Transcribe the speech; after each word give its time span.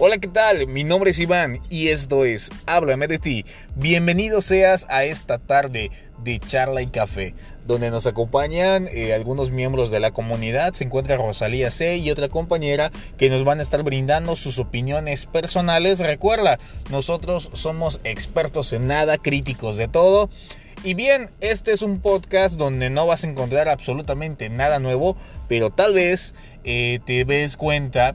Hola, 0.00 0.18
¿qué 0.18 0.28
tal? 0.28 0.68
Mi 0.68 0.84
nombre 0.84 1.10
es 1.10 1.18
Iván 1.18 1.60
y 1.70 1.88
esto 1.88 2.24
es 2.24 2.50
Háblame 2.66 3.08
de 3.08 3.18
ti. 3.18 3.44
Bienvenido 3.74 4.42
seas 4.42 4.86
a 4.90 5.02
esta 5.02 5.38
tarde 5.38 5.90
de 6.22 6.38
charla 6.38 6.82
y 6.82 6.86
café, 6.86 7.34
donde 7.66 7.90
nos 7.90 8.06
acompañan 8.06 8.86
eh, 8.92 9.12
algunos 9.12 9.50
miembros 9.50 9.90
de 9.90 9.98
la 9.98 10.12
comunidad. 10.12 10.72
Se 10.74 10.84
encuentra 10.84 11.16
Rosalía 11.16 11.72
C 11.72 11.96
y 11.96 12.12
otra 12.12 12.28
compañera 12.28 12.92
que 13.16 13.28
nos 13.28 13.42
van 13.42 13.58
a 13.58 13.62
estar 13.62 13.82
brindando 13.82 14.36
sus 14.36 14.60
opiniones 14.60 15.26
personales. 15.26 15.98
Recuerda, 15.98 16.60
nosotros 16.92 17.50
somos 17.54 18.00
expertos 18.04 18.72
en 18.72 18.86
nada, 18.86 19.18
críticos 19.18 19.76
de 19.76 19.88
todo. 19.88 20.30
Y 20.84 20.94
bien, 20.94 21.30
este 21.40 21.72
es 21.72 21.82
un 21.82 22.00
podcast 22.00 22.54
donde 22.54 22.88
no 22.88 23.04
vas 23.04 23.24
a 23.24 23.28
encontrar 23.28 23.68
absolutamente 23.68 24.48
nada 24.48 24.78
nuevo, 24.78 25.16
pero 25.48 25.70
tal 25.70 25.92
vez 25.92 26.36
eh, 26.62 27.00
te 27.04 27.24
des 27.24 27.56
cuenta 27.56 28.14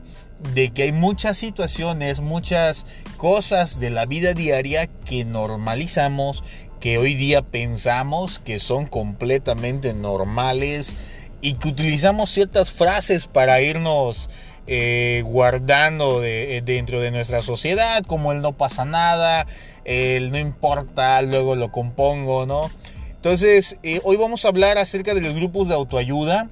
de 0.54 0.72
que 0.72 0.84
hay 0.84 0.92
muchas 0.92 1.38
situaciones, 1.38 2.20
muchas 2.20 2.86
cosas 3.18 3.80
de 3.80 3.90
la 3.90 4.06
vida 4.06 4.34
diaria 4.34 4.88
que 4.88 5.26
normalizamos, 5.26 6.44
que 6.80 6.98
hoy 6.98 7.16
día 7.16 7.42
pensamos 7.42 8.40
que 8.40 8.60
son 8.60 8.88
completamente 8.88 9.94
normales 9.94 10.98
y 11.42 11.54
que 11.54 11.70
utilizamos 11.70 12.30
ciertas 12.30 12.72
frases 12.72 13.28
para 13.28 13.62
irnos 13.62 14.30
eh, 14.66 15.24
guardando 15.26 16.22
de, 16.22 16.62
dentro 16.64 17.02
de 17.02 17.12
nuestra 17.12 17.42
sociedad, 17.42 18.04
como 18.06 18.32
el 18.32 18.42
no 18.42 18.54
pasa 18.54 18.86
nada, 18.86 19.46
el 19.84 20.32
no 20.32 20.38
importa, 20.38 21.22
luego 21.22 21.56
lo 21.56 21.72
compongo, 21.72 22.46
¿no? 22.46 22.70
Entonces, 23.16 23.78
eh, 23.84 24.00
hoy 24.04 24.16
vamos 24.16 24.46
a 24.46 24.50
hablar 24.50 24.78
acerca 24.78 25.14
de 25.14 25.22
los 25.22 25.36
grupos 25.36 25.68
de 25.68 25.74
autoayuda, 25.74 26.50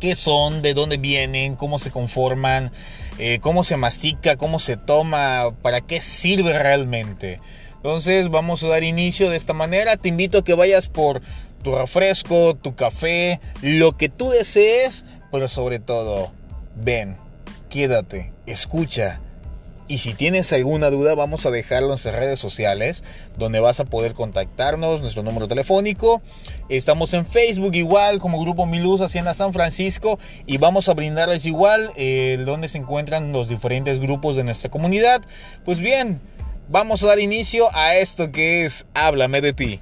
qué 0.00 0.14
son, 0.14 0.62
de 0.62 0.74
dónde 0.74 0.96
vienen, 0.96 1.54
cómo 1.54 1.78
se 1.78 1.90
conforman, 1.90 2.72
eh, 3.18 3.38
cómo 3.40 3.62
se 3.62 3.76
mastica, 3.76 4.36
cómo 4.36 4.58
se 4.58 4.76
toma, 4.76 5.54
para 5.62 5.80
qué 5.80 6.00
sirve 6.00 6.58
realmente. 6.58 7.40
Entonces 7.76 8.28
vamos 8.28 8.64
a 8.64 8.68
dar 8.68 8.82
inicio 8.82 9.30
de 9.30 9.36
esta 9.36 9.52
manera. 9.52 9.96
Te 9.96 10.08
invito 10.08 10.38
a 10.38 10.44
que 10.44 10.54
vayas 10.54 10.88
por 10.88 11.22
tu 11.62 11.76
refresco, 11.76 12.56
tu 12.56 12.74
café, 12.74 13.40
lo 13.62 13.96
que 13.96 14.08
tú 14.08 14.28
desees, 14.30 15.04
pero 15.30 15.46
sobre 15.46 15.78
todo, 15.78 16.32
ven, 16.74 17.16
quédate, 17.68 18.32
escucha 18.46 19.20
y 19.90 19.98
si 19.98 20.14
tienes 20.14 20.52
alguna 20.52 20.88
duda, 20.88 21.16
vamos 21.16 21.46
a 21.46 21.50
dejarlo 21.50 21.86
en 21.86 21.88
nuestras 21.88 22.14
redes 22.14 22.38
sociales, 22.38 23.02
donde 23.36 23.58
vas 23.58 23.80
a 23.80 23.84
poder 23.84 24.14
contactarnos, 24.14 25.00
nuestro 25.00 25.24
número 25.24 25.48
telefónico. 25.48 26.22
Estamos 26.68 27.12
en 27.12 27.26
Facebook 27.26 27.74
igual, 27.74 28.20
como 28.20 28.40
Grupo 28.40 28.66
Miluz 28.66 29.00
Hacienda 29.00 29.34
San 29.34 29.52
Francisco, 29.52 30.20
y 30.46 30.58
vamos 30.58 30.88
a 30.88 30.94
brindarles 30.94 31.44
igual 31.44 31.90
eh, 31.96 32.40
donde 32.46 32.68
se 32.68 32.78
encuentran 32.78 33.32
los 33.32 33.48
diferentes 33.48 33.98
grupos 33.98 34.36
de 34.36 34.44
nuestra 34.44 34.70
comunidad. 34.70 35.22
Pues 35.64 35.80
bien, 35.80 36.20
vamos 36.68 37.02
a 37.02 37.08
dar 37.08 37.18
inicio 37.18 37.68
a 37.74 37.96
esto 37.96 38.30
que 38.30 38.64
es 38.64 38.86
Háblame 38.94 39.40
de 39.40 39.52
ti. 39.54 39.80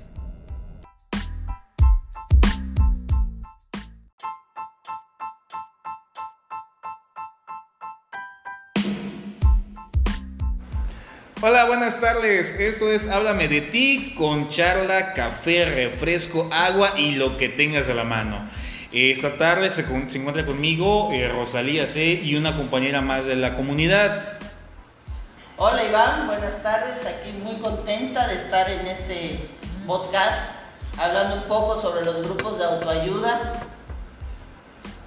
Hola, 11.40 11.66
buenas 11.66 12.00
tardes. 12.00 12.58
Esto 12.58 12.90
es 12.90 13.08
Háblame 13.08 13.46
de 13.46 13.60
ti 13.60 14.12
con 14.18 14.48
charla, 14.48 15.14
café, 15.14 15.66
refresco, 15.66 16.50
agua 16.52 16.94
y 16.96 17.12
lo 17.12 17.36
que 17.36 17.48
tengas 17.48 17.88
a 17.88 17.94
la 17.94 18.02
mano. 18.02 18.44
Esta 18.92 19.38
tarde 19.38 19.70
se, 19.70 19.82
encuentra 19.82 20.44
conmigo 20.44 21.10
eh, 21.12 21.28
Rosalía 21.28 21.86
C 21.86 22.06
y 22.06 22.34
una 22.34 22.56
compañera 22.56 23.02
más 23.02 23.24
de 23.24 23.36
la 23.36 23.54
comunidad. 23.54 24.32
Hola 25.56 25.84
Iván, 25.84 26.26
buenas 26.26 26.60
tardes. 26.60 27.06
Aquí 27.06 27.30
muy 27.30 27.54
contenta 27.58 28.26
de 28.26 28.34
estar 28.34 28.68
en 28.68 28.84
este 28.88 29.48
podcast 29.86 30.40
hablando 30.98 31.36
un 31.36 31.44
poco 31.44 31.80
sobre 31.80 32.04
los 32.04 32.20
grupos 32.26 32.58
de 32.58 32.64
autoayuda. 32.64 33.52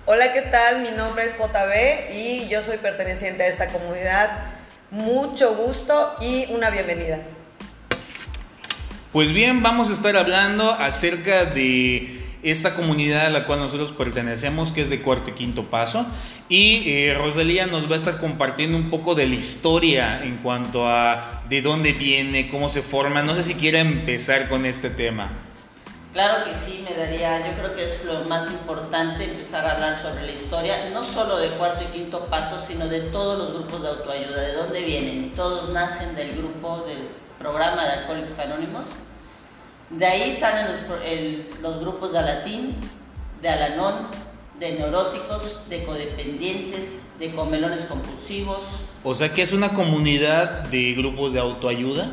Hola, 0.05 0.31
¿qué 0.31 0.43
tal? 0.43 0.81
Mi 0.81 0.91
nombre 0.91 1.25
es 1.25 1.33
JB 1.37 2.15
y 2.15 2.47
yo 2.47 2.63
soy 2.63 2.77
perteneciente 2.77 3.43
a 3.43 3.47
esta 3.47 3.67
comunidad 3.67 4.60
mucho 4.91 5.55
gusto 5.55 6.15
y 6.21 6.45
una 6.51 6.69
bienvenida. 6.69 7.21
Pues 9.13 9.33
bien, 9.33 9.63
vamos 9.63 9.89
a 9.89 9.93
estar 9.93 10.15
hablando 10.15 10.71
acerca 10.71 11.45
de 11.45 12.19
esta 12.43 12.75
comunidad 12.75 13.27
a 13.27 13.29
la 13.29 13.45
cual 13.45 13.59
nosotros 13.59 13.91
pertenecemos, 13.91 14.71
que 14.71 14.81
es 14.81 14.89
de 14.89 15.01
cuarto 15.01 15.31
y 15.31 15.33
quinto 15.33 15.65
paso. 15.65 16.05
Y 16.49 16.83
eh, 16.89 17.15
Rosalía 17.17 17.67
nos 17.67 17.89
va 17.89 17.93
a 17.95 17.97
estar 17.97 18.19
compartiendo 18.19 18.77
un 18.77 18.89
poco 18.89 19.15
de 19.15 19.27
la 19.27 19.35
historia 19.35 20.23
en 20.23 20.37
cuanto 20.37 20.87
a 20.87 21.43
de 21.49 21.61
dónde 21.61 21.93
viene, 21.93 22.49
cómo 22.49 22.67
se 22.67 22.81
forma. 22.81 23.21
No 23.21 23.35
sé 23.35 23.43
si 23.43 23.55
quiera 23.55 23.79
empezar 23.79 24.49
con 24.49 24.65
este 24.65 24.89
tema. 24.89 25.50
Claro 26.13 26.43
que 26.43 26.53
sí, 26.55 26.83
me 26.83 26.93
daría, 26.93 27.39
yo 27.39 27.57
creo 27.57 27.73
que 27.73 27.89
es 27.89 28.03
lo 28.03 28.25
más 28.25 28.51
importante 28.51 29.23
empezar 29.23 29.65
a 29.65 29.75
hablar 29.75 30.01
sobre 30.01 30.25
la 30.25 30.31
historia, 30.33 30.89
no 30.93 31.05
solo 31.05 31.37
de 31.37 31.51
cuarto 31.51 31.85
y 31.85 31.87
quinto 31.97 32.25
paso, 32.25 32.61
sino 32.67 32.89
de 32.89 32.99
todos 32.99 33.37
los 33.37 33.53
grupos 33.53 33.81
de 33.81 33.87
autoayuda, 33.87 34.41
de 34.41 34.53
dónde 34.53 34.81
vienen. 34.81 35.31
Todos 35.35 35.69
nacen 35.69 36.13
del 36.15 36.35
grupo, 36.35 36.83
del 36.85 37.07
programa 37.39 37.85
de 37.85 37.91
Alcohólicos 37.93 38.37
Anónimos. 38.39 38.83
De 39.89 40.05
ahí 40.05 40.35
salen 40.37 40.67
los, 40.89 41.61
los 41.61 41.79
grupos 41.79 42.11
de 42.11 42.19
Alatín, 42.19 42.75
de 43.41 43.47
Alanón, 43.47 44.07
de 44.59 44.73
neuróticos, 44.73 45.59
de 45.69 45.85
codependientes, 45.85 47.03
de 47.19 47.33
comelones 47.33 47.85
compulsivos. 47.85 48.59
O 49.05 49.13
sea 49.13 49.31
que 49.31 49.43
es 49.43 49.53
una 49.53 49.73
comunidad 49.73 50.63
de 50.63 50.93
grupos 50.93 51.31
de 51.31 51.39
autoayuda 51.39 52.11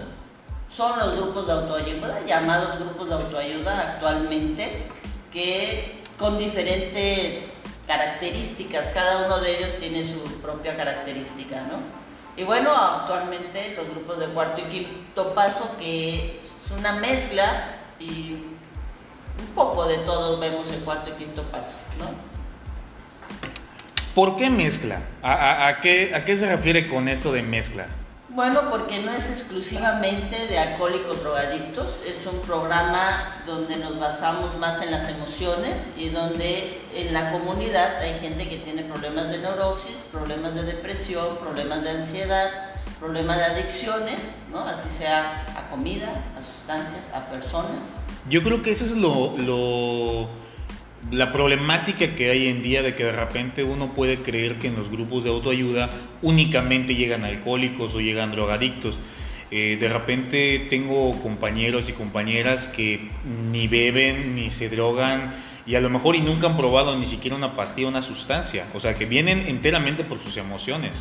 son 0.78 0.96
los 0.96 1.16
grupos 1.16 1.44
de 1.48 1.52
autoayuda, 1.54 2.24
llamados 2.24 2.78
grupos 2.78 3.08
de 3.08 3.14
autoayuda 3.16 3.80
actualmente, 3.80 4.84
que 5.32 6.04
con 6.16 6.38
diferentes 6.38 7.46
características, 7.88 8.92
cada 8.94 9.26
uno 9.26 9.40
de 9.40 9.58
ellos 9.58 9.72
tiene 9.80 10.06
su 10.06 10.22
propia 10.40 10.76
característica, 10.76 11.56
¿no? 11.62 11.80
Y 12.40 12.44
bueno, 12.44 12.70
actualmente 12.76 13.74
los 13.76 13.90
grupos 13.90 14.20
de 14.20 14.26
cuarto 14.26 14.60
y 14.60 14.64
quinto 14.66 15.34
paso, 15.34 15.68
que 15.80 16.38
es 16.64 16.78
una 16.78 16.92
mezcla 16.92 17.74
y 17.98 18.34
un 18.34 19.54
poco 19.56 19.84
de 19.84 19.96
todos 19.98 20.38
vemos 20.38 20.70
en 20.72 20.80
cuarto 20.82 21.10
y 21.10 21.14
quinto 21.14 21.42
paso, 21.50 21.74
¿no? 21.98 22.06
¿Por 24.14 24.36
qué 24.36 24.48
mezcla? 24.48 25.00
¿A, 25.24 25.78
qué, 25.82 26.14
¿A 26.14 26.24
qué 26.24 26.36
se 26.36 26.48
refiere 26.48 26.86
con 26.86 27.08
esto 27.08 27.32
de 27.32 27.42
mezcla? 27.42 27.86
Bueno, 28.30 28.68
porque 28.70 29.00
no 29.00 29.12
es 29.12 29.30
exclusivamente 29.30 30.46
de 30.48 30.58
alcohólicos 30.58 31.22
drogadictos, 31.22 31.86
es 32.06 32.26
un 32.30 32.40
programa 32.40 33.42
donde 33.46 33.76
nos 33.76 33.98
basamos 33.98 34.54
más 34.58 34.82
en 34.82 34.90
las 34.90 35.08
emociones 35.08 35.94
y 35.96 36.10
donde 36.10 36.78
en 36.94 37.14
la 37.14 37.32
comunidad 37.32 37.96
hay 38.02 38.18
gente 38.20 38.46
que 38.46 38.58
tiene 38.58 38.84
problemas 38.84 39.30
de 39.30 39.38
neurosis, 39.38 39.96
problemas 40.12 40.54
de 40.54 40.64
depresión, 40.64 41.38
problemas 41.40 41.82
de 41.82 41.90
ansiedad, 41.90 42.50
problemas 43.00 43.38
de 43.38 43.44
adicciones, 43.44 44.20
¿no? 44.50 44.60
Así 44.60 44.90
sea 44.90 45.46
a 45.56 45.70
comida, 45.70 46.08
a 46.08 46.58
sustancias, 46.58 47.08
a 47.14 47.30
personas. 47.30 47.80
Yo 48.28 48.42
creo 48.42 48.60
que 48.60 48.72
eso 48.72 48.84
es 48.84 48.92
lo, 48.92 49.38
lo 49.38 50.28
la 51.10 51.32
problemática 51.32 52.14
que 52.14 52.30
hay 52.30 52.48
en 52.48 52.62
día 52.62 52.82
de 52.82 52.94
que 52.94 53.04
de 53.04 53.12
repente 53.12 53.64
uno 53.64 53.94
puede 53.94 54.22
creer 54.22 54.58
que 54.58 54.68
en 54.68 54.76
los 54.76 54.90
grupos 54.90 55.24
de 55.24 55.30
autoayuda 55.30 55.90
únicamente 56.22 56.94
llegan 56.94 57.24
alcohólicos 57.24 57.94
o 57.94 58.00
llegan 58.00 58.32
drogadictos. 58.32 58.98
Eh, 59.50 59.78
de 59.80 59.88
repente 59.88 60.66
tengo 60.68 61.12
compañeros 61.22 61.88
y 61.88 61.92
compañeras 61.92 62.66
que 62.66 63.10
ni 63.50 63.66
beben 63.66 64.34
ni 64.34 64.50
se 64.50 64.68
drogan 64.68 65.32
y 65.64 65.74
a 65.74 65.80
lo 65.80 65.88
mejor 65.88 66.16
y 66.16 66.20
nunca 66.20 66.48
han 66.48 66.56
probado 66.56 66.96
ni 66.98 67.06
siquiera 67.06 67.36
una 67.36 67.56
pastilla, 67.56 67.88
una 67.88 68.02
sustancia. 68.02 68.66
O 68.74 68.80
sea, 68.80 68.94
que 68.94 69.06
vienen 69.06 69.46
enteramente 69.46 70.04
por 70.04 70.20
sus 70.20 70.36
emociones. 70.36 70.96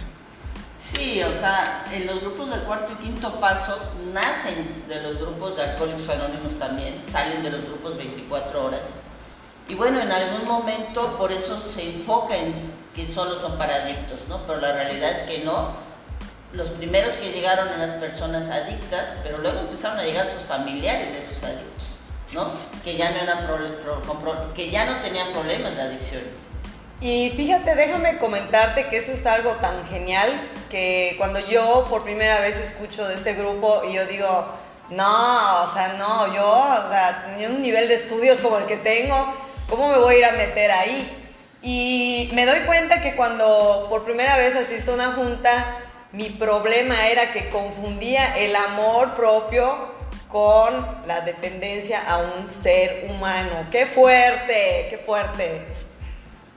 Sí, 0.93 1.21
o 1.21 1.39
sea, 1.39 1.83
en 1.91 2.07
los 2.07 2.21
grupos 2.21 2.49
de 2.49 2.63
cuarto 2.63 2.93
y 2.93 3.03
quinto 3.03 3.39
paso 3.41 3.77
nacen 4.13 4.85
de 4.87 5.03
los 5.03 5.19
grupos 5.19 5.57
de 5.57 5.63
alcohólicos 5.63 6.07
anónimos 6.07 6.57
también, 6.57 7.01
salen 7.11 7.43
de 7.43 7.49
los 7.49 7.65
grupos 7.65 7.97
24 7.97 8.65
horas 8.65 8.81
y 9.69 9.75
bueno, 9.75 9.99
en 10.01 10.11
algún 10.11 10.47
momento 10.47 11.17
por 11.17 11.31
eso 11.31 11.61
se 11.73 11.83
enfoca 11.83 12.35
en 12.35 12.71
que 12.95 13.05
solo 13.05 13.39
son 13.41 13.57
para 13.57 13.75
adictos, 13.75 14.19
¿no? 14.29 14.45
Pero 14.47 14.61
la 14.61 14.73
realidad 14.73 15.11
es 15.11 15.23
que 15.23 15.43
no. 15.43 15.75
Los 16.53 16.69
primeros 16.69 17.15
que 17.17 17.31
llegaron 17.31 17.67
eran 17.67 17.87
las 17.87 17.97
personas 17.97 18.49
adictas, 18.49 19.09
pero 19.23 19.39
luego 19.39 19.59
empezaron 19.59 19.99
a 19.99 20.03
llegar 20.03 20.29
sus 20.31 20.43
familiares 20.43 21.11
de 21.11 21.19
esos 21.19 21.43
adictos, 21.43 21.83
¿no? 22.31 22.51
Que 22.83 22.95
ya 22.95 23.11
no, 23.11 23.17
eran 23.17 24.53
que 24.55 24.71
ya 24.71 24.85
no 24.85 25.01
tenían 25.01 25.31
problemas 25.33 25.75
de 25.75 25.81
adicciones. 25.81 26.29
Y 26.99 27.31
fíjate, 27.35 27.75
déjame 27.75 28.17
comentarte 28.17 28.87
que 28.87 28.97
eso 28.97 29.11
es 29.11 29.23
algo 29.25 29.51
tan 29.57 29.85
genial 29.87 30.31
que 30.71 31.13
cuando 31.17 31.39
yo 31.47 31.85
por 31.89 32.03
primera 32.03 32.39
vez 32.39 32.55
escucho 32.57 33.07
de 33.07 33.15
este 33.15 33.33
grupo 33.35 33.83
y 33.87 33.93
yo 33.93 34.05
digo, 34.05 34.45
no, 34.89 35.63
o 35.63 35.73
sea, 35.73 35.95
no, 35.97 36.33
yo, 36.33 36.47
o 36.47 36.89
sea, 36.89 37.25
tenía 37.29 37.49
un 37.49 37.61
nivel 37.61 37.87
de 37.87 37.95
estudios 37.95 38.39
como 38.39 38.57
el 38.57 38.65
que 38.65 38.77
tengo, 38.77 39.33
¿Cómo 39.67 39.91
me 39.91 39.97
voy 39.97 40.15
a 40.15 40.19
ir 40.19 40.25
a 40.25 40.31
meter 40.31 40.71
ahí? 40.71 41.27
Y 41.61 42.29
me 42.33 42.45
doy 42.45 42.61
cuenta 42.61 43.01
que 43.01 43.15
cuando 43.15 43.87
por 43.89 44.05
primera 44.05 44.37
vez 44.37 44.55
asisto 44.55 44.91
a 44.91 44.95
una 44.95 45.11
junta, 45.11 45.79
mi 46.13 46.29
problema 46.29 47.07
era 47.07 47.33
que 47.33 47.49
confundía 47.49 48.37
el 48.37 48.55
amor 48.55 49.15
propio 49.15 49.91
con 50.29 50.73
la 51.05 51.21
dependencia 51.21 52.09
a 52.09 52.19
un 52.19 52.49
ser 52.49 53.07
humano. 53.09 53.67
¡Qué 53.71 53.85
fuerte! 53.85 54.87
¡Qué 54.89 55.01
fuerte! 55.05 55.61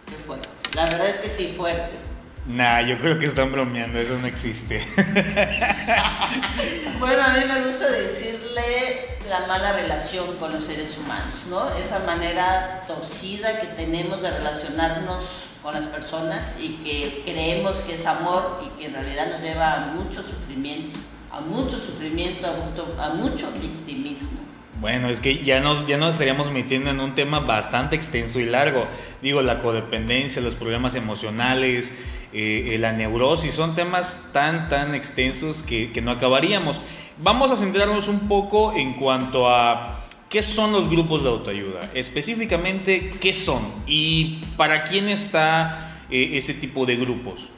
¡Qué 0.07 0.15
fuerte! 0.25 0.49
La 0.75 0.85
verdad 0.85 1.09
es 1.09 1.17
que 1.17 1.31
sí, 1.31 1.55
fuerte. 1.57 2.11
Nah, 2.47 2.81
yo 2.81 2.99
creo 2.99 3.19
que 3.19 3.27
están 3.27 3.53
bromeando, 3.53 3.99
eso 3.99 4.17
no 4.19 4.27
existe. 4.27 4.81
bueno, 6.99 7.23
a 7.23 7.35
mí 7.35 7.45
me 7.45 7.61
gusta 7.62 7.91
decirle 7.91 9.19
la 9.31 9.47
mala 9.47 9.73
relación 9.73 10.27
con 10.38 10.53
los 10.53 10.65
seres 10.65 10.99
humanos, 10.99 11.35
¿no? 11.49 11.71
Esa 11.77 12.00
manera 12.00 12.82
torcida 12.88 13.61
que 13.61 13.69
tenemos 13.69 14.21
de 14.21 14.31
relacionarnos 14.31 15.23
con 15.62 15.75
las 15.75 15.85
personas 15.85 16.59
y 16.61 16.71
que 16.82 17.23
creemos 17.25 17.77
que 17.77 17.94
es 17.94 18.06
amor 18.06 18.61
y 18.67 18.79
que 18.79 18.87
en 18.87 18.94
realidad 18.94 19.31
nos 19.31 19.41
lleva 19.41 19.75
a 19.75 19.87
mucho 19.93 20.23
sufrimiento, 20.23 20.99
a 21.31 21.41
mucho 21.41 21.79
sufrimiento, 21.79 22.47
a 22.49 22.53
mucho, 22.55 22.94
a 22.99 23.09
mucho 23.11 23.49
victimismo. 23.53 24.41
Bueno, 24.81 25.09
es 25.09 25.21
que 25.21 25.44
ya 25.44 25.61
nos, 25.61 25.87
ya 25.87 25.97
nos 25.97 26.15
estaríamos 26.15 26.50
metiendo 26.50 26.91
en 26.91 26.99
un 26.99 27.15
tema 27.15 27.41
bastante 27.41 27.94
extenso 27.94 28.41
y 28.41 28.47
largo. 28.47 28.85
Digo, 29.23 29.43
la 29.43 29.61
codependencia, 29.61 30.43
los 30.43 30.55
problemas 30.55 30.97
emocionales, 30.97 31.93
eh, 32.33 32.76
la 32.81 32.93
neurosis, 32.93 33.55
son 33.55 33.75
temas 33.75 34.31
tan, 34.33 34.69
tan 34.69 34.94
extensos 34.94 35.62
que, 35.62 35.93
que 35.93 36.00
no 36.00 36.11
acabaríamos. 36.11 36.81
Vamos 37.23 37.51
a 37.51 37.57
centrarnos 37.57 38.09
un 38.09 38.29
poco 38.29 38.73
en 38.73 38.95
cuanto 38.95 39.49
a 39.49 40.01
¿Qué 40.31 40.43
son 40.43 40.71
los 40.71 40.89
grupos 40.89 41.25
de 41.25 41.29
autoayuda? 41.29 41.81
Específicamente, 41.93 43.11
¿qué 43.21 43.35
son? 43.35 43.61
¿Y 43.85 44.45
para 44.57 44.85
quién 44.85 45.09
está 45.09 45.91
eh, 46.09 46.31
ese 46.35 46.55
tipo 46.55 46.87
de 46.87 46.95
grupos? 46.95 47.49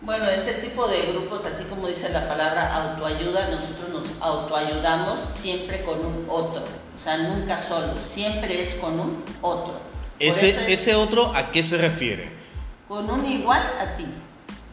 Bueno, 0.00 0.28
este 0.28 0.54
tipo 0.54 0.88
de 0.88 1.02
grupos, 1.12 1.46
así 1.46 1.62
como 1.70 1.86
dice 1.86 2.08
la 2.08 2.28
palabra 2.28 2.74
autoayuda, 2.74 3.48
nosotros 3.50 3.90
nos 3.90 4.08
autoayudamos 4.20 5.20
siempre 5.34 5.84
con 5.84 6.04
un 6.04 6.26
otro. 6.28 6.64
O 6.98 7.04
sea, 7.04 7.16
nunca 7.16 7.64
solo, 7.68 7.94
siempre 8.12 8.60
es 8.60 8.70
con 8.74 8.98
un 8.98 9.24
otro. 9.40 9.78
Ese, 10.18 10.70
¿Ese 10.70 10.96
otro 10.96 11.32
a 11.36 11.52
qué 11.52 11.62
se 11.62 11.78
refiere? 11.78 12.32
Con 12.88 13.08
un 13.08 13.24
igual 13.24 13.62
a 13.78 13.96
ti. 13.96 14.04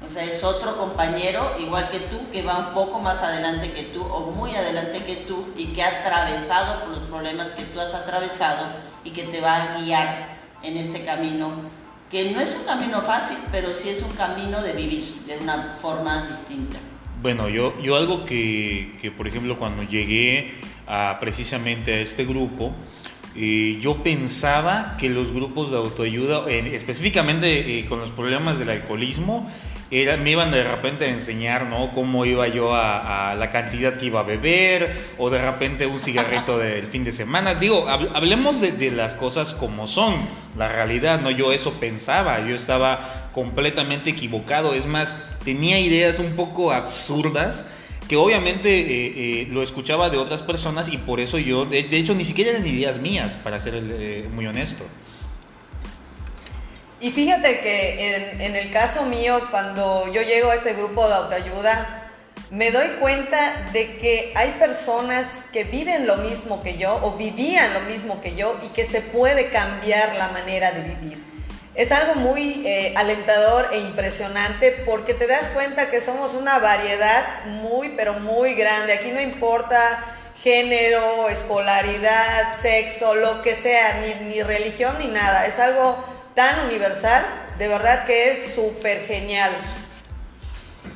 O 0.06 0.14
sea, 0.14 0.24
es 0.24 0.44
otro 0.44 0.78
compañero 0.78 1.56
igual 1.60 1.90
que 1.90 2.00
tú, 2.00 2.30
que 2.32 2.44
va 2.44 2.70
un 2.70 2.74
poco 2.74 3.00
más 3.00 3.18
adelante 3.18 3.72
que 3.72 3.84
tú 3.84 4.04
o 4.04 4.32
muy 4.32 4.56
adelante 4.56 5.04
que 5.04 5.16
tú 5.28 5.48
y 5.58 5.66
que 5.68 5.82
ha 5.82 6.02
atravesado 6.02 6.90
los 6.90 7.00
problemas 7.10 7.52
que 7.52 7.64
tú 7.64 7.80
has 7.80 7.94
atravesado 7.94 8.68
y 9.04 9.10
que 9.10 9.24
te 9.24 9.42
va 9.42 9.56
a 9.56 9.78
guiar 9.80 10.38
en 10.64 10.78
este 10.78 11.04
camino, 11.04 11.52
que 12.12 12.32
no 12.32 12.40
es 12.40 12.56
un 12.56 12.64
camino 12.66 13.02
fácil, 13.02 13.38
pero 13.52 13.70
sí 13.82 13.90
es 13.90 14.02
un 14.02 14.12
camino 14.12 14.62
de 14.62 14.74
vivir 14.74 15.04
de 15.26 15.38
una 15.40 15.78
forma 15.82 16.28
distinta. 16.28 16.78
Bueno, 17.22 17.50
yo, 17.50 17.80
yo 17.82 17.96
algo 17.96 18.26
que, 18.26 18.96
que 19.02 19.10
por 19.10 19.28
ejemplo, 19.28 19.58
cuando 19.58 19.82
llegué 19.82 20.54
a, 20.86 21.18
precisamente 21.20 21.96
a 21.96 22.00
este 22.00 22.26
grupo, 22.26 22.72
eh, 23.36 23.78
yo 23.82 24.04
pensaba 24.04 24.96
que 24.98 25.10
los 25.10 25.32
grupos 25.32 25.72
de 25.72 25.78
autoayuda, 25.78 26.50
específicamente 26.50 27.80
eh, 27.80 27.86
con 27.86 28.00
los 28.00 28.12
problemas 28.12 28.58
del 28.58 28.70
alcoholismo, 28.70 29.50
me 29.90 30.32
iban 30.32 30.52
de 30.52 30.64
repente 30.64 31.06
a 31.06 31.10
enseñar, 31.10 31.66
¿no? 31.66 31.92
Cómo 31.94 32.26
iba 32.26 32.48
yo 32.48 32.76
a, 32.76 33.36
la 33.36 33.50
cantidad 33.50 33.98
que 33.98 34.08
iba 34.08 34.20
a 34.20 34.24
beber, 34.24 34.96
o 35.18 35.30
de 35.30 35.42
repente 35.42 35.86
un 35.86 36.00
cigarrito 36.00 36.58
del 36.60 36.86
fin 36.86 37.04
de 37.04 37.12
semana. 37.12 37.56
Digo, 37.56 37.88
hablemos 37.88 38.60
de, 38.62 38.92
las 38.92 39.14
cosas 39.14 39.54
como 39.54 39.88
son, 39.88 40.16
la 40.58 40.68
realidad, 40.68 41.22
¿no? 41.22 41.32
Yo 41.32 41.52
eso 41.52 41.74
pensaba, 41.74 42.46
yo 42.48 42.56
estaba 42.56 43.30
completamente 43.34 44.10
equivocado, 44.10 44.74
es 44.74 44.86
más, 44.86 45.16
tenía 45.44 45.80
ideas 45.80 46.20
un 46.20 46.36
poco 46.36 46.72
absurdas 46.72 47.66
que 48.08 48.16
obviamente 48.16 48.70
eh, 48.80 49.14
eh, 49.42 49.48
lo 49.52 49.62
escuchaba 49.62 50.10
de 50.10 50.18
otras 50.18 50.42
personas 50.42 50.92
y 50.92 50.98
por 50.98 51.20
eso 51.20 51.38
yo, 51.38 51.66
de, 51.66 51.80
hecho, 51.80 52.16
ni 52.16 52.26
siquiera 52.26 52.52
eran 52.52 52.66
ideas 52.66 53.00
mías, 53.00 53.38
para 53.44 53.60
ser 53.60 53.74
eh, 53.76 54.30
muy 54.34 54.48
honesto. 54.48 54.86
Y 57.00 57.12
fíjate 57.12 57.60
que 57.60 58.38
en, 58.40 58.56
el 58.56 58.72
caso 58.72 59.04
mío, 59.04 59.40
cuando 59.52 60.12
yo 60.12 60.24
llego 60.24 60.50
a 60.50 60.56
este 60.56 60.74
grupo 60.74 61.08
de 61.08 61.14
autoayuda, 61.14 62.04
me 62.50 62.72
doy 62.72 62.88
cuenta 63.00 63.70
de 63.72 63.98
que 63.98 64.32
hay 64.36 64.52
personas 64.58 65.28
que 65.54 65.64
viven 65.64 66.08
lo 66.08 66.18
mismo 66.18 66.64
que 66.64 66.78
yo 66.78 67.00
o 67.04 67.12
vivían 67.12 67.74
lo 67.74 67.82
mismo 67.82 68.22
que 68.22 68.36
yo 68.36 68.58
y 68.64 68.70
que 68.70 68.88
se 68.88 69.02
puede 69.02 69.50
cambiar 69.50 70.16
la 70.16 70.30
manera 70.30 70.72
de 70.72 70.82
vivir. 70.82 71.24
Es 71.76 71.92
algo 71.92 72.16
muy 72.16 72.64
eh, 72.66 72.94
alentador 72.96 73.70
e 73.72 73.78
impresionante 73.78 74.72
porque 74.84 75.14
te 75.14 75.28
das 75.28 75.50
cuenta 75.54 75.92
que 75.92 76.02
somos 76.02 76.34
una 76.34 76.58
variedad 76.58 77.46
muy, 77.46 77.90
pero 77.90 78.14
muy 78.14 78.56
grande. 78.56 78.94
Aquí 78.94 79.12
no 79.12 79.22
importa 79.22 80.04
género, 80.42 81.30
escolaridad, 81.30 82.60
sexo, 82.60 83.14
lo 83.14 83.44
que 83.44 83.56
sea, 83.56 84.02
ni, 84.02 84.26
ni 84.26 84.42
religión 84.42 84.96
ni 84.98 85.08
nada. 85.08 85.46
Es 85.46 85.60
algo 85.60 86.17
tan 86.38 86.68
universal, 86.68 87.26
de 87.58 87.68
verdad 87.68 88.06
que 88.06 88.32
es 88.32 88.54
súper 88.54 89.08
genial. 89.08 89.50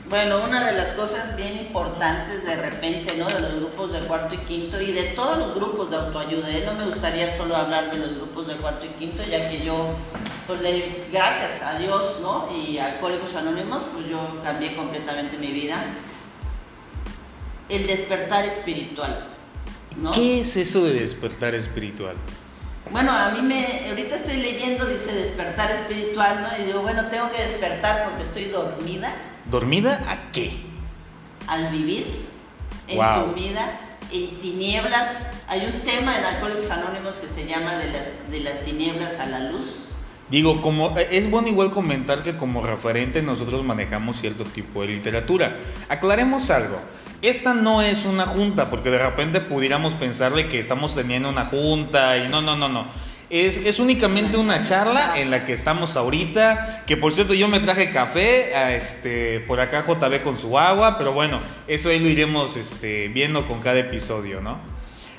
Bueno, 0.08 0.44
una 0.44 0.68
de 0.68 0.74
las 0.74 0.90
cosas 0.94 1.36
bien 1.36 1.58
importantes 1.58 2.46
de 2.46 2.58
repente, 2.58 3.18
¿no? 3.18 3.28
De 3.28 3.40
los 3.40 3.56
grupos 3.56 3.92
de 3.92 4.02
cuarto 4.02 4.36
y 4.36 4.38
quinto 4.40 4.80
y 4.80 4.92
de 4.92 5.02
todos 5.16 5.40
los 5.40 5.56
grupos 5.56 5.90
de 5.90 5.96
autoayuda. 5.98 6.48
¿eh? 6.48 6.64
No 6.64 6.74
me 6.74 6.86
gustaría 6.92 7.36
solo 7.38 7.56
hablar 7.56 7.90
de 7.90 7.98
los 7.98 8.18
grupos 8.18 8.50
de 8.50 8.54
cuarto 8.58 8.86
y 8.86 8.90
quinto, 8.90 9.24
ya 9.24 9.50
que 9.50 9.66
yo, 9.66 9.96
pues 10.46 10.62
le, 10.62 11.08
gracias 11.12 11.64
a 11.64 11.80
Dios, 11.80 12.20
¿no? 12.22 12.48
Y 12.56 12.78
a 12.78 12.94
Alcohólicos 12.94 13.34
Anónimos, 13.34 13.82
pues 13.94 14.08
yo 14.08 14.20
cambié 14.44 14.76
completamente 14.76 15.40
mi 15.40 15.48
vida. 15.48 15.84
El 17.68 17.88
despertar 17.88 18.46
espiritual, 18.46 19.26
¿no? 19.98 20.12
¿Qué 20.12 20.42
es 20.42 20.56
eso 20.56 20.84
de 20.84 20.94
despertar 20.94 21.56
espiritual? 21.56 22.16
Bueno, 22.90 23.12
a 23.12 23.30
mí 23.30 23.42
me, 23.42 23.90
ahorita 23.90 24.16
estoy 24.16 24.38
leyendo, 24.38 24.86
dice 24.86 25.14
despertar 25.14 25.72
espiritual, 25.72 26.42
¿no? 26.42 26.62
Y 26.62 26.68
digo, 26.68 26.82
bueno, 26.82 27.06
tengo 27.08 27.32
que 27.32 27.42
despertar 27.42 28.06
porque 28.06 28.24
estoy 28.24 28.46
dormida. 28.46 29.14
¿Dormida 29.46 30.02
a 30.08 30.32
qué? 30.32 30.60
Al 31.48 31.70
vivir, 31.70 32.28
en 32.88 32.98
tu 32.98 33.34
vida, 33.34 33.80
en 34.12 34.40
tinieblas. 34.40 35.10
Hay 35.48 35.66
un 35.66 35.82
tema 35.82 36.18
en 36.18 36.26
Alcohólicos 36.26 36.70
Anónimos 36.72 37.16
que 37.18 37.28
se 37.28 37.46
llama 37.46 37.76
de 37.76 37.92
las, 37.92 38.32
de 38.32 38.40
las 38.40 38.66
tinieblas 38.66 39.20
a 39.20 39.26
la 39.28 39.40
luz. 39.52 39.91
Digo, 40.32 40.62
como 40.62 40.98
es 40.98 41.30
bueno 41.30 41.50
igual 41.50 41.72
comentar 41.72 42.24
que 42.24 42.38
como 42.38 42.66
referente 42.66 43.22
nosotros 43.22 43.66
manejamos 43.66 44.22
cierto 44.22 44.46
tipo 44.46 44.82
de 44.82 44.88
literatura. 44.88 45.58
Aclaremos 45.90 46.50
algo. 46.50 46.80
Esta 47.22 47.54
no 47.54 47.82
es 47.82 48.06
una 48.06 48.26
junta, 48.26 48.70
porque 48.70 48.90
de 48.90 48.98
repente 48.98 49.42
pudiéramos 49.42 49.94
pensarle 49.94 50.48
que 50.48 50.58
estamos 50.58 50.96
teniendo 50.96 51.28
una 51.28 51.48
junta 51.48 52.18
y 52.18 52.30
no, 52.30 52.42
no, 52.42 52.56
no, 52.56 52.70
no. 52.70 52.88
Es, 53.30 53.58
es, 53.58 53.80
únicamente 53.80 54.38
una 54.38 54.64
charla 54.64 55.20
en 55.20 55.32
la 55.32 55.44
que 55.44 55.52
estamos 55.52 55.98
ahorita. 55.98 56.84
Que 56.88 56.96
por 56.96 57.12
cierto, 57.12 57.34
yo 57.34 57.50
me 57.50 57.60
traje 57.60 57.90
café. 57.90 58.56
A 58.56 58.74
este, 58.74 59.42
por 59.42 59.60
acá 59.60 59.86
JB 59.86 60.24
con 60.24 60.38
su 60.38 60.58
agua. 60.58 60.98
Pero 60.98 61.12
bueno, 61.12 61.40
eso 61.68 61.90
ahí 61.90 62.00
lo 62.00 62.08
iremos 62.08 62.56
este, 62.56 63.10
viendo 63.10 63.48
con 63.50 63.60
cada 63.60 63.80
episodio, 63.80 64.40
¿no? 64.40 64.60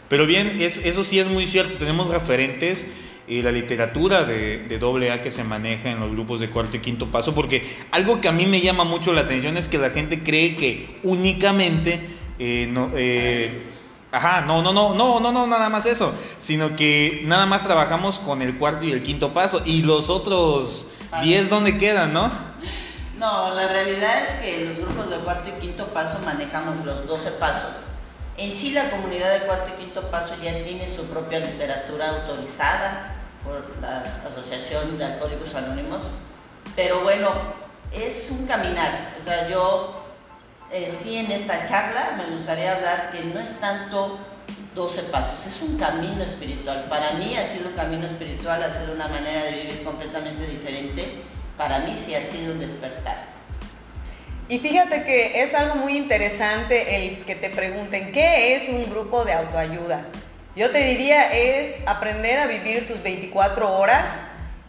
Pero 0.09 0.27
bien, 0.27 0.57
es, 0.61 0.79
eso 0.87 1.05
sí 1.05 1.19
es 1.19 1.27
muy 1.29 1.47
cierto. 1.47 1.77
Tenemos 1.77 2.09
referentes 2.09 2.87
y 3.27 3.43
la 3.43 3.53
literatura 3.53 4.25
de, 4.25 4.59
de 4.69 4.79
doble 4.79 5.13
A 5.13 5.21
que 5.21 5.31
se 5.31 5.45
maneja 5.45 5.91
en 5.91 6.01
los 6.01 6.11
grupos 6.11 6.41
de 6.41 6.51
cuarto 6.51 6.77
y 6.77 6.81
quinto 6.81 7.07
paso, 7.07 7.35
porque 7.35 7.65
algo 7.91 8.21
que 8.21 8.29
a 8.29 8.33
mí 8.33 8.47
me 8.47 8.61
llama 8.61 8.85
mucho 8.85 9.13
la 9.13 9.23
atención 9.23 9.57
es 9.57 9.69
que 9.69 9.79
la 9.79 9.91
gente 9.91 10.23
cree 10.23 10.57
que 10.57 10.99
únicamente, 11.03 12.01
eh, 12.39 12.69
no, 12.71 12.91
eh, 12.95 13.63
ajá, 14.11 14.43
no, 14.43 14.63
no, 14.63 14.73
no, 14.73 14.95
no, 14.95 15.21
no, 15.21 15.33
no, 15.33 15.47
nada 15.47 15.69
más 15.69 15.87
eso, 15.87 16.13
sino 16.39 16.75
que 16.75 17.23
nada 17.25 17.47
más 17.47 17.63
trabajamos 17.63 18.19
con 18.19 18.43
el 18.43 18.57
cuarto 18.59 18.85
y 18.85 18.93
el 18.93 19.03
quinto 19.03 19.33
paso, 19.33 19.63
y 19.65 19.83
los 19.83 20.11
otros 20.11 20.89
10, 21.23 21.49
¿dónde 21.49 21.79
quedan, 21.79 22.13
no? 22.13 22.31
No, 23.19 23.55
la 23.55 23.69
realidad 23.69 24.25
es 24.25 24.31
que 24.41 24.65
los 24.65 24.79
grupos 24.79 25.11
de 25.11 25.17
cuarto 25.19 25.49
y 25.49 25.61
quinto 25.61 25.87
paso 25.89 26.19
manejamos 26.25 26.85
los 26.85 27.07
12 27.07 27.31
pasos. 27.33 27.71
En 28.37 28.55
sí 28.55 28.73
la 28.73 28.91
comunidad 28.91 29.33
de 29.33 29.47
cuarto 29.47 29.73
y 29.75 29.81
quinto 29.83 30.11
paso 30.11 30.35
ya 30.43 30.53
tiene 30.65 30.89
su 30.95 31.05
propia 31.07 31.41
literatura 31.41 32.11
autorizada, 32.11 33.13
por 33.45 33.65
la 33.81 34.05
Asociación 34.27 34.99
de 34.99 35.05
Alcohólicos 35.05 35.55
Anónimos. 35.55 36.01
Pero 36.77 37.03
bueno, 37.03 37.31
es 37.93 38.31
un 38.31 38.47
caminar. 38.47 39.15
O 39.21 39.23
sea, 39.23 39.49
yo 39.49 40.05
eh, 40.71 40.93
sí 40.97 41.17
en 41.17 41.31
esta 41.31 41.69
charla 41.69 42.17
me 42.17 42.35
gustaría 42.37 42.77
hablar 42.77 43.11
que 43.13 43.25
no 43.25 43.41
es 43.41 43.59
tanto 43.61 44.19
12 44.75 45.03
pasos, 45.05 45.47
es 45.47 45.61
un 45.61 45.77
camino 45.77 46.23
espiritual. 46.23 46.87
Para 46.89 47.13
mí 47.13 47.37
ha 47.37 47.45
sido 47.47 47.69
un 47.69 47.75
camino 47.75 48.07
espiritual, 48.07 48.63
ha 48.63 48.81
sido 48.81 48.95
una 48.95 49.09
manera 49.09 49.45
de 49.45 49.51
vivir 49.53 49.85
completamente 49.85 50.47
diferente. 50.47 51.23
Para 51.59 51.81
mí 51.81 51.95
sí 51.97 52.15
ha 52.15 52.23
sido 52.23 52.53
un 52.53 52.61
despertar. 52.61 53.33
Y 54.49 54.59
fíjate 54.59 55.05
que 55.05 55.43
es 55.43 55.55
algo 55.55 55.77
muy 55.77 55.97
interesante 55.97 56.97
el 56.97 57.25
que 57.25 57.35
te 57.35 57.49
pregunten, 57.49 58.13
¿qué 58.13 58.57
es 58.57 58.69
un 58.69 58.91
grupo 58.91 59.25
de 59.25 59.33
autoayuda? 59.33 60.05
Yo 60.55 60.71
te 60.71 60.85
diría 60.85 61.33
es 61.33 61.77
aprender 61.87 62.39
a 62.39 62.47
vivir 62.47 62.87
tus 62.87 63.03
24 63.03 63.73
horas 63.79 64.05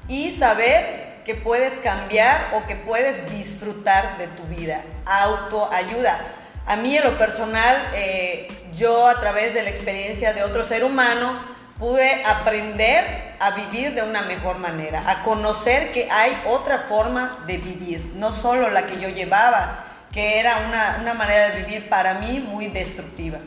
y 0.07 0.31
saber 0.31 1.03
que 1.25 1.35
puedes 1.35 1.73
cambiar 1.79 2.51
o 2.53 2.65
que 2.67 2.75
puedes 2.75 3.29
disfrutar 3.31 4.17
de 4.17 4.27
tu 4.27 4.43
vida. 4.43 4.83
Autoayuda. 5.05 6.19
A 6.65 6.77
mí 6.77 6.95
en 6.95 7.03
lo 7.03 7.17
personal, 7.17 7.75
eh, 7.95 8.47
yo 8.73 9.07
a 9.07 9.19
través 9.19 9.53
de 9.53 9.63
la 9.63 9.69
experiencia 9.69 10.33
de 10.33 10.43
otro 10.43 10.63
ser 10.65 10.83
humano, 10.83 11.52
pude 11.83 12.23
aprender 12.23 13.35
a 13.41 13.51
vivir 13.51 13.93
de 13.93 14.03
una 14.03 14.21
mejor 14.21 14.57
manera, 14.57 15.03
a 15.05 15.21
conocer 15.21 15.91
que 15.91 16.09
hay 16.09 16.31
otra 16.47 16.85
forma 16.87 17.43
de 17.45 17.57
vivir, 17.57 18.13
no 18.15 18.31
solo 18.31 18.69
la 18.69 18.87
que 18.87 19.01
yo 19.01 19.09
llevaba, 19.09 19.83
que 20.13 20.39
era 20.39 20.59
una, 20.65 20.99
una 21.01 21.13
manera 21.13 21.49
de 21.49 21.63
vivir 21.63 21.89
para 21.89 22.13
mí 22.13 22.39
muy 22.39 22.67
destructiva. 22.67 23.39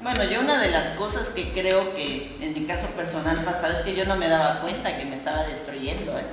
Bueno, 0.00 0.24
yo 0.24 0.40
una 0.40 0.60
de 0.60 0.72
las 0.72 0.88
cosas 0.96 1.28
que 1.28 1.52
creo 1.52 1.94
que 1.94 2.36
en 2.40 2.52
mi 2.52 2.66
caso 2.66 2.88
personal 2.96 3.36
pasaba 3.44 3.74
es 3.74 3.84
que 3.84 3.94
yo 3.94 4.06
no 4.06 4.16
me 4.16 4.28
daba 4.28 4.60
cuenta 4.60 4.98
que 4.98 5.04
me 5.04 5.14
estaba 5.14 5.44
destruyendo. 5.44 6.18
¿eh? 6.18 6.24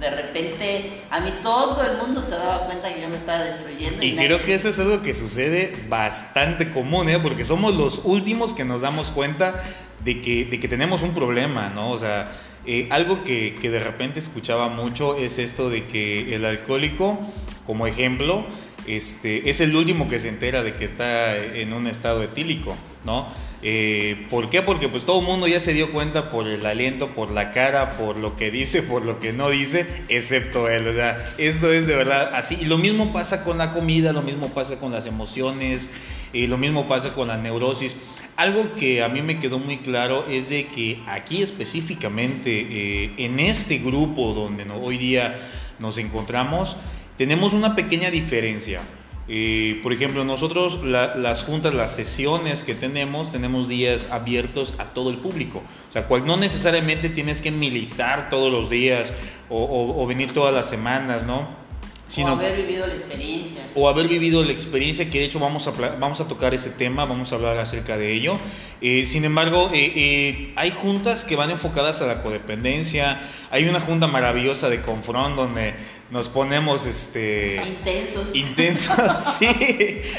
De 0.00 0.10
repente 0.10 1.02
a 1.10 1.20
mí 1.20 1.30
todo 1.42 1.82
el 1.82 1.98
mundo 1.98 2.22
se 2.22 2.32
daba 2.32 2.66
cuenta 2.66 2.92
que 2.92 3.00
yo 3.02 3.08
me 3.08 3.16
estaba 3.16 3.42
destruyendo. 3.44 4.02
Y, 4.02 4.16
creo 4.16 4.40
que 4.42 4.54
eso 4.54 4.68
es 4.68 4.78
algo 4.78 5.02
que 5.02 5.14
sucede 5.14 5.74
bastante 5.88 6.70
común, 6.70 7.08
¿eh? 7.08 7.18
porque 7.18 7.44
somos 7.44 7.74
los 7.74 8.02
últimos 8.04 8.52
que 8.52 8.64
nos 8.64 8.82
damos 8.82 9.10
cuenta 9.10 9.62
de 10.04 10.20
que, 10.20 10.44
de 10.44 10.60
que 10.60 10.68
tenemos 10.68 11.02
un 11.02 11.14
problema, 11.14 11.70
¿no? 11.70 11.90
O 11.90 11.98
sea, 11.98 12.26
eh, 12.66 12.86
algo 12.90 13.24
que, 13.24 13.54
que 13.60 13.70
de 13.70 13.80
repente 13.80 14.18
escuchaba 14.18 14.68
mucho 14.68 15.16
es 15.16 15.38
esto 15.38 15.70
de 15.70 15.86
que 15.86 16.34
el 16.34 16.44
alcohólico, 16.44 17.18
como 17.66 17.86
ejemplo, 17.86 18.46
este, 18.86 19.50
es 19.50 19.60
el 19.60 19.74
último 19.76 20.06
que 20.08 20.18
se 20.18 20.28
entera 20.28 20.62
de 20.62 20.74
que 20.74 20.84
está 20.84 21.36
en 21.36 21.72
un 21.72 21.86
estado 21.86 22.22
etílico, 22.22 22.76
¿no? 23.04 23.26
Eh, 23.62 24.26
¿Por 24.30 24.50
qué? 24.50 24.62
Porque 24.62 24.88
pues 24.88 25.04
todo 25.04 25.20
el 25.20 25.26
mundo 25.26 25.48
ya 25.48 25.58
se 25.58 25.72
dio 25.72 25.90
cuenta 25.90 26.30
por 26.30 26.46
el 26.46 26.64
aliento, 26.64 27.14
por 27.14 27.30
la 27.30 27.50
cara, 27.50 27.90
por 27.90 28.16
lo 28.16 28.36
que 28.36 28.50
dice, 28.50 28.82
por 28.82 29.04
lo 29.04 29.18
que 29.18 29.32
no 29.32 29.50
dice, 29.50 29.86
excepto 30.08 30.68
él. 30.68 30.86
O 30.86 30.92
esto 31.38 31.72
es 31.72 31.86
de 31.86 31.96
verdad 31.96 32.34
así. 32.34 32.56
Y 32.60 32.66
lo 32.66 32.78
mismo 32.78 33.12
pasa 33.12 33.42
con 33.44 33.58
la 33.58 33.72
comida, 33.72 34.12
lo 34.12 34.22
mismo 34.22 34.48
pasa 34.48 34.78
con 34.78 34.92
las 34.92 35.06
emociones, 35.06 35.90
y 36.32 36.46
lo 36.46 36.58
mismo 36.58 36.88
pasa 36.88 37.14
con 37.14 37.28
la 37.28 37.36
neurosis. 37.36 37.96
Algo 38.36 38.74
que 38.76 39.02
a 39.02 39.08
mí 39.08 39.22
me 39.22 39.40
quedó 39.40 39.58
muy 39.58 39.78
claro 39.78 40.26
es 40.28 40.48
de 40.48 40.66
que 40.66 41.02
aquí 41.06 41.42
específicamente, 41.42 42.50
eh, 42.70 43.14
en 43.18 43.40
este 43.40 43.78
grupo 43.78 44.32
donde 44.32 44.64
hoy 44.70 44.98
día 44.98 45.36
nos 45.80 45.98
encontramos, 45.98 46.76
tenemos 47.16 47.52
una 47.52 47.74
pequeña 47.74 48.10
diferencia. 48.10 48.80
Eh, 49.28 49.80
por 49.82 49.92
ejemplo, 49.92 50.24
nosotros 50.24 50.82
las 50.84 51.44
juntas, 51.44 51.74
las 51.74 51.94
sesiones 51.94 52.64
que 52.64 52.74
tenemos, 52.74 53.30
tenemos 53.30 53.68
días 53.68 54.10
abiertos 54.10 54.74
a 54.78 54.86
todo 54.86 55.10
el 55.10 55.18
público. 55.18 55.62
O 55.88 55.92
sea, 55.92 56.06
cual, 56.06 56.24
no 56.26 56.36
necesariamente 56.36 57.10
tienes 57.10 57.40
que 57.40 57.50
militar 57.50 58.30
todos 58.30 58.50
los 58.50 58.70
días 58.70 59.12
o 59.50 60.06
venir 60.06 60.32
todas 60.32 60.54
las 60.54 60.68
semanas, 60.68 61.24
¿no? 61.24 61.67
O 62.16 62.26
haber 62.28 62.56
vivido 62.56 62.86
la 62.86 62.94
experiencia. 62.94 63.62
O 63.74 63.88
haber 63.88 64.08
vivido 64.08 64.42
la 64.42 64.52
experiencia, 64.52 65.10
que 65.10 65.18
de 65.18 65.24
hecho 65.26 65.38
vamos 65.38 65.66
a, 65.68 65.72
vamos 65.98 66.20
a 66.20 66.28
tocar 66.28 66.54
ese 66.54 66.70
tema, 66.70 67.04
vamos 67.04 67.32
a 67.32 67.36
hablar 67.36 67.58
acerca 67.58 67.96
de 67.96 68.12
ello. 68.12 68.38
Eh, 68.80 69.04
sin 69.06 69.24
embargo, 69.24 69.70
eh, 69.74 69.92
eh, 69.94 70.52
hay 70.56 70.70
juntas 70.70 71.24
que 71.24 71.36
van 71.36 71.50
enfocadas 71.50 72.00
a 72.00 72.06
la 72.06 72.22
codependencia. 72.22 73.20
Hay 73.50 73.64
una 73.64 73.80
junta 73.80 74.06
maravillosa 74.06 74.68
de 74.68 74.80
Confront 74.80 75.36
donde 75.36 75.74
nos 76.10 76.28
ponemos 76.28 76.86
este 76.86 77.60
intensos. 77.66 78.34
Intensos, 78.34 79.36
sí. 79.38 79.48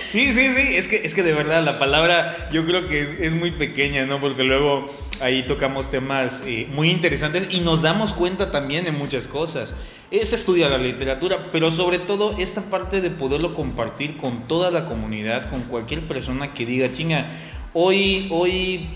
Sí, 0.06 0.30
sí, 0.32 0.48
sí. 0.56 0.76
Es 0.76 0.88
que, 0.88 0.98
es 0.98 1.16
que 1.16 1.24
de 1.24 1.34
verdad 1.34 1.64
la 1.64 1.80
palabra 1.80 2.50
yo 2.52 2.66
creo 2.66 2.88
que 2.88 3.02
es, 3.02 3.20
es 3.20 3.34
muy 3.34 3.52
pequeña, 3.52 4.06
¿no? 4.06 4.22
Porque 4.22 4.44
luego 4.44 4.94
ahí 5.22 5.44
tocamos 5.46 5.90
temas 5.90 6.44
muy 6.70 6.92
interesantes 6.92 7.48
y 7.50 7.62
nos 7.62 7.82
damos 7.82 8.14
cuenta 8.14 8.52
también 8.52 8.86
de 8.86 8.92
muchas 8.92 9.28
cosas 9.28 9.74
es 10.12 10.34
estudiar 10.34 10.72
la 10.72 10.78
literatura, 10.78 11.50
pero 11.52 11.72
sobre 11.72 12.00
todo 12.00 12.36
esta 12.40 12.62
parte 12.62 13.02
de 13.02 13.12
poderlo 13.12 13.54
compartir 13.54 14.18
con 14.18 14.48
toda 14.48 14.72
la 14.72 14.86
comunidad, 14.86 15.50
con 15.50 15.62
cualquier 15.64 16.02
persona 16.08 16.54
que 16.54 16.66
diga, 16.66 16.92
chinga, 16.92 17.28
hoy, 17.74 18.28
hoy, 18.32 18.90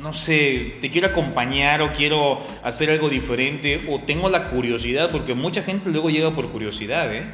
no 0.00 0.12
sé, 0.12 0.76
te 0.80 0.90
quiero 0.90 1.08
acompañar 1.08 1.82
o 1.82 1.92
quiero 1.92 2.40
hacer 2.64 2.90
algo 2.90 3.08
diferente 3.08 3.80
o 3.88 4.00
tengo 4.00 4.28
la 4.28 4.48
curiosidad, 4.50 5.10
porque 5.10 5.34
mucha 5.34 5.62
gente 5.62 5.90
luego 5.90 6.10
llega 6.10 6.30
por 6.32 6.50
curiosidad, 6.50 7.14
¿eh? 7.14 7.26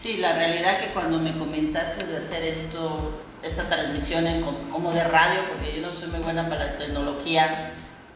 Sí, 0.00 0.16
la 0.16 0.34
realidad 0.34 0.80
que 0.80 0.92
cuando 0.92 1.18
me 1.18 1.32
comentaste 1.32 2.06
de 2.06 2.16
hacer 2.16 2.42
esto, 2.42 3.20
esta 3.44 3.68
transmisión 3.68 4.24
como 4.72 4.92
de 4.92 5.04
radio, 5.04 5.40
porque 5.52 5.76
yo 5.76 5.86
no 5.86 5.92
soy 5.92 6.08
muy 6.08 6.20
buena 6.20 6.48
para 6.48 6.64
la 6.64 6.78
tecnología, 6.78 7.74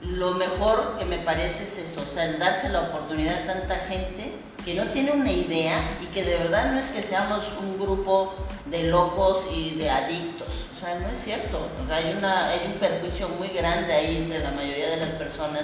lo 0.09 0.33
mejor 0.33 0.99
que 0.99 1.05
me 1.05 1.19
parece 1.19 1.65
es 1.65 1.79
eso, 1.79 2.03
o 2.03 2.13
sea, 2.13 2.27
el 2.27 2.39
darse 2.39 2.69
la 2.69 2.83
oportunidad 2.83 3.43
a 3.43 3.55
tanta 3.55 3.77
gente 3.77 4.35
que 4.65 4.75
no 4.75 4.91
tiene 4.91 5.13
una 5.13 5.31
idea 5.31 5.79
y 6.03 6.07
que 6.07 6.25
de 6.25 6.39
verdad 6.39 6.73
no 6.73 6.79
es 6.79 6.87
que 6.87 7.03
seamos 7.03 7.45
un 7.61 7.79
grupo 7.79 8.35
de 8.67 8.85
locos 8.85 9.45
y 9.53 9.77
de 9.77 9.91
adictos, 9.91 10.49
o 10.77 10.81
sea, 10.81 10.99
no 10.99 11.09
es 11.09 11.23
cierto, 11.23 11.69
o 11.83 11.87
sea, 11.87 11.97
hay, 11.97 12.15
una, 12.17 12.49
hay 12.49 12.61
un 12.67 12.75
perjuicio 12.75 13.29
muy 13.29 13.49
grande 13.49 13.93
ahí 13.93 14.19
entre 14.19 14.41
la 14.41 14.51
mayoría 14.51 14.91
de 14.91 14.97
las 14.99 15.11
personas 15.11 15.63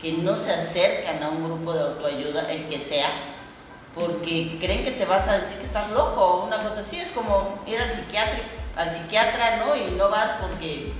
que 0.00 0.12
no 0.12 0.36
se 0.36 0.52
acercan 0.52 1.22
a 1.22 1.28
un 1.28 1.44
grupo 1.44 1.72
de 1.74 1.80
autoayuda, 1.80 2.50
el 2.50 2.64
que 2.68 2.78
sea, 2.78 3.10
porque 3.94 4.58
creen 4.60 4.84
que 4.84 4.92
te 4.92 5.04
vas 5.04 5.28
a 5.28 5.38
decir 5.38 5.58
que 5.58 5.64
estás 5.64 5.90
loco 5.90 6.20
o 6.20 6.46
una 6.46 6.56
cosa 6.58 6.80
así, 6.80 6.98
es 6.98 7.10
como 7.10 7.58
ir 7.66 7.78
al 7.78 7.92
psiquiatra, 7.92 8.40
al 8.76 8.94
psiquiatra, 8.94 9.64
¿no? 9.66 9.76
Y 9.76 9.90
no 9.96 10.08
vas 10.08 10.36
porque 10.40 10.92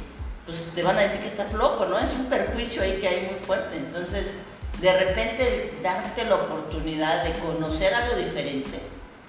pues 0.50 0.75
te 0.75 0.83
van 0.83 0.99
a 0.99 1.02
decir 1.02 1.21
que 1.21 1.28
estás 1.28 1.52
loco, 1.52 1.87
¿no? 1.87 1.99
Es 1.99 2.12
un 2.14 2.26
perjuicio 2.26 2.83
ahí 2.83 2.99
que 3.00 3.07
hay 3.07 3.26
muy 3.30 3.38
fuerte. 3.47 3.76
Entonces, 3.76 4.38
de 4.80 4.92
repente, 4.92 5.78
darte 5.83 6.25
la 6.25 6.37
oportunidad 6.37 7.23
de 7.23 7.33
conocer 7.35 7.95
algo 7.95 8.16
diferente, 8.16 8.80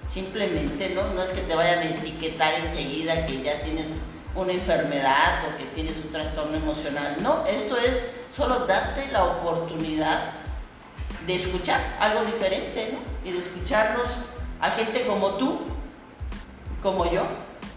simplemente, 0.10 0.90
¿no? 0.96 1.14
No 1.14 1.22
es 1.22 1.32
que 1.32 1.42
te 1.42 1.54
vayan 1.54 1.80
a 1.80 1.90
etiquetar 1.90 2.54
enseguida 2.56 3.26
que 3.28 3.44
ya 3.44 3.62
tienes 3.62 3.90
una 4.34 4.54
enfermedad 4.54 5.44
o 5.48 5.58
que 5.58 5.66
tienes 5.76 5.98
un 5.98 6.12
trastorno 6.12 6.58
emocional. 6.58 7.18
No, 7.22 7.46
esto 7.46 7.78
es 7.78 8.02
solo 8.36 8.66
darte 8.66 9.12
la 9.12 9.24
oportunidad 9.26 10.32
de 11.28 11.36
escuchar 11.36 11.82
algo 12.00 12.24
diferente, 12.24 12.94
¿no? 12.94 13.30
Y 13.30 13.34
de 13.34 13.40
escucharlos 13.40 14.08
a 14.60 14.72
gente 14.72 15.06
como 15.06 15.32
tú, 15.36 15.60
como 16.82 17.12
yo, 17.12 17.24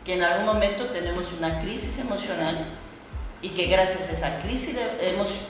que 0.03 0.15
en 0.15 0.23
algún 0.23 0.47
momento 0.47 0.87
tenemos 0.87 1.25
una 1.37 1.61
crisis 1.61 1.99
emocional 1.99 2.79
y 3.45 3.51
que 3.51 3.67
gracias 3.67 4.09
a 4.09 4.13
esa 4.13 4.41
crisis, 4.41 4.75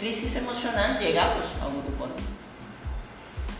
crisis 0.00 0.34
emocional 0.34 0.98
llegamos 0.98 1.44
a 1.62 1.68
un 1.68 1.80
grupo. 1.84 2.08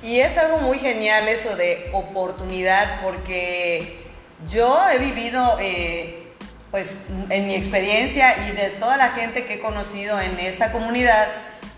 Y 0.03 0.19
es 0.19 0.37
algo 0.37 0.59
muy 0.59 0.81
genial 0.81 1.29
eso 1.29 1.55
de 1.55 1.91
oportunidad 1.93 3.01
porque 3.01 4.03
yo 4.51 4.91
he 4.91 4.99
vivido, 4.99 5.57
eh, 5.61 6.33
pues 6.73 6.97
en 7.31 7.47
mi 7.47 7.55
experiencia 7.55 8.49
y 8.49 8.57
de 8.57 8.71
toda 8.71 8.97
la 8.97 9.11
gente 9.11 9.47
que 9.47 9.55
he 9.55 9.59
conocido 9.61 10.21
en 10.21 10.37
esta 10.41 10.73
comunidad, 10.73 11.29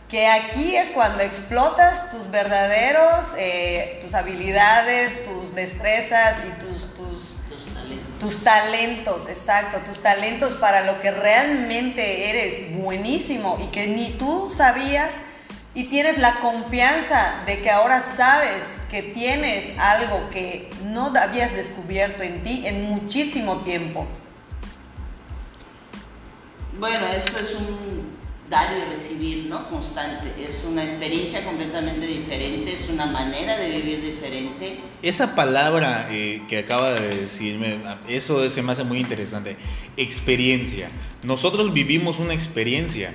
que 0.08 0.26
aquí 0.26 0.76
es 0.76 0.88
cuando 0.88 1.20
explotas 1.20 2.10
tus 2.10 2.30
verdaderos, 2.30 3.26
eh, 3.36 4.00
tus 4.02 4.14
habilidades, 4.14 5.26
tus 5.26 5.54
destrezas 5.54 6.38
y 6.46 6.60
tus 6.62 6.85
tus 8.20 8.42
talentos, 8.42 9.28
exacto, 9.28 9.78
tus 9.86 10.02
talentos 10.02 10.54
para 10.54 10.82
lo 10.82 11.00
que 11.00 11.10
realmente 11.10 12.30
eres 12.30 12.76
buenísimo 12.76 13.58
y 13.62 13.66
que 13.66 13.86
ni 13.86 14.10
tú 14.12 14.52
sabías 14.56 15.10
y 15.74 15.84
tienes 15.84 16.18
la 16.18 16.36
confianza 16.36 17.42
de 17.44 17.60
que 17.60 17.70
ahora 17.70 18.02
sabes 18.16 18.64
que 18.90 19.02
tienes 19.02 19.78
algo 19.78 20.30
que 20.30 20.70
no 20.82 21.12
habías 21.18 21.52
descubierto 21.52 22.22
en 22.22 22.42
ti 22.42 22.66
en 22.66 22.84
muchísimo 22.84 23.58
tiempo. 23.58 24.06
Bueno, 26.78 27.06
esto 27.08 27.38
es 27.38 27.54
un 27.54 28.05
dar 28.48 28.68
y 28.76 28.94
recibir, 28.94 29.46
¿no? 29.46 29.68
Constante. 29.68 30.28
Es 30.38 30.64
una 30.64 30.84
experiencia 30.84 31.44
completamente 31.44 32.06
diferente, 32.06 32.72
es 32.72 32.88
una 32.88 33.06
manera 33.06 33.56
de 33.56 33.70
vivir 33.70 34.02
diferente. 34.02 34.80
Esa 35.02 35.34
palabra 35.34 36.08
eh, 36.10 36.42
que 36.48 36.58
acaba 36.58 36.92
de 36.92 37.08
decirme, 37.08 37.78
eso 38.08 38.48
se 38.48 38.62
me 38.62 38.72
hace 38.72 38.84
muy 38.84 38.98
interesante. 38.98 39.56
Experiencia. 39.96 40.88
Nosotros 41.22 41.72
vivimos 41.72 42.18
una 42.18 42.34
experiencia. 42.34 43.12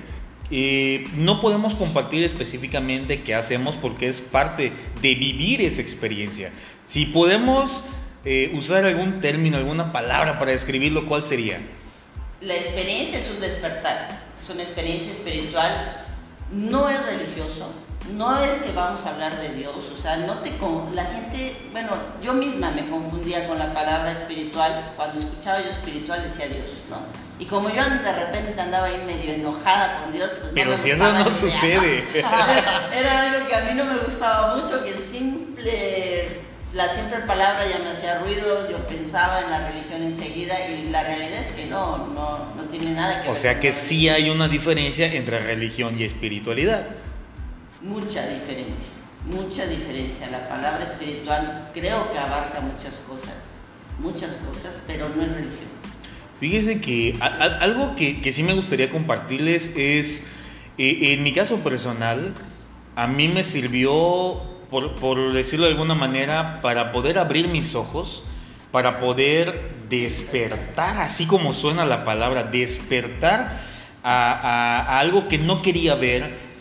Eh, 0.50 1.04
no 1.16 1.40
podemos 1.40 1.74
compartir 1.74 2.24
específicamente 2.24 3.22
qué 3.22 3.34
hacemos 3.34 3.76
porque 3.76 4.06
es 4.06 4.20
parte 4.20 4.72
de 5.00 5.14
vivir 5.14 5.62
esa 5.62 5.80
experiencia. 5.80 6.52
Si 6.86 7.06
podemos 7.06 7.86
eh, 8.26 8.50
usar 8.54 8.84
algún 8.84 9.20
término, 9.20 9.56
alguna 9.56 9.92
palabra 9.92 10.38
para 10.38 10.50
describirlo, 10.50 11.06
¿cuál 11.06 11.22
sería? 11.22 11.58
La 12.42 12.54
experiencia 12.54 13.18
es 13.18 13.30
un 13.30 13.40
despertar 13.40 14.31
es 14.42 14.50
una 14.50 14.62
experiencia 14.62 15.12
espiritual, 15.12 16.04
no 16.50 16.88
es 16.88 17.04
religioso, 17.06 17.72
no 18.14 18.36
es 18.38 18.62
que 18.62 18.72
vamos 18.72 19.04
a 19.06 19.10
hablar 19.10 19.40
de 19.40 19.50
Dios, 19.50 19.76
o 19.96 20.00
sea, 20.00 20.16
no 20.16 20.38
te 20.38 20.56
con 20.56 20.94
la 20.96 21.04
gente, 21.04 21.56
bueno, 21.70 21.90
yo 22.22 22.34
misma 22.34 22.72
me 22.72 22.88
confundía 22.88 23.46
con 23.46 23.58
la 23.58 23.72
palabra 23.72 24.12
espiritual, 24.12 24.94
cuando 24.96 25.20
escuchaba 25.20 25.60
yo 25.60 25.70
espiritual 25.70 26.24
decía 26.24 26.46
Dios, 26.46 26.70
¿no? 26.90 26.96
Y 27.38 27.46
como 27.46 27.68
yo 27.70 27.82
de 27.82 28.12
repente 28.12 28.60
andaba 28.60 28.86
ahí 28.86 29.02
medio 29.06 29.32
enojada 29.32 30.02
con 30.02 30.12
Dios, 30.12 30.30
pues 30.40 30.52
Pero 30.54 30.72
no 30.72 30.78
si 30.78 30.90
eso 30.90 31.12
no 31.12 31.34
sucede. 31.34 32.04
Era 32.14 33.32
algo 33.32 33.48
que 33.48 33.54
a 33.54 33.60
mí 33.60 33.74
no 33.74 33.84
me 33.84 33.98
gustaba 33.98 34.56
mucho, 34.56 34.82
que 34.84 34.90
el 34.90 34.98
simple, 34.98 36.42
la 36.74 36.88
simple 36.88 37.18
palabra 37.26 37.68
ya 37.68 37.78
me 37.80 37.90
hacía 37.90 38.18
ruido, 38.20 38.70
yo 38.70 38.78
pensaba 38.86 39.42
en 39.42 39.50
la 39.50 39.68
religión 39.70 40.02
enseguida 40.02 40.54
y 40.68 40.88
la 40.88 41.02
realidad 41.02 41.40
es 41.42 41.48
que 41.52 41.66
no, 41.66 42.06
no, 42.08 42.54
no 42.54 42.62
tiene 42.70 42.92
nada 42.92 43.22
que 43.22 43.28
O 43.28 43.32
ver 43.32 43.40
sea 43.40 43.52
con 43.54 43.60
que 43.62 43.72
sí 43.72 44.08
hay 44.08 44.30
una 44.30 44.48
diferencia 44.48 45.12
entre 45.12 45.38
religión 45.40 45.98
y 46.00 46.04
espiritualidad. 46.04 46.86
Mucha 47.82 48.26
diferencia, 48.28 48.92
mucha 49.26 49.66
diferencia. 49.66 50.30
La 50.30 50.48
palabra 50.48 50.84
espiritual 50.84 51.70
creo 51.74 52.10
que 52.12 52.18
abarca 52.18 52.60
muchas 52.60 52.94
cosas, 53.06 53.34
muchas 53.98 54.30
cosas, 54.48 54.72
pero 54.86 55.08
no 55.10 55.22
es 55.22 55.30
religión. 55.32 55.72
Fíjese 56.40 56.80
que 56.80 57.16
a- 57.20 57.26
a- 57.26 57.58
algo 57.58 57.94
que, 57.96 58.20
que 58.22 58.32
sí 58.32 58.42
me 58.42 58.54
gustaría 58.54 58.90
compartirles 58.90 59.72
es, 59.76 60.24
eh, 60.78 61.12
en 61.12 61.22
mi 61.22 61.32
caso 61.32 61.58
personal, 61.58 62.32
a 62.96 63.06
mí 63.06 63.28
me 63.28 63.44
sirvió, 63.44 64.40
por, 64.72 65.32
decirlo 65.32 65.66
de 65.66 65.72
alguna 65.72 65.94
manera, 65.94 66.60
para 66.62 66.90
poder 66.90 67.18
abrir 67.18 67.46
mis 67.46 67.74
ojos, 67.74 68.24
para 68.72 68.98
poder 68.98 69.70
despertar, 69.88 70.98
así 70.98 71.26
como 71.26 71.52
suena 71.52 71.84
la 71.84 72.04
palabra, 72.04 72.42
despertar 72.42 73.60
a 74.02 74.98
algo 74.98 75.28
que 75.28 75.38
no 75.38 75.62
quería 75.62 75.94
ver, 75.94 76.51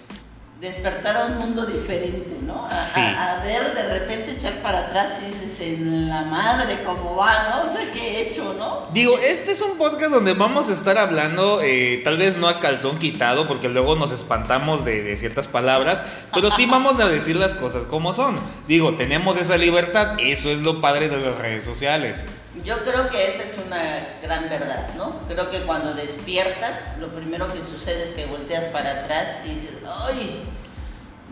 Despertar 0.61 1.17
a 1.17 1.25
un 1.25 1.39
mundo 1.39 1.65
diferente, 1.65 2.37
¿no? 2.45 2.63
A, 2.63 2.67
Sí. 2.67 2.99
a- 3.01 3.39
a 3.39 3.43
ver, 3.43 3.73
de 3.73 3.97
repente 3.99 4.33
echar 4.33 4.53
para 4.61 4.81
atrás 4.81 5.13
y 5.23 5.25
dices, 5.31 5.59
en 5.59 6.07
la 6.07 6.21
madre, 6.21 6.77
¿cómo 6.85 7.15
va, 7.15 7.33
no? 7.49 7.67
O 7.67 7.73
sea, 7.73 7.91
¿qué 7.91 7.99
he 8.19 8.29
hecho, 8.29 8.53
no? 8.59 8.85
Digo, 8.93 9.17
este 9.17 9.53
es 9.53 9.61
un 9.61 9.79
podcast 9.79 10.11
donde 10.11 10.33
vamos 10.33 10.69
a 10.69 10.73
estar 10.73 10.99
hablando, 10.99 11.61
eh, 11.63 12.01
tal 12.03 12.17
vez 12.17 12.37
no 12.37 12.47
a 12.47 12.59
calzón 12.59 12.99
quitado, 12.99 13.47
porque 13.47 13.69
luego 13.69 13.95
nos 13.95 14.11
espantamos 14.11 14.85
de, 14.85 15.01
de 15.01 15.17
ciertas 15.17 15.47
palabras, 15.47 16.03
pero 16.31 16.51
sí 16.51 16.65
vamos 16.69 16.99
a 16.99 17.07
decir 17.09 17.37
las 17.37 17.55
cosas 17.55 17.85
como 17.87 18.13
son. 18.13 18.37
Digo, 18.67 18.93
tenemos 18.95 19.37
esa 19.37 19.57
libertad, 19.57 20.17
eso 20.19 20.51
es 20.51 20.59
lo 20.59 20.79
padre 20.79 21.09
de 21.09 21.17
las 21.17 21.39
redes 21.39 21.65
sociales. 21.65 22.19
Yo 22.65 22.77
creo 22.83 23.09
que 23.09 23.29
esa 23.29 23.43
es 23.43 23.57
una 23.65 24.19
gran 24.21 24.49
verdad, 24.49 24.89
¿no? 24.97 25.19
Creo 25.29 25.49
que 25.49 25.61
cuando 25.61 25.93
despiertas, 25.93 26.97
lo 26.99 27.07
primero 27.07 27.47
que 27.47 27.59
sucede 27.63 28.09
es 28.09 28.11
que 28.11 28.25
volteas 28.25 28.65
para 28.65 28.91
atrás 28.91 29.37
y 29.45 29.51
dices, 29.51 29.77
¡ay! 29.85 30.43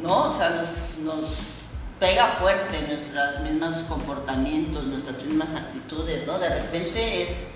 ¿No? 0.02 0.30
O 0.30 0.38
sea, 0.38 0.50
nos, 0.52 0.98
nos 1.00 1.30
pega 2.00 2.26
fuerte 2.40 2.88
nuestros 2.88 3.42
mismos 3.42 3.76
comportamientos, 3.90 4.86
nuestras 4.86 5.22
mismas 5.24 5.54
actitudes, 5.56 6.26
¿no? 6.26 6.40
De 6.40 6.48
repente 6.48 7.24
es, 7.24 7.48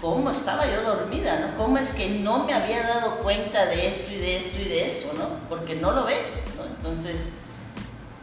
¿cómo 0.00 0.32
estaba 0.32 0.66
yo 0.66 0.82
dormida, 0.82 1.38
no? 1.38 1.56
¿Cómo 1.56 1.78
es 1.78 1.90
que 1.90 2.08
no 2.10 2.44
me 2.44 2.54
había 2.54 2.82
dado 2.82 3.18
cuenta 3.18 3.66
de 3.66 3.86
esto 3.86 4.10
y 4.10 4.16
de 4.16 4.36
esto 4.36 4.60
y 4.60 4.64
de 4.64 4.86
esto, 4.86 5.12
¿no? 5.16 5.28
Porque 5.48 5.76
no 5.76 5.92
lo 5.92 6.06
ves, 6.06 6.26
¿no? 6.56 6.64
Entonces, 6.64 7.28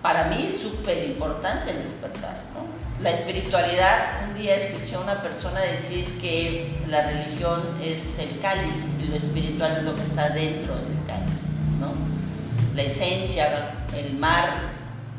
para 0.02 0.26
mí 0.26 0.52
es 0.54 0.62
súper 0.62 1.06
importante 1.06 1.72
el 1.72 1.84
despertar, 1.84 2.36
¿no? 2.54 2.80
La 3.04 3.12
espiritualidad, 3.12 4.28
un 4.28 4.38
día 4.38 4.56
escuché 4.56 4.96
a 4.96 5.00
una 5.00 5.22
persona 5.22 5.62
decir 5.62 6.20
que 6.20 6.70
la 6.88 7.10
religión 7.10 7.62
es 7.82 8.20
el 8.20 8.40
cáliz 8.42 8.76
y 9.02 9.06
lo 9.06 9.16
espiritual 9.16 9.78
es 9.78 9.84
lo 9.84 9.96
que 9.96 10.02
está 10.02 10.30
dentro 10.30 10.76
del 10.76 11.06
cáliz, 11.08 11.40
¿no? 11.80 11.94
La 12.76 12.84
esencia, 12.84 13.72
el 13.96 14.14
mar, 14.16 14.50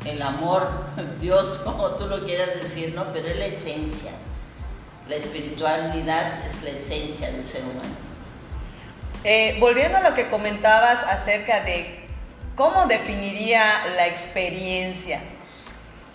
el 0.05 0.21
amor, 0.21 0.69
Dios, 1.21 1.59
como 1.63 1.91
tú 1.91 2.07
lo 2.07 2.25
quieras 2.25 2.49
decir, 2.61 2.93
¿no? 2.95 3.11
Pero 3.13 3.29
es 3.29 3.37
la 3.37 3.45
esencia. 3.45 4.11
La 5.09 5.15
espiritualidad 5.15 6.45
es 6.49 6.63
la 6.63 6.69
esencia 6.69 7.31
del 7.31 7.43
ser 7.43 7.61
humano. 7.63 7.95
Eh, 9.23 9.57
volviendo 9.59 9.97
a 9.97 10.01
lo 10.01 10.15
que 10.15 10.29
comentabas 10.29 11.03
acerca 11.03 11.63
de 11.63 12.00
cómo 12.61 12.85
definiría 12.85 13.63
la 13.95 14.05
experiencia, 14.05 15.19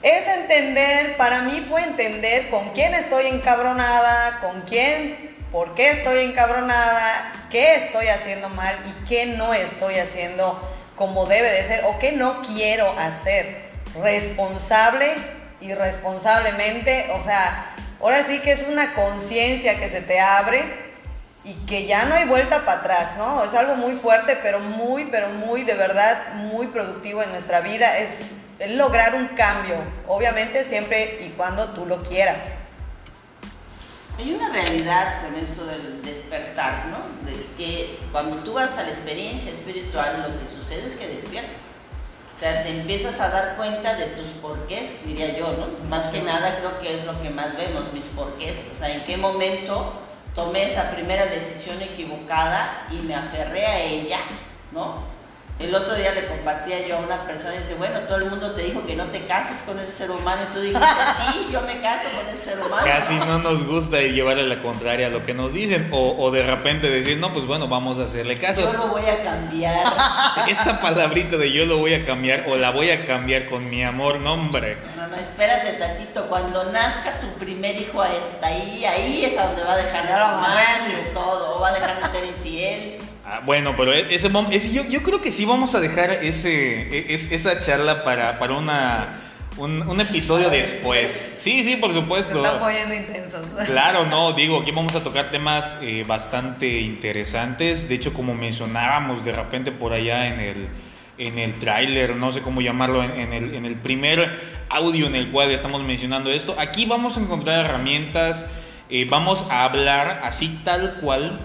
es 0.01 0.29
entender, 0.29 1.17
para 1.17 1.41
mí 1.41 1.67
fue 1.69 1.83
entender 1.83 2.51
con 2.51 2.71
quién 2.71 2.95
estoy 2.95 3.27
encabronada, 3.27 4.39
con 4.41 4.61
quién, 4.61 5.35
por 5.51 5.75
qué 5.75 5.91
estoy 5.91 6.25
encabronada, 6.25 7.33
qué 7.51 7.75
estoy 7.75 8.07
haciendo 8.07 8.49
mal 8.51 8.77
y 8.87 9.09
qué 9.09 9.27
no 9.27 9.55
estoy 9.55 9.97
haciendo 9.97 10.57
como 10.95 11.27
debe 11.27 11.51
de 11.51 11.65
ser 11.65 11.85
o 11.85 11.99
qué 11.99 12.13
no 12.13 12.41
quiero 12.43 12.97
hacer. 12.97 13.65
Responsable 14.01 15.15
y 15.61 15.75
responsablemente, 15.75 17.09
o 17.11 17.25
sea, 17.25 17.75
ahora 18.01 18.23
sí 18.25 18.39
que 18.39 18.53
es 18.53 18.69
una 18.69 18.95
conciencia 18.95 19.81
que 19.81 19.89
se 19.89 20.01
te 20.01 20.21
abre 20.21 20.86
y 21.47 21.55
que 21.65 21.87
ya 21.87 22.07
no 22.07 22.17
hay 22.17 22.27
vuelta 22.27 22.65
para 22.65 22.81
atrás, 22.81 23.17
¿no? 23.17 23.45
Es 23.45 23.55
algo 23.55 23.77
muy 23.77 23.95
fuerte, 23.95 24.37
pero 24.43 24.59
muy, 24.59 25.05
pero 25.05 25.29
muy, 25.29 25.63
de 25.63 25.75
verdad, 25.75 26.35
muy 26.35 26.67
productivo 26.67 27.23
en 27.23 27.31
nuestra 27.31 27.61
vida. 27.61 27.97
Es, 27.99 28.11
lograr 28.71 29.15
un 29.15 29.29
cambio, 29.29 29.77
obviamente 30.09 30.65
siempre 30.65 31.25
y 31.25 31.35
cuando 31.37 31.67
tú 31.67 31.87
lo 31.87 32.03
quieras. 32.03 32.39
Hay 34.19 34.33
una 34.33 34.49
realidad 34.51 35.23
con 35.23 35.35
esto 35.37 35.67
del 35.67 36.03
despertar, 36.03 36.87
¿no? 36.87 37.31
De 37.31 37.37
que 37.57 38.01
cuando 38.11 38.39
tú 38.39 38.55
vas 38.55 38.73
a 38.79 38.83
la 38.83 38.89
experiencia 38.89 39.53
espiritual, 39.53 40.23
lo 40.23 40.41
que 40.41 40.57
sucede 40.59 40.87
es 40.89 40.97
que 40.97 41.07
despiertas. 41.07 41.61
O 42.35 42.41
sea, 42.41 42.63
te 42.65 42.71
empiezas 42.71 43.21
a 43.21 43.29
dar 43.29 43.57
cuenta 43.57 43.95
de 43.95 44.07
tus 44.07 44.29
porqués, 44.43 45.05
diría 45.05 45.39
yo, 45.39 45.53
¿no? 45.53 45.89
Más 45.89 46.07
que 46.07 46.23
nada 46.23 46.57
creo 46.59 46.81
que 46.81 46.99
es 46.99 47.05
lo 47.05 47.23
que 47.23 47.31
más 47.31 47.57
vemos, 47.57 47.93
mis 47.93 48.07
porqués. 48.07 48.57
O 48.75 48.79
sea, 48.79 48.89
en 48.89 49.05
qué 49.05 49.17
momento 49.19 50.01
tomé 50.37 50.71
esa 50.71 50.91
primera 50.91 51.27
decisión 51.27 51.81
equivocada 51.83 52.87
y 52.93 52.97
me 52.97 53.15
aferré 53.15 53.67
a 53.67 53.81
ella, 53.81 54.19
¿no? 54.71 55.16
El 55.59 55.75
otro 55.75 55.95
día 55.95 56.13
le 56.13 56.27
compartía 56.27 56.87
yo 56.87 56.97
a 56.97 57.01
una 57.01 57.27
persona 57.27 57.55
y 57.55 57.59
dice, 57.61 57.75
bueno, 57.77 58.01
todo 58.01 58.19
el 58.19 58.27
mundo 58.27 58.53
te 58.53 58.63
dijo 58.63 58.85
que 58.85 58.95
no 58.95 59.07
te 59.07 59.25
cases 59.27 59.63
con 59.63 59.79
ese 59.79 59.91
ser 59.91 60.11
humano 60.11 60.43
y 60.51 60.55
tú 60.55 60.61
dijiste, 60.61 60.87
sí, 61.33 61.49
yo 61.51 61.63
me 61.63 61.81
caso 61.81 62.09
con 62.15 62.29
ese 62.29 62.51
ser 62.51 62.59
humano. 62.59 62.85
Casi 62.85 63.15
no 63.15 63.39
nos 63.39 63.67
gusta 63.67 63.99
llevarle 64.03 64.47
la 64.47 64.61
contraria 64.61 65.07
a 65.07 65.11
lo 65.11 65.23
que 65.23 65.33
nos 65.33 65.55
dicen, 65.55 65.89
o, 65.93 66.15
o 66.19 66.31
de 66.31 66.43
repente 66.43 66.91
decir, 66.91 67.17
no, 67.17 67.33
pues 67.33 67.47
bueno, 67.47 67.69
vamos 67.69 67.99
a 67.99 68.05
hacerle 68.05 68.37
caso. 68.37 68.61
Yo 68.61 68.73
lo 68.75 68.89
voy 68.89 69.07
a 69.07 69.23
cambiar. 69.25 69.87
Esa 70.47 70.79
palabrita 70.79 71.39
de 71.39 71.51
yo 71.51 71.65
lo 71.65 71.79
voy 71.79 71.95
a 71.95 72.05
cambiar 72.05 72.45
o 72.49 72.57
la 72.57 72.71
voy 72.71 72.91
a 72.91 73.07
cambiar 73.07 73.47
con 73.47 73.71
mi 73.71 73.83
amor, 73.83 74.21
no 74.21 74.35
hombre. 74.35 74.77
No, 74.95 75.09
no, 75.09 75.17
espérate 75.17 75.73
tantito. 75.73 76.27
Cuando 76.27 76.71
nazca 76.71 77.19
su 77.19 77.29
primer 77.39 77.77
hijo 77.77 78.03
ahí, 78.03 78.85
ahí 78.85 79.25
es 79.25 79.39
a 79.39 79.47
donde 79.47 79.65
va 79.65 79.73
a 79.73 79.77
dejar 79.79 80.07
de 80.07 80.13
amé. 80.13 81.11
y 81.11 81.15
todo, 81.15 81.57
o 81.57 81.61
va 81.61 81.69
a 81.69 81.73
dejar 81.73 81.99
de 81.99 82.19
ser 82.19 82.29
infiel. 82.29 82.96
Ah, 83.29 83.41
bueno, 83.45 83.75
pero 83.77 83.93
ese, 83.93 84.31
mom- 84.31 84.49
ese- 84.53 84.73
yo, 84.73 84.85
yo 84.85 85.03
creo 85.03 85.21
que 85.21 85.33
sí 85.33 85.45
vamos 85.45 85.75
a 85.75 85.81
dejar 85.81 86.11
ese, 86.13 86.83
e- 86.83 87.13
es- 87.13 87.33
esa 87.33 87.59
charla 87.59 88.05
para, 88.05 88.39
para 88.39 88.55
una, 88.55 89.19
un, 89.57 89.83
un 89.83 90.01
episodio 90.01 90.49
después. 90.49 91.11
Sí, 91.41 91.65
sí, 91.65 91.75
por 91.75 91.93
Se 91.93 91.97
supuesto. 92.01 92.45
están 92.45 92.61
poniendo 92.61 92.95
intensos. 92.95 93.41
Claro, 93.67 94.07
no, 94.07 94.33
digo, 94.33 94.61
aquí 94.61 94.71
vamos 94.71 94.95
a 94.95 95.03
tocar 95.03 95.33
temas 95.33 95.77
eh, 95.83 96.05
bastante 96.07 96.81
interesantes. 96.81 97.89
De 97.89 97.97
hecho, 97.97 98.13
como 98.15 98.33
mencionábamos 98.33 99.25
de 99.25 99.33
repente 99.33 99.73
por 99.73 99.93
allá 99.93 100.29
en 100.29 100.39
el, 100.39 100.69
en 101.19 101.39
el 101.41 101.59
tráiler, 101.59 102.15
no 102.15 102.31
sé 102.31 102.43
cómo 102.43 102.61
llamarlo, 102.61 103.03
en, 103.03 103.11
en 103.19 103.33
el, 103.33 103.55
en 103.57 103.67
el 103.67 103.75
primer 103.75 104.41
audio 104.71 105.09
en 105.09 105.17
el 105.17 105.33
cual 105.33 105.51
estamos 105.51 105.83
mencionando 105.83 106.31
esto, 106.31 106.55
aquí 106.59 106.87
vamos 106.87 107.17
a 107.17 107.21
encontrar 107.21 107.65
herramientas, 107.65 108.47
eh, 108.89 109.05
vamos 109.11 109.47
a 109.51 109.65
hablar 109.65 110.21
así 110.23 110.61
tal 110.65 110.99
cual 111.01 111.41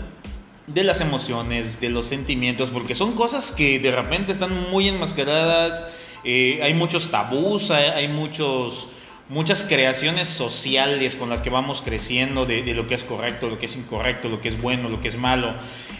de 0.73 0.83
las 0.83 1.01
emociones, 1.01 1.79
de 1.81 1.89
los 1.89 2.07
sentimientos, 2.07 2.69
porque 2.69 2.95
son 2.95 3.13
cosas 3.13 3.51
que 3.51 3.79
de 3.79 3.91
repente 3.91 4.31
están 4.31 4.69
muy 4.69 4.87
enmascaradas, 4.87 5.85
eh, 6.23 6.59
hay 6.63 6.73
muchos 6.73 7.09
tabús, 7.09 7.71
hay, 7.71 7.85
hay 7.85 8.07
muchos, 8.07 8.87
muchas 9.31 9.63
creaciones 9.63 10.27
sociales 10.27 11.15
con 11.15 11.29
las 11.29 11.41
que 11.41 11.49
vamos 11.49 11.81
creciendo 11.81 12.45
de, 12.45 12.63
lo 12.73 12.85
que 12.87 12.95
es 12.95 13.05
correcto, 13.05 13.47
lo 13.47 13.57
que 13.57 13.65
es 13.65 13.77
incorrecto, 13.77 14.27
lo 14.27 14.41
que 14.41 14.49
es 14.49 14.61
bueno, 14.61 14.89
lo 14.89 14.99
que 14.99 15.07
es 15.07 15.17
malo. 15.17 15.53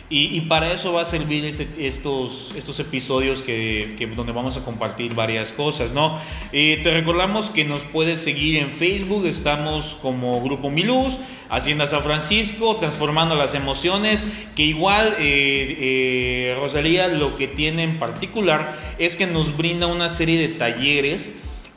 Y, 0.09 0.41
para 0.41 0.73
eso 0.73 0.91
va 0.91 1.03
a 1.03 1.05
servir 1.05 1.45
ese- 1.45 1.69
estos, 1.79 2.53
estos 2.57 2.77
episodios 2.81 3.41
que, 3.41 3.95
que- 3.97 4.07
donde 4.07 4.33
vamos 4.33 4.57
a 4.57 4.65
compartir 4.65 5.15
varias 5.15 5.53
cosas, 5.53 5.93
¿no? 5.93 6.19
Eh, 6.51 6.81
te 6.83 6.91
recordamos 6.91 7.49
que 7.49 7.63
nos 7.63 7.83
puedes 7.83 8.19
seguir 8.19 8.57
en 8.57 8.69
Facebook, 8.71 9.25
estamos 9.25 9.97
como 10.01 10.41
Grupo 10.43 10.69
Miluz, 10.69 11.17
Hacienda 11.49 11.87
San 11.87 12.03
Francisco, 12.03 12.75
transformando 12.75 13.35
las 13.35 13.55
emociones, 13.55 14.25
que 14.53 14.63
igual 14.63 15.15
eh, 15.19 15.77
eh, 15.79 16.57
Rosalía 16.59 17.07
lo 17.07 17.37
que 17.37 17.47
tiene 17.47 17.83
en 17.83 17.97
particular 17.97 18.77
es 18.99 19.15
que 19.15 19.25
nos 19.27 19.55
brinda 19.55 19.87
una 19.87 20.09
serie 20.09 20.37
de 20.37 20.49
talleres 20.55 21.31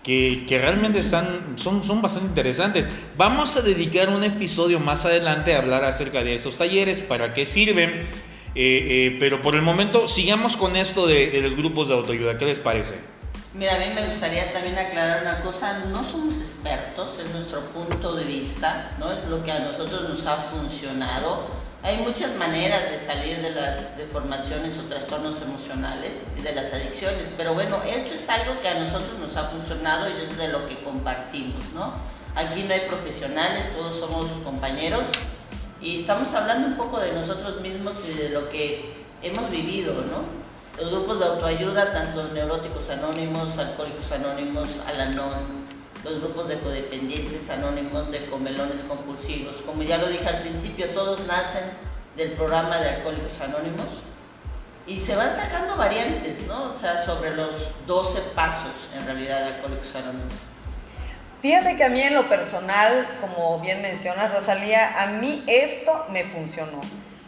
que, 0.05 0.59
realmente 0.61 1.01
están, 1.01 1.57
son, 1.57 1.83
son 1.83 2.03
bastante 2.03 2.29
interesantes. 2.29 2.89
Vamos 3.17 3.57
a 3.57 3.63
dedicar 3.63 4.11
un 4.11 4.23
episodio 4.23 4.79
más 4.79 5.05
adelante 5.07 5.55
a 5.55 5.59
hablar 5.59 5.85
acerca 5.85 6.23
de 6.23 6.35
estos 6.35 6.59
talleres, 6.59 7.01
para 7.01 7.33
qué 7.33 7.47
sirven, 7.47 7.91
eh, 7.91 8.07
eh, 8.55 9.17
pero 9.19 9.41
por 9.41 9.55
el 9.55 9.63
momento 9.63 10.07
sigamos 10.07 10.57
con 10.57 10.77
esto 10.77 11.07
de, 11.07 11.31
de 11.31 11.41
los 11.41 11.57
grupos 11.57 11.89
de 11.89 11.95
autoayuda. 11.95 12.39
¿Qué 12.39 12.45
les 12.45 12.59
parece? 12.59 12.95
Mira, 13.55 13.77
a 13.77 13.79
mí 13.79 13.87
me 13.95 14.07
gustaría 14.07 14.53
también 14.53 14.77
aclarar 14.77 15.23
una 15.23 15.41
cosa, 15.41 15.79
no 15.91 16.05
somos 16.11 16.37
expertos, 16.39 17.19
es 17.25 17.33
nuestro 17.33 17.63
punto 17.67 18.15
de 18.15 18.25
vista, 18.25 18.91
¿no? 18.99 19.13
Es 19.13 19.25
lo 19.27 19.43
que 19.43 19.53
a 19.53 19.61
nosotros 19.61 20.09
nos 20.09 20.27
ha 20.27 20.43
funcionado. 20.43 21.64
Hay 21.85 21.99
muchas 21.99 22.35
maneras 22.37 22.91
de 22.91 22.99
salir 22.99 23.43
de 23.43 23.51
las 23.51 23.95
deformaciones 23.99 24.73
o 24.79 24.89
trastornos 24.89 25.41
emocionales 25.43 26.13
y 26.35 26.41
de 26.41 26.55
las 26.55 26.73
adicciones, 26.73 27.31
pero 27.37 27.53
bueno, 27.53 27.77
esto 27.87 28.15
es 28.15 28.27
algo 28.31 28.59
que 28.63 28.69
a 28.69 28.81
nosotros 28.81 29.19
nos 29.19 29.37
ha 29.37 29.49
funcionado 29.49 30.09
y 30.09 30.23
es 30.23 30.35
de 30.39 30.49
lo 30.49 30.67
que 30.67 30.83
compartimos, 30.83 31.63
¿no? 31.75 31.93
Aquí 32.37 32.63
no 32.63 32.73
hay 32.73 32.89
profesionales, 32.89 33.67
todos 33.77 34.01
somos 34.01 34.31
compañeros 34.43 35.03
y 35.79 36.01
estamos 36.01 36.33
hablando 36.33 36.69
un 36.69 36.77
poco 36.79 36.99
de 37.01 37.13
nosotros 37.13 37.61
mismos 37.61 37.97
y 38.09 38.15
de 38.15 38.31
lo 38.31 38.49
que 38.49 39.05
hemos 39.23 39.51
vivido, 39.51 39.93
¿no? 39.93 40.43
los 40.81 40.91
grupos 40.91 41.21
de 41.21 41.27
autoayuda, 41.27 41.93
tanto 41.93 42.33
neuróticos 42.33 42.89
anónimos, 42.89 43.57
alcohólicos 43.59 44.11
anónimos, 44.11 44.69
Alanón, 44.89 45.65
los 46.05 46.21
grupos 46.21 46.49
de 46.49 46.59
codependientes 46.59 47.49
anónimos, 47.49 48.11
de 48.11 48.27
comelones 48.27 48.83
compulsivos. 48.87 49.57
Como 49.67 49.83
ya 49.83 49.99
lo 49.99 50.09
dije 50.09 50.29
al 50.29 50.43
principio, 50.43 50.91
todos 50.91 51.27
nacen 51.27 51.65
del 52.17 52.33
programa 52.33 52.79
de 52.79 52.91
alcohólicos 52.91 53.41
anónimos 53.41 53.87
y 54.87 55.01
se 55.01 55.17
van 55.17 55.35
sacando 55.35 55.77
variantes, 55.77 56.47
¿no? 56.47 56.75
O 56.75 56.79
sea, 56.79 57.05
sobre 57.07 57.35
los 57.35 57.55
12 57.87 58.21
pasos 58.35 58.73
en 58.95 59.05
realidad 59.07 59.41
de 59.41 59.55
alcohólicos 59.55 59.95
anónimos. 59.95 60.35
Fíjate 61.41 61.77
que 61.77 61.85
a 61.85 61.89
mí 61.89 62.01
en 62.01 62.15
lo 62.15 62.29
personal, 62.29 63.07
como 63.21 63.59
bien 63.61 63.83
mencionas 63.83 64.33
Rosalía, 64.33 65.03
a 65.03 65.07
mí 65.07 65.43
esto 65.47 66.07
me 66.11 66.25
funcionó. 66.25 66.81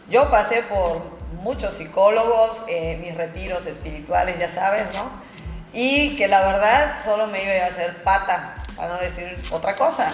Yo 0.09 0.29
pasé 0.31 0.63
por 0.63 1.01
muchos 1.41 1.73
psicólogos, 1.73 2.63
eh, 2.67 2.97
mis 3.01 3.15
retiros 3.15 3.65
espirituales, 3.65 4.39
ya 4.39 4.49
sabes, 4.49 4.85
¿no? 4.93 5.26
Y 5.73 6.15
que 6.15 6.27
la 6.27 6.41
verdad 6.41 6.97
solo 7.03 7.27
me 7.27 7.43
iba 7.43 7.65
a 7.65 7.67
hacer 7.67 8.03
pata, 8.03 8.55
para 8.75 8.89
no 8.89 8.99
decir 8.99 9.37
otra 9.51 9.75
cosa. 9.75 10.13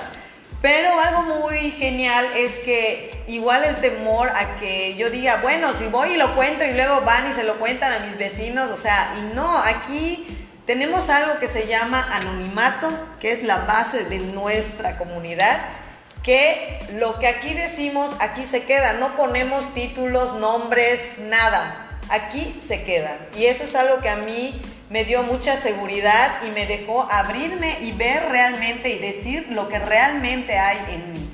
Pero 0.61 0.97
algo 0.99 1.23
muy 1.23 1.71
genial 1.71 2.25
es 2.35 2.53
que 2.59 3.23
igual 3.27 3.65
el 3.65 3.75
temor 3.75 4.29
a 4.29 4.55
que 4.59 4.95
yo 4.95 5.09
diga, 5.09 5.39
bueno, 5.41 5.69
si 5.77 5.87
voy 5.87 6.13
y 6.13 6.17
lo 6.17 6.33
cuento 6.35 6.63
y 6.63 6.71
luego 6.71 7.01
van 7.01 7.31
y 7.31 7.33
se 7.33 7.43
lo 7.43 7.55
cuentan 7.55 7.91
a 7.91 7.99
mis 7.99 8.17
vecinos, 8.17 8.69
o 8.71 8.77
sea, 8.77 9.13
y 9.19 9.35
no, 9.35 9.57
aquí 9.57 10.47
tenemos 10.65 11.09
algo 11.09 11.37
que 11.39 11.49
se 11.49 11.67
llama 11.67 12.07
anonimato, 12.11 12.89
que 13.19 13.33
es 13.33 13.43
la 13.43 13.59
base 13.59 14.05
de 14.05 14.19
nuestra 14.19 14.97
comunidad 14.97 15.59
que 16.23 16.79
lo 16.93 17.19
que 17.19 17.27
aquí 17.27 17.53
decimos, 17.53 18.09
aquí 18.19 18.45
se 18.45 18.63
queda, 18.63 18.93
no 18.93 19.15
ponemos 19.17 19.73
títulos, 19.73 20.39
nombres, 20.39 21.19
nada, 21.19 21.99
aquí 22.09 22.61
se 22.65 22.83
queda. 22.83 23.17
Y 23.37 23.45
eso 23.45 23.65
es 23.65 23.75
algo 23.75 23.99
que 23.99 24.09
a 24.09 24.15
mí 24.15 24.61
me 24.93 25.05
dio 25.05 25.23
mucha 25.23 25.59
seguridad 25.59 26.43
y 26.47 26.51
me 26.51 26.67
dejó 26.67 27.07
abrirme 27.09 27.79
y 27.81 27.93
ver 27.93 28.29
realmente 28.29 28.93
y 28.93 28.99
decir 28.99 29.47
lo 29.49 29.67
que 29.67 29.79
realmente 29.79 30.55
hay 30.55 30.93
en 30.93 31.13
mí. 31.13 31.29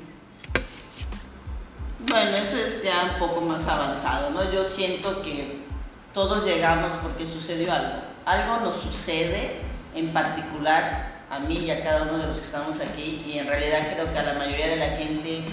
Bueno, 2.07 2.37
eso 2.37 2.55
es 2.57 2.81
ya 2.81 3.11
un 3.11 3.19
poco 3.19 3.41
más 3.41 3.67
avanzado, 3.67 4.29
¿no? 4.29 4.49
Yo 4.49 4.69
siento 4.69 5.21
que 5.21 5.57
todos 6.13 6.45
llegamos 6.45 6.89
porque 7.03 7.25
sucedió 7.25 7.73
algo. 7.73 7.99
Algo 8.23 8.61
nos 8.61 8.81
sucede 8.81 9.57
en 9.93 10.13
particular 10.13 11.19
a 11.29 11.39
mí 11.39 11.57
y 11.57 11.71
a 11.71 11.83
cada 11.83 12.03
uno 12.03 12.17
de 12.17 12.27
los 12.27 12.37
que 12.37 12.45
estamos 12.45 12.79
aquí 12.79 13.25
y 13.27 13.39
en 13.39 13.47
realidad 13.47 13.91
creo 13.93 14.13
que 14.13 14.19
a 14.19 14.23
la 14.23 14.33
mayoría 14.35 14.69
de 14.69 14.77
la 14.77 14.89
gente 14.91 15.43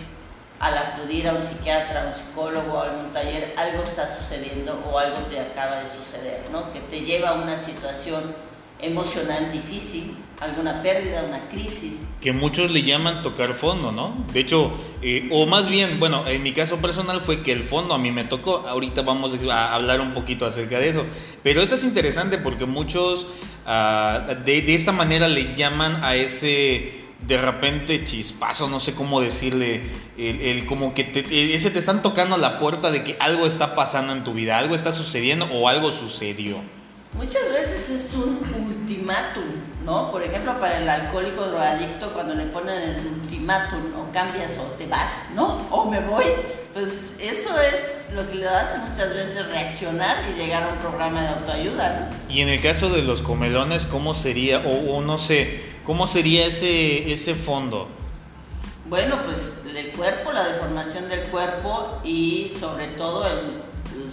al 0.59 0.79
acudir 0.79 1.29
a 1.29 1.35
un 1.35 1.47
psiquiatra, 1.47 2.03
a 2.03 2.07
un 2.09 2.15
psicólogo, 2.15 2.81
a 2.81 2.91
algún 2.91 3.13
taller, 3.13 3.55
algo 3.57 3.83
está 3.83 4.19
sucediendo 4.21 4.83
o 4.91 4.99
algo 4.99 5.19
te 5.31 5.41
acaba 5.41 5.77
de 5.77 5.89
suceder, 6.05 6.45
¿no? 6.51 6.73
Que 6.73 6.81
te 6.81 7.01
lleva 7.01 7.31
a 7.31 7.35
una 7.35 7.59
situación 7.61 8.35
emocional 8.81 9.53
difícil, 9.53 10.17
alguna 10.41 10.83
pérdida, 10.83 11.25
una 11.27 11.49
crisis. 11.49 12.07
Que 12.21 12.33
muchos 12.33 12.71
le 12.71 12.83
llaman 12.83 13.23
tocar 13.23 13.55
fondo, 13.55 13.93
¿no? 13.93 14.25
De 14.33 14.41
hecho, 14.41 14.73
eh, 15.03 15.29
o 15.31 15.47
más 15.47 15.69
bien, 15.69 15.99
bueno, 15.99 16.27
en 16.27 16.43
mi 16.43 16.53
caso 16.53 16.77
personal 16.77 17.21
fue 17.21 17.43
que 17.43 17.53
el 17.53 17.63
fondo 17.63 17.95
a 17.95 17.99
mí 17.99 18.11
me 18.11 18.25
tocó. 18.25 18.67
Ahorita 18.67 19.03
vamos 19.03 19.35
a 19.51 19.75
hablar 19.75 20.01
un 20.01 20.13
poquito 20.13 20.47
acerca 20.47 20.79
de 20.79 20.89
eso. 20.89 21.05
Pero 21.43 21.63
esto 21.63 21.75
es 21.75 21.85
interesante 21.85 22.39
porque 22.39 22.67
muchos 22.67 23.27
uh, 23.67 24.35
de, 24.45 24.63
de, 24.63 24.75
esta 24.75 24.93
manera 24.93 25.29
le 25.29 25.55
llaman 25.55 26.05
a 26.05 26.15
ese 26.17 27.06
de 27.21 27.39
repente 27.39 28.05
chispazo, 28.05 28.69
no 28.69 28.79
sé 28.79 28.95
cómo 28.95 29.21
decirle, 29.21 29.83
el, 30.19 30.41
el 30.41 30.67
como 30.67 30.95
que 30.95 31.05
te, 31.05 31.55
ese 31.55 31.71
te 31.71 31.79
están 31.79 32.03
tocando 32.03 32.37
la 32.37 32.59
puerta 32.59 32.91
de 32.91 33.05
que 33.05 33.17
algo 33.21 33.47
está 33.47 33.75
pasando 33.75 34.13
en 34.13 34.23
tu 34.25 34.35
vida, 34.35 34.59
algo 34.59 34.75
está 34.75 34.93
sucediendo 34.93 35.47
o 35.47 35.69
algo 35.69 35.93
sucedió. 35.93 36.57
Muchas 37.15 37.51
veces 37.51 37.89
es 37.89 38.15
un 38.15 38.39
ultimátum, 38.69 39.45
¿no? 39.87 40.11
Por 40.11 40.23
ejemplo, 40.23 40.59
para 40.59 40.79
el 40.79 40.89
alcohólico 40.89 41.47
drogadicto, 41.47 42.13
cuando 42.13 42.35
le 42.35 42.47
ponen 42.47 42.77
el 42.77 43.07
ultimátum, 43.07 43.95
o 43.97 44.13
cambias 44.13 44.51
o 44.59 44.65
te 44.77 44.87
vas, 44.87 45.31
¿no? 45.35 45.59
O 45.71 45.89
me 45.89 46.01
voy, 46.01 46.25
pues 46.75 47.15
eso 47.21 47.51
es 47.61 48.13
lo 48.13 48.29
que 48.29 48.35
le 48.35 48.49
hace 48.49 48.79
muchas 48.79 49.15
veces 49.15 49.49
reaccionar 49.49 50.17
y 50.29 50.39
llegar 50.39 50.65
a 50.65 50.69
un 50.69 50.79
programa 50.79 51.23
de 51.23 51.29
autoayuda, 51.29 52.11
¿no? 52.11 52.35
Y 52.35 52.41
en 52.41 52.49
el 52.49 52.61
caso 52.61 52.91
de 52.91 53.03
los 53.03 53.23
comelones, 53.23 53.87
¿cómo 53.87 54.13
sería, 54.13 54.59
o, 54.59 55.01
no 55.01 55.19
sé, 55.19 55.63
cómo 55.85 56.09
sería 56.09 56.47
ese, 56.47 57.13
ese 57.13 57.37
fondo? 57.37 57.89
Bueno, 58.89 59.17
pues 59.25 59.63
el 59.75 59.93
cuerpo, 59.93 60.33
la 60.33 60.49
deformación 60.49 61.09
del 61.09 61.23
cuerpo 61.29 62.01
y 62.05 62.53
sobre 62.59 62.87
todo 62.89 63.27
el 63.27 63.66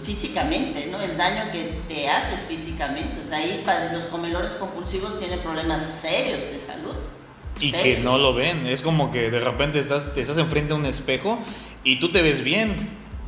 físicamente, 0.04 0.88
¿no? 0.90 1.00
El 1.00 1.16
daño 1.16 1.50
que 1.52 1.80
te 1.88 2.08
haces 2.08 2.40
físicamente. 2.46 3.20
O 3.24 3.28
sea, 3.28 3.38
ahí 3.38 3.64
los 3.92 4.04
comelones 4.04 4.52
compulsivos 4.52 5.18
tienen 5.18 5.40
problemas 5.40 5.82
serios 6.00 6.40
de 6.40 6.60
salud. 6.60 6.94
Y 7.60 7.72
que 7.72 7.98
no 7.98 8.18
lo 8.18 8.34
ven. 8.34 8.66
Es 8.66 8.82
como 8.82 9.10
que 9.10 9.30
de 9.30 9.40
repente 9.40 9.78
estás, 9.78 10.12
te 10.12 10.20
estás 10.20 10.38
enfrente 10.38 10.72
a 10.72 10.76
un 10.76 10.86
espejo 10.86 11.38
y 11.82 11.98
tú 11.98 12.10
te 12.10 12.22
ves 12.22 12.42
bien. 12.42 12.76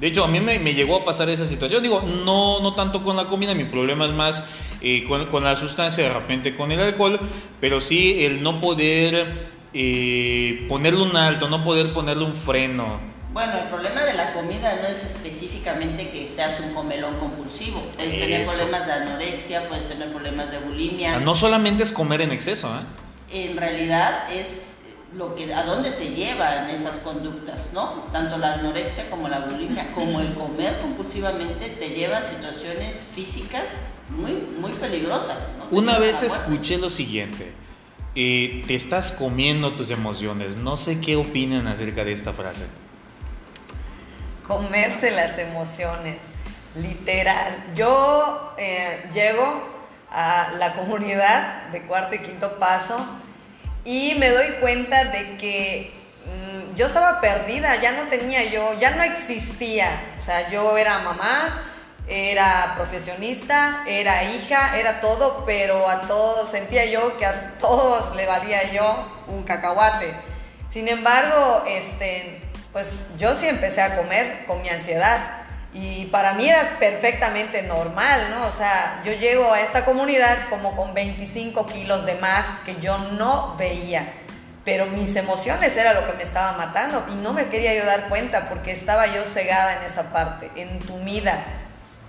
De 0.01 0.09
hecho, 0.09 0.25
a 0.25 0.29
mí 0.29 0.41
me, 0.41 0.59
llegó 0.75 0.97
a 0.97 1.05
pasar 1.05 1.31
esa 1.31 1.47
situación. 1.47 1.83
Digo, 1.83 2.03
no, 2.03 2.61
no 2.61 2.75
tanto 2.75 3.03
con 3.03 3.17
la 3.17 3.27
comida, 3.27 3.55
mi 3.55 3.65
problema 3.65 4.07
es 4.07 4.13
más 4.13 4.45
eh, 4.83 5.05
con, 5.05 5.43
la 5.43 5.57
sustancia, 5.57 6.05
de 6.05 6.13
repente 6.13 6.55
con 6.55 6.71
el 6.71 6.81
alcohol, 6.81 7.19
pero 7.61 7.81
sí 7.81 8.25
el 8.25 8.43
no 8.43 8.61
poder 8.61 9.49
eh, 9.73 10.67
ponerle 10.69 11.03
un 11.03 11.17
alto, 11.17 11.49
no 11.49 11.65
poder 11.65 11.95
ponerle 11.95 12.25
un 12.25 12.35
freno. 12.35 13.16
Bueno, 13.37 13.53
el 13.59 13.69
problema 13.69 14.03
de 14.03 14.15
la 14.15 14.33
comida 14.33 14.79
no 14.81 14.89
es 14.89 15.05
específicamente 15.05 16.09
que 16.09 16.33
seas 16.35 16.59
un 16.59 16.73
comelón 16.73 17.17
compulsivo. 17.17 17.83
Puedes 17.95 18.19
tener 18.19 18.47
problemas 18.47 18.87
de 18.87 18.93
anorexia, 18.95 19.69
puedes 19.69 19.87
tener 19.91 20.11
problemas 20.11 20.51
de 20.51 20.59
bulimia. 20.59 21.21
no 21.21 21.35
solamente 21.35 21.83
es 21.83 21.93
comer 21.93 22.23
en 22.23 22.33
exceso, 22.33 22.75
¿eh? 22.75 23.49
En 23.49 23.59
realidad 23.59 24.33
es 24.33 24.47
lo 25.15 25.35
que 25.35 25.53
a 25.53 25.65
dónde 25.65 25.91
te 25.91 26.15
llevan 26.15 26.71
esas 26.71 26.97
conductas, 27.05 27.75
¿no? 27.75 28.05
Tanto 28.11 28.39
la 28.39 28.55
anorexia 28.55 29.11
como 29.11 29.29
la 29.29 29.41
bulimia, 29.41 29.93
como 29.93 30.23
el 30.23 30.33
comer 30.33 30.79
compulsivamente 30.81 31.69
te 31.79 31.91
lleva 31.91 32.17
a 32.17 32.31
situaciones 32.31 32.97
físicas 33.15 33.65
muy 34.17 34.33
muy 34.59 34.73
peligrosas. 34.73 35.37
Una 35.71 35.99
vez 35.99 36.23
escuché 36.23 36.79
lo 36.79 36.89
siguiente. 36.89 37.53
Eh, 38.15 38.63
te 38.67 38.75
estás 38.75 39.13
comiendo 39.13 39.77
tus 39.77 39.91
emociones. 39.91 40.57
No 40.57 40.79
sé 40.79 41.03
qué 41.03 41.17
opinan 41.17 41.67
acerca 41.67 42.03
de 42.03 42.15
esta 42.15 42.33
frase 42.33 42.65
comerse 44.47 45.11
las 45.11 45.39
emociones, 45.39 46.17
literal. 46.75 47.73
Yo 47.75 48.55
eh, 48.59 49.05
llego 49.13 49.71
a 50.11 50.53
la 50.59 50.75
comunidad 50.75 51.69
de 51.73 51.83
cuarto 51.83 52.15
y 52.15 52.21
quinto 52.21 52.59
paso 52.59 52.99
y 53.85 54.15
me 54.19 54.31
doy 54.31 54.53
cuenta 54.61 55.05
de 55.05 55.37
que 55.37 55.93
mm, 56.25 56.75
yo 56.75 56.87
estaba 56.87 57.21
perdida, 57.21 57.77
ya 57.77 57.93
no 57.93 58.09
tenía 58.09 58.45
yo, 58.45 58.75
ya 58.79 58.93
no 58.93 59.03
existía. 59.03 59.89
O 60.21 60.25
sea, 60.25 60.51
yo 60.51 60.77
era 60.77 60.99
mamá, 61.01 61.73
era 62.09 62.75
profesionista, 62.77 63.85
era 63.87 64.25
hija, 64.25 64.77
era 64.79 65.01
todo, 65.01 65.45
pero 65.45 65.89
a 65.89 66.03
todos, 66.03 66.51
sentía 66.51 66.85
yo 66.87 67.17
que 67.19 67.27
a 67.27 67.59
todos 67.59 68.15
le 68.17 68.27
valía 68.27 68.73
yo 68.73 69.07
un 69.29 69.43
cacahuate. 69.43 70.13
Sin 70.71 70.89
embargo, 70.89 71.65
este, 71.67 72.43
pues 72.77 72.89
yo 73.17 73.35
sí 73.35 73.49
empecé 73.49 73.81
a 73.81 73.97
comer 73.97 74.45
con 74.47 74.61
mi 74.61 74.69
ansiedad. 74.69 75.19
Y 75.73 76.05
para 76.13 76.35
mí 76.35 76.47
era 76.47 76.77
perfectamente 76.79 77.63
normal, 77.63 78.27
¿no? 78.29 78.47
O 78.49 78.53
sea, 78.53 79.01
yo 79.03 79.15
llego 79.15 79.51
a 79.51 79.63
esta 79.63 79.87
comunidad 79.87 80.37
como 80.51 80.77
con 80.77 80.93
25 80.93 81.65
kilos 81.65 82.05
de 82.05 82.17
más 82.17 82.45
que 82.67 82.77
yo 82.83 82.99
no 82.99 83.57
veía. 83.57 84.13
Pero 84.63 84.85
mis 84.85 85.17
emociones 85.17 85.75
era 85.75 85.95
lo 85.95 86.07
que 86.07 86.19
me 86.19 86.23
estaba 86.23 86.53
matando 86.59 87.07
y 87.11 87.15
no 87.15 87.33
me 87.33 87.47
quería 87.47 87.75
yo 87.75 87.87
dar 87.87 88.11
cuenta 88.11 88.51
porque 88.51 88.73
estaba 88.73 89.07
yo 89.07 89.25
cegada 89.25 89.79
en 89.79 89.91
esa 89.91 90.13
parte, 90.13 90.51
entumida. 90.55 91.43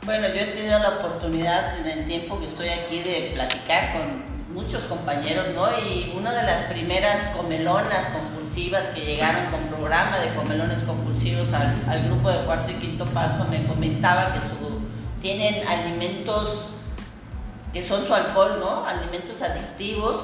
Bueno, 0.04 0.28
yo 0.28 0.42
he 0.42 0.48
tenido 0.48 0.80
la 0.80 0.98
oportunidad 0.98 1.80
en 1.80 1.88
el 2.00 2.08
tiempo 2.08 2.42
que 2.42 2.48
estoy 2.48 2.68
aquí 2.68 3.04
de 3.04 3.32
platicar 3.34 3.94
con 3.94 4.37
muchos 4.58 4.82
compañeros, 4.86 5.46
¿no? 5.54 5.70
Y 5.78 6.14
una 6.18 6.34
de 6.34 6.44
las 6.44 6.66
primeras 6.66 7.36
comelonas, 7.36 8.08
con 8.12 8.38
que 8.96 9.06
llegaron 9.06 9.46
con 9.52 9.62
programa 9.68 10.18
de 10.18 10.34
comelones 10.34 10.80
compulsivos 10.84 11.54
al, 11.54 12.04
grupo 12.06 12.32
de 12.32 12.44
cuarto 12.44 12.72
y 12.72 12.76
quinto 12.76 13.06
paso 13.06 13.46
me 13.46 13.64
comentaba 13.68 14.34
que 14.34 14.40
su, 14.40 14.82
tienen 15.22 15.66
alimentos 15.68 16.70
que 17.72 17.88
son 17.88 18.08
su 18.08 18.14
alcohol, 18.16 18.58
¿no? 18.60 18.84
Alimentos 18.86 19.40
adictivos. 19.44 20.20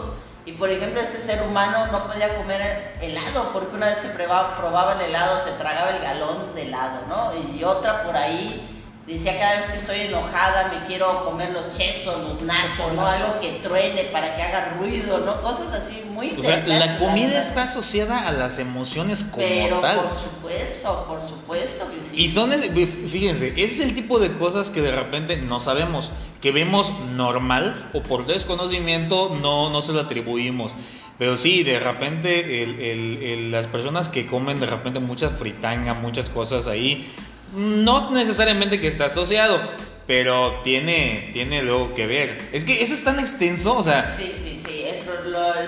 Y 0.45 0.53
por 0.53 0.69
ejemplo, 0.69 0.99
este 0.99 1.19
ser 1.19 1.43
humano 1.43 1.87
no 1.91 1.99
podía 2.07 2.35
comer 2.35 2.97
helado 3.01 3.51
porque 3.53 3.75
una 3.75 3.85
vez 3.85 3.99
se 3.99 4.09
probaba, 4.09 4.55
probaba 4.55 4.93
el 4.95 5.01
helado, 5.09 5.43
se 5.45 5.51
tragaba 5.51 5.91
el 5.91 6.01
galón 6.01 6.55
de 6.55 6.63
helado, 6.63 7.01
¿no? 7.07 7.31
Y 7.55 7.63
otra 7.63 8.03
por 8.03 8.17
ahí 8.17 8.82
Decía, 9.05 9.37
cada 9.37 9.57
vez 9.57 9.65
que 9.65 9.77
estoy 9.79 9.99
enojada 10.01 10.71
me 10.73 10.87
quiero 10.87 11.25
comer 11.25 11.51
los 11.51 11.77
chetos, 11.77 12.21
los 12.23 12.41
nachos, 12.43 12.93
¿no? 12.95 13.05
Algo 13.05 13.37
que 13.41 13.59
truene 13.61 14.03
para 14.05 14.33
que 14.37 14.41
haga 14.43 14.75
ruido, 14.79 15.19
¿no? 15.19 15.41
Cosas 15.41 15.73
así 15.73 16.03
muy 16.09 16.27
interesantes. 16.27 16.73
O 16.73 16.77
sea, 16.77 16.85
la 16.85 16.97
comida 16.97 17.41
está 17.41 17.63
asociada 17.63 18.25
a 18.25 18.31
las 18.31 18.59
emociones 18.59 19.25
como 19.25 19.45
Pero 19.45 19.79
tal. 19.81 19.97
por 19.97 20.19
supuesto, 20.21 21.05
por 21.05 21.29
supuesto 21.29 21.91
que 21.91 22.01
sí. 22.01 22.23
Y 22.23 22.29
son, 22.29 22.51
fíjense, 22.51 23.49
ese 23.49 23.63
es 23.63 23.79
el 23.81 23.93
tipo 23.93 24.19
de 24.19 24.31
cosas 24.31 24.69
que 24.69 24.81
de 24.81 24.91
repente 24.95 25.35
no 25.35 25.59
sabemos, 25.59 26.09
que 26.41 26.53
vemos 26.53 26.93
normal 27.13 27.89
o 27.93 28.01
por 28.03 28.25
desconocimiento 28.25 29.35
no, 29.41 29.69
no 29.69 29.81
se 29.81 29.91
lo 29.91 29.99
atribuimos. 29.99 30.71
Pero 31.19 31.35
sí, 31.35 31.63
de 31.63 31.77
repente 31.77 32.63
el, 32.63 32.79
el, 33.21 33.51
las 33.51 33.67
personas 33.67 34.07
que 34.07 34.25
comen 34.25 34.61
de 34.61 34.65
repente 34.65 34.99
mucha 34.99 35.29
fritanga, 35.29 35.93
muchas 35.93 36.29
cosas 36.29 36.67
ahí, 36.67 37.05
no 37.53 38.11
necesariamente 38.11 38.79
que 38.79 38.87
está 38.87 39.05
asociado, 39.05 39.59
pero 40.07 40.61
tiene, 40.63 41.29
tiene 41.33 41.61
luego 41.61 41.93
que 41.93 42.07
ver. 42.07 42.49
Es 42.51 42.65
que 42.65 42.83
eso 42.83 42.93
es 42.93 43.03
tan 43.03 43.19
extenso, 43.19 43.77
o 43.77 43.83
sea... 43.83 44.15
Sí, 44.17 44.33
sí, 44.43 44.61
sí. 44.65 44.83
El, 44.83 44.99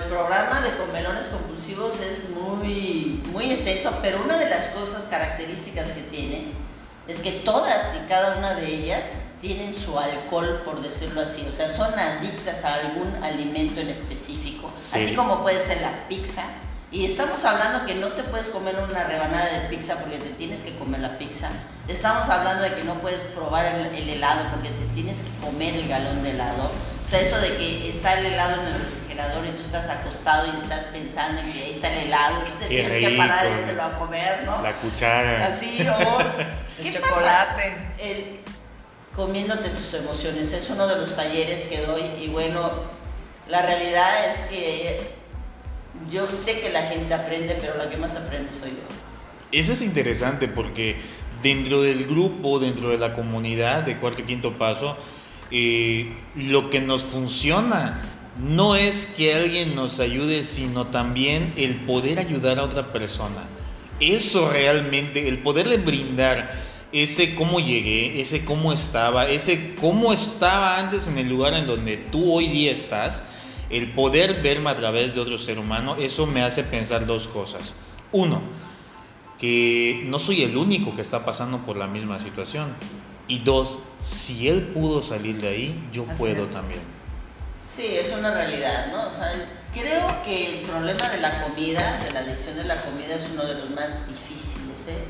programa 0.08 0.60
de 0.60 0.70
comelones 0.76 1.28
compulsivos 1.28 1.94
es 2.00 2.30
muy, 2.30 3.20
muy 3.32 3.52
extenso, 3.52 3.92
pero 4.02 4.22
una 4.22 4.38
de 4.38 4.48
las 4.48 4.66
cosas 4.68 5.04
características 5.10 5.90
que 5.92 6.02
tiene 6.02 6.48
es 7.08 7.18
que 7.20 7.32
todas 7.44 7.94
y 7.96 8.08
cada 8.08 8.38
una 8.38 8.54
de 8.54 8.66
ellas 8.66 9.04
tienen 9.40 9.76
su 9.76 9.98
alcohol, 9.98 10.62
por 10.64 10.82
decirlo 10.82 11.20
así. 11.20 11.46
O 11.48 11.52
sea, 11.52 11.74
son 11.76 11.98
adictas 11.98 12.64
a 12.64 12.74
algún 12.74 13.12
alimento 13.22 13.80
en 13.80 13.90
específico. 13.90 14.70
Así 14.76 15.14
como 15.14 15.42
puede 15.42 15.64
ser 15.66 15.80
la 15.82 16.08
pizza, 16.08 16.44
y 16.92 17.04
estamos 17.04 17.44
hablando 17.44 17.84
que 17.84 17.96
no 17.96 18.08
te 18.08 18.22
puedes 18.22 18.46
comer 18.48 18.76
una 18.76 19.04
rebanada 19.04 19.46
de 19.46 19.68
pizza 19.68 19.96
porque 19.96 20.18
te 20.18 20.30
tienes 20.30 20.60
que 20.60 20.74
comer 20.76 21.00
la 21.00 21.18
pizza. 21.18 21.48
Estamos 21.88 22.28
hablando 22.28 22.62
de 22.62 22.74
que 22.74 22.84
no 22.84 22.94
puedes 23.00 23.20
probar 23.34 23.66
el, 23.66 24.08
helado 24.08 24.50
porque 24.52 24.68
te 24.68 24.94
tienes 24.94 25.18
que 25.18 25.44
comer 25.44 25.74
el 25.74 25.88
galón 25.88 26.22
de 26.22 26.30
helado. 26.30 26.70
O 27.04 27.08
sea, 27.08 27.20
eso 27.20 27.40
de 27.40 27.56
que 27.56 27.90
está 27.90 28.18
el 28.18 28.26
helado 28.26 28.62
en 28.62 28.68
el 28.68 28.80
refrigerador 28.84 29.46
y 29.46 29.50
tú 29.50 29.62
estás 29.62 29.88
acostado 29.88 30.46
y 30.46 30.62
estás 30.62 30.84
pensando 30.92 31.40
en 31.40 31.52
que 31.52 31.62
ahí 31.62 31.72
está 31.74 31.92
el 31.92 32.06
helado, 32.06 32.44
que 32.44 32.50
te 32.52 32.66
tienes 32.66 33.08
que 33.08 33.16
parar 33.16 33.46
y 33.46 33.66
te 33.66 33.72
lo 33.72 33.82
a 33.82 33.98
comer, 33.98 34.42
¿no? 34.44 34.62
La 34.62 34.72
cuchara. 34.76 35.46
Así, 35.46 35.86
o... 35.88 36.20
el 36.84 36.94
chocolate. 36.94 37.76
El, 37.98 38.40
comiéndote 39.16 39.70
tus 39.70 39.92
emociones. 39.94 40.52
Es 40.52 40.70
uno 40.70 40.86
de 40.86 40.96
los 40.96 41.16
talleres 41.16 41.66
que 41.66 41.84
doy 41.84 42.02
y 42.20 42.28
bueno, 42.28 42.70
la 43.48 43.62
realidad 43.62 44.30
es 44.30 44.40
que 44.48 45.15
yo 46.10 46.26
sé 46.26 46.60
que 46.60 46.70
la 46.70 46.82
gente 46.82 47.14
aprende, 47.14 47.56
pero 47.60 47.76
la 47.76 47.90
que 47.90 47.96
más 47.96 48.14
aprende 48.14 48.52
soy 48.52 48.70
yo. 48.70 48.86
Eso 49.52 49.72
es 49.72 49.82
interesante 49.82 50.48
porque 50.48 50.96
dentro 51.42 51.82
del 51.82 52.06
grupo, 52.06 52.58
dentro 52.58 52.90
de 52.90 52.98
la 52.98 53.12
comunidad 53.12 53.84
de 53.84 53.96
cuarto 53.96 54.22
y 54.22 54.24
quinto 54.24 54.52
paso, 54.52 54.96
eh, 55.50 56.12
lo 56.34 56.70
que 56.70 56.80
nos 56.80 57.04
funciona 57.04 58.00
no 58.42 58.76
es 58.76 59.06
que 59.06 59.34
alguien 59.34 59.74
nos 59.74 60.00
ayude, 60.00 60.42
sino 60.42 60.88
también 60.88 61.52
el 61.56 61.76
poder 61.76 62.18
ayudar 62.18 62.58
a 62.58 62.64
otra 62.64 62.92
persona. 62.92 63.44
Eso 64.00 64.50
realmente, 64.50 65.28
el 65.28 65.38
poderle 65.38 65.78
brindar 65.78 66.52
ese 66.92 67.34
cómo 67.34 67.60
llegué, 67.60 68.20
ese 68.20 68.44
cómo 68.44 68.72
estaba, 68.72 69.28
ese 69.28 69.74
cómo 69.80 70.12
estaba 70.12 70.78
antes 70.78 71.08
en 71.08 71.18
el 71.18 71.28
lugar 71.28 71.54
en 71.54 71.66
donde 71.66 71.96
tú 71.96 72.32
hoy 72.32 72.48
día 72.48 72.72
estás, 72.72 73.22
el 73.70 73.92
poder 73.92 74.42
verme 74.42 74.70
a 74.70 74.76
través 74.76 75.14
de 75.14 75.20
otro 75.20 75.38
ser 75.38 75.58
humano, 75.58 75.96
eso 75.96 76.26
me 76.26 76.42
hace 76.42 76.62
pensar 76.62 77.06
dos 77.06 77.26
cosas. 77.28 77.74
Uno, 78.12 78.40
que 79.38 80.02
no 80.06 80.18
soy 80.18 80.42
el 80.42 80.56
único 80.56 80.94
que 80.94 81.02
está 81.02 81.24
pasando 81.24 81.58
por 81.58 81.76
la 81.76 81.86
misma 81.86 82.18
situación. 82.18 82.74
Y 83.28 83.40
dos, 83.40 83.80
si 83.98 84.48
él 84.48 84.62
pudo 84.62 85.02
salir 85.02 85.40
de 85.40 85.48
ahí, 85.48 85.88
yo 85.92 86.04
puedo 86.04 86.46
también. 86.46 86.80
Sí, 87.74 87.84
es 87.84 88.12
una 88.16 88.32
realidad, 88.32 88.92
¿no? 88.92 89.08
O 89.08 89.10
sea, 89.10 89.32
creo 89.74 90.24
que 90.24 90.60
el 90.60 90.66
problema 90.66 91.08
de 91.08 91.20
la 91.20 91.42
comida, 91.42 92.00
de 92.04 92.12
la 92.12 92.20
adicción 92.20 92.56
de 92.56 92.64
la 92.64 92.82
comida, 92.82 93.16
es 93.16 93.28
uno 93.32 93.44
de 93.44 93.54
los 93.54 93.70
más 93.70 93.88
difíciles, 94.08 94.86
¿eh? 94.88 95.04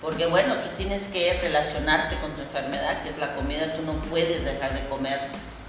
Porque 0.00 0.26
bueno, 0.26 0.54
tú 0.54 0.70
tienes 0.76 1.04
que 1.04 1.38
relacionarte 1.40 2.16
con 2.16 2.32
tu 2.32 2.42
enfermedad, 2.42 3.04
que 3.04 3.10
es 3.10 3.18
la 3.18 3.36
comida, 3.36 3.76
tú 3.76 3.82
no 3.84 4.00
puedes 4.00 4.44
dejar 4.44 4.74
de 4.74 4.88
comer 4.88 5.20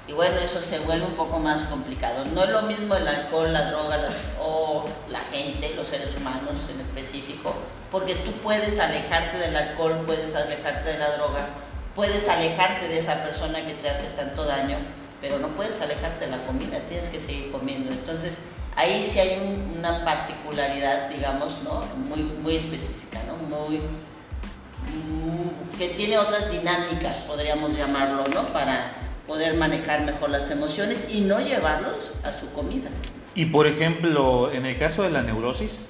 y 0.05 0.11
bueno, 0.11 0.35
eso 0.39 0.61
se 0.61 0.79
vuelve 0.79 1.05
un 1.05 1.15
poco 1.15 1.39
más 1.39 1.61
complicado. 1.69 2.25
No 2.33 2.43
es 2.43 2.49
lo 2.49 2.63
mismo 2.63 2.95
el 2.95 3.07
alcohol, 3.07 3.53
la 3.53 3.71
droga 3.71 4.09
o 4.41 4.83
la 5.09 5.19
gente, 5.19 5.73
los 5.75 5.87
seres 5.87 6.09
humanos 6.17 6.55
en 6.69 6.81
específico, 6.81 7.53
porque 7.89 8.15
tú 8.15 8.31
puedes 8.43 8.77
alejarte 8.79 9.37
del 9.37 9.55
alcohol, 9.55 10.03
puedes 10.05 10.35
alejarte 10.35 10.91
de 10.91 10.99
la 10.99 11.15
droga, 11.15 11.47
puedes 11.95 12.27
alejarte 12.27 12.89
de 12.89 12.99
esa 12.99 13.23
persona 13.23 13.65
que 13.65 13.75
te 13.75 13.89
hace 13.89 14.07
tanto 14.17 14.43
daño, 14.43 14.77
pero 15.21 15.39
no 15.39 15.47
puedes 15.49 15.79
alejarte 15.79 16.25
de 16.25 16.31
la 16.31 16.45
comida, 16.45 16.79
tienes 16.89 17.07
que 17.07 17.21
seguir 17.21 17.53
comiendo. 17.53 17.93
Entonces, 17.93 18.39
ahí 18.75 19.01
sí 19.01 19.19
hay 19.19 19.73
una 19.77 20.03
particularidad, 20.03 21.09
digamos, 21.09 21.53
¿no? 21.63 21.79
Muy, 22.09 22.23
muy 22.23 22.57
específica, 22.57 23.19
¿no? 23.25 23.37
Muy, 23.37 23.77
mm, 23.77 25.77
que 25.77 25.89
tiene 25.89 26.17
otras 26.17 26.51
dinámicas, 26.51 27.23
podríamos 27.25 27.77
llamarlo, 27.77 28.27
¿no? 28.27 28.51
Para 28.51 29.02
poder 29.27 29.55
manejar 29.55 30.03
mejor 30.03 30.29
las 30.29 30.49
emociones 30.51 31.07
y 31.13 31.21
no 31.21 31.39
llevarlos 31.39 31.97
a 32.23 32.39
su 32.39 32.51
comida. 32.51 32.89
Y 33.35 33.45
por 33.45 33.67
ejemplo, 33.67 34.51
en 34.51 34.65
el 34.65 34.77
caso 34.77 35.03
de 35.03 35.11
la 35.11 35.21
neurosis. 35.21 35.81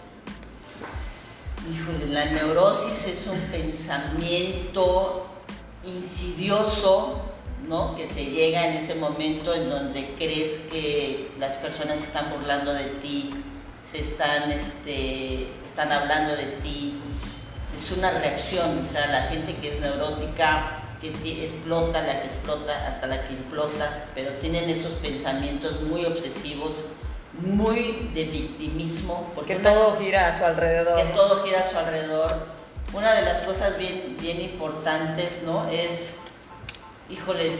Híjole, 1.71 2.13
la 2.13 2.25
neurosis 2.25 3.07
es 3.07 3.27
un 3.27 3.39
pensamiento 3.51 5.27
insidioso, 5.85 7.21
¿no? 7.67 7.95
Que 7.95 8.05
te 8.05 8.25
llega 8.25 8.67
en 8.67 8.75
ese 8.75 8.95
momento 8.95 9.53
en 9.53 9.69
donde 9.69 10.13
crees 10.17 10.67
que 10.71 11.31
las 11.39 11.53
personas 11.55 11.97
están 11.99 12.29
burlando 12.31 12.73
de 12.73 12.85
ti, 13.01 13.29
se 13.91 13.99
están, 13.99 14.51
este, 14.51 15.47
están 15.65 15.91
hablando 15.91 16.35
de 16.35 16.45
ti. 16.63 16.99
Es 17.77 17.91
una 17.97 18.11
reacción, 18.11 18.85
o 18.87 18.91
sea, 18.91 19.07
la 19.07 19.23
gente 19.23 19.55
que 19.55 19.73
es 19.73 19.81
neurótica 19.81 20.82
que 21.11 21.43
explota, 21.43 22.01
la 22.01 22.21
que 22.21 22.27
explota, 22.27 22.87
hasta 22.87 23.07
la 23.07 23.27
que 23.27 23.33
implota, 23.33 24.05
pero 24.15 24.31
tienen 24.33 24.69
esos 24.69 24.93
pensamientos 24.93 25.81
muy 25.81 26.05
obsesivos, 26.05 26.71
muy 27.39 28.09
de 28.13 28.25
victimismo. 28.25 29.31
Porque 29.35 29.55
todo 29.55 29.97
gira 29.97 30.29
a 30.29 30.37
su 30.37 30.45
alrededor. 30.45 30.97
Que 30.97 31.13
todo 31.13 31.43
gira 31.43 31.59
a 31.59 31.69
su 31.69 31.77
alrededor. 31.77 32.31
Una 32.93 33.13
de 33.13 33.23
las 33.23 33.41
cosas 33.41 33.77
bien, 33.77 34.15
bien 34.19 34.39
importantes, 34.41 35.41
¿no? 35.45 35.67
Es, 35.69 36.19
híjoles, 37.09 37.53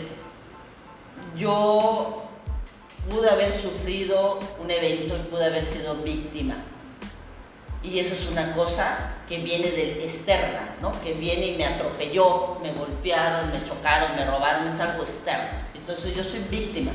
yo 1.37 2.23
pude 3.09 3.29
haber 3.29 3.51
sufrido 3.51 4.39
un 4.61 4.69
evento 4.69 5.17
y 5.17 5.29
pude 5.29 5.45
haber 5.45 5.65
sido 5.65 5.95
víctima 5.95 6.55
y 7.83 7.99
eso 7.99 8.15
es 8.15 8.25
una 8.31 8.53
cosa 8.53 9.13
que 9.27 9.39
viene 9.39 9.69
del 9.71 10.01
externa, 10.01 10.75
¿no? 10.81 10.91
Que 11.01 11.13
viene 11.13 11.47
y 11.47 11.57
me 11.57 11.65
atropelló, 11.65 12.59
me 12.61 12.71
golpearon, 12.73 13.51
me 13.51 13.63
chocaron, 13.67 14.15
me 14.15 14.25
robaron, 14.25 14.67
es 14.67 14.79
algo 14.79 15.03
externo. 15.03 15.59
Entonces 15.73 16.15
yo 16.15 16.23
soy 16.23 16.39
víctima, 16.49 16.91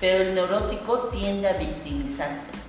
pero 0.00 0.22
el 0.22 0.34
neurótico 0.34 1.08
tiende 1.08 1.48
a 1.48 1.54
victimizarse. 1.54 2.59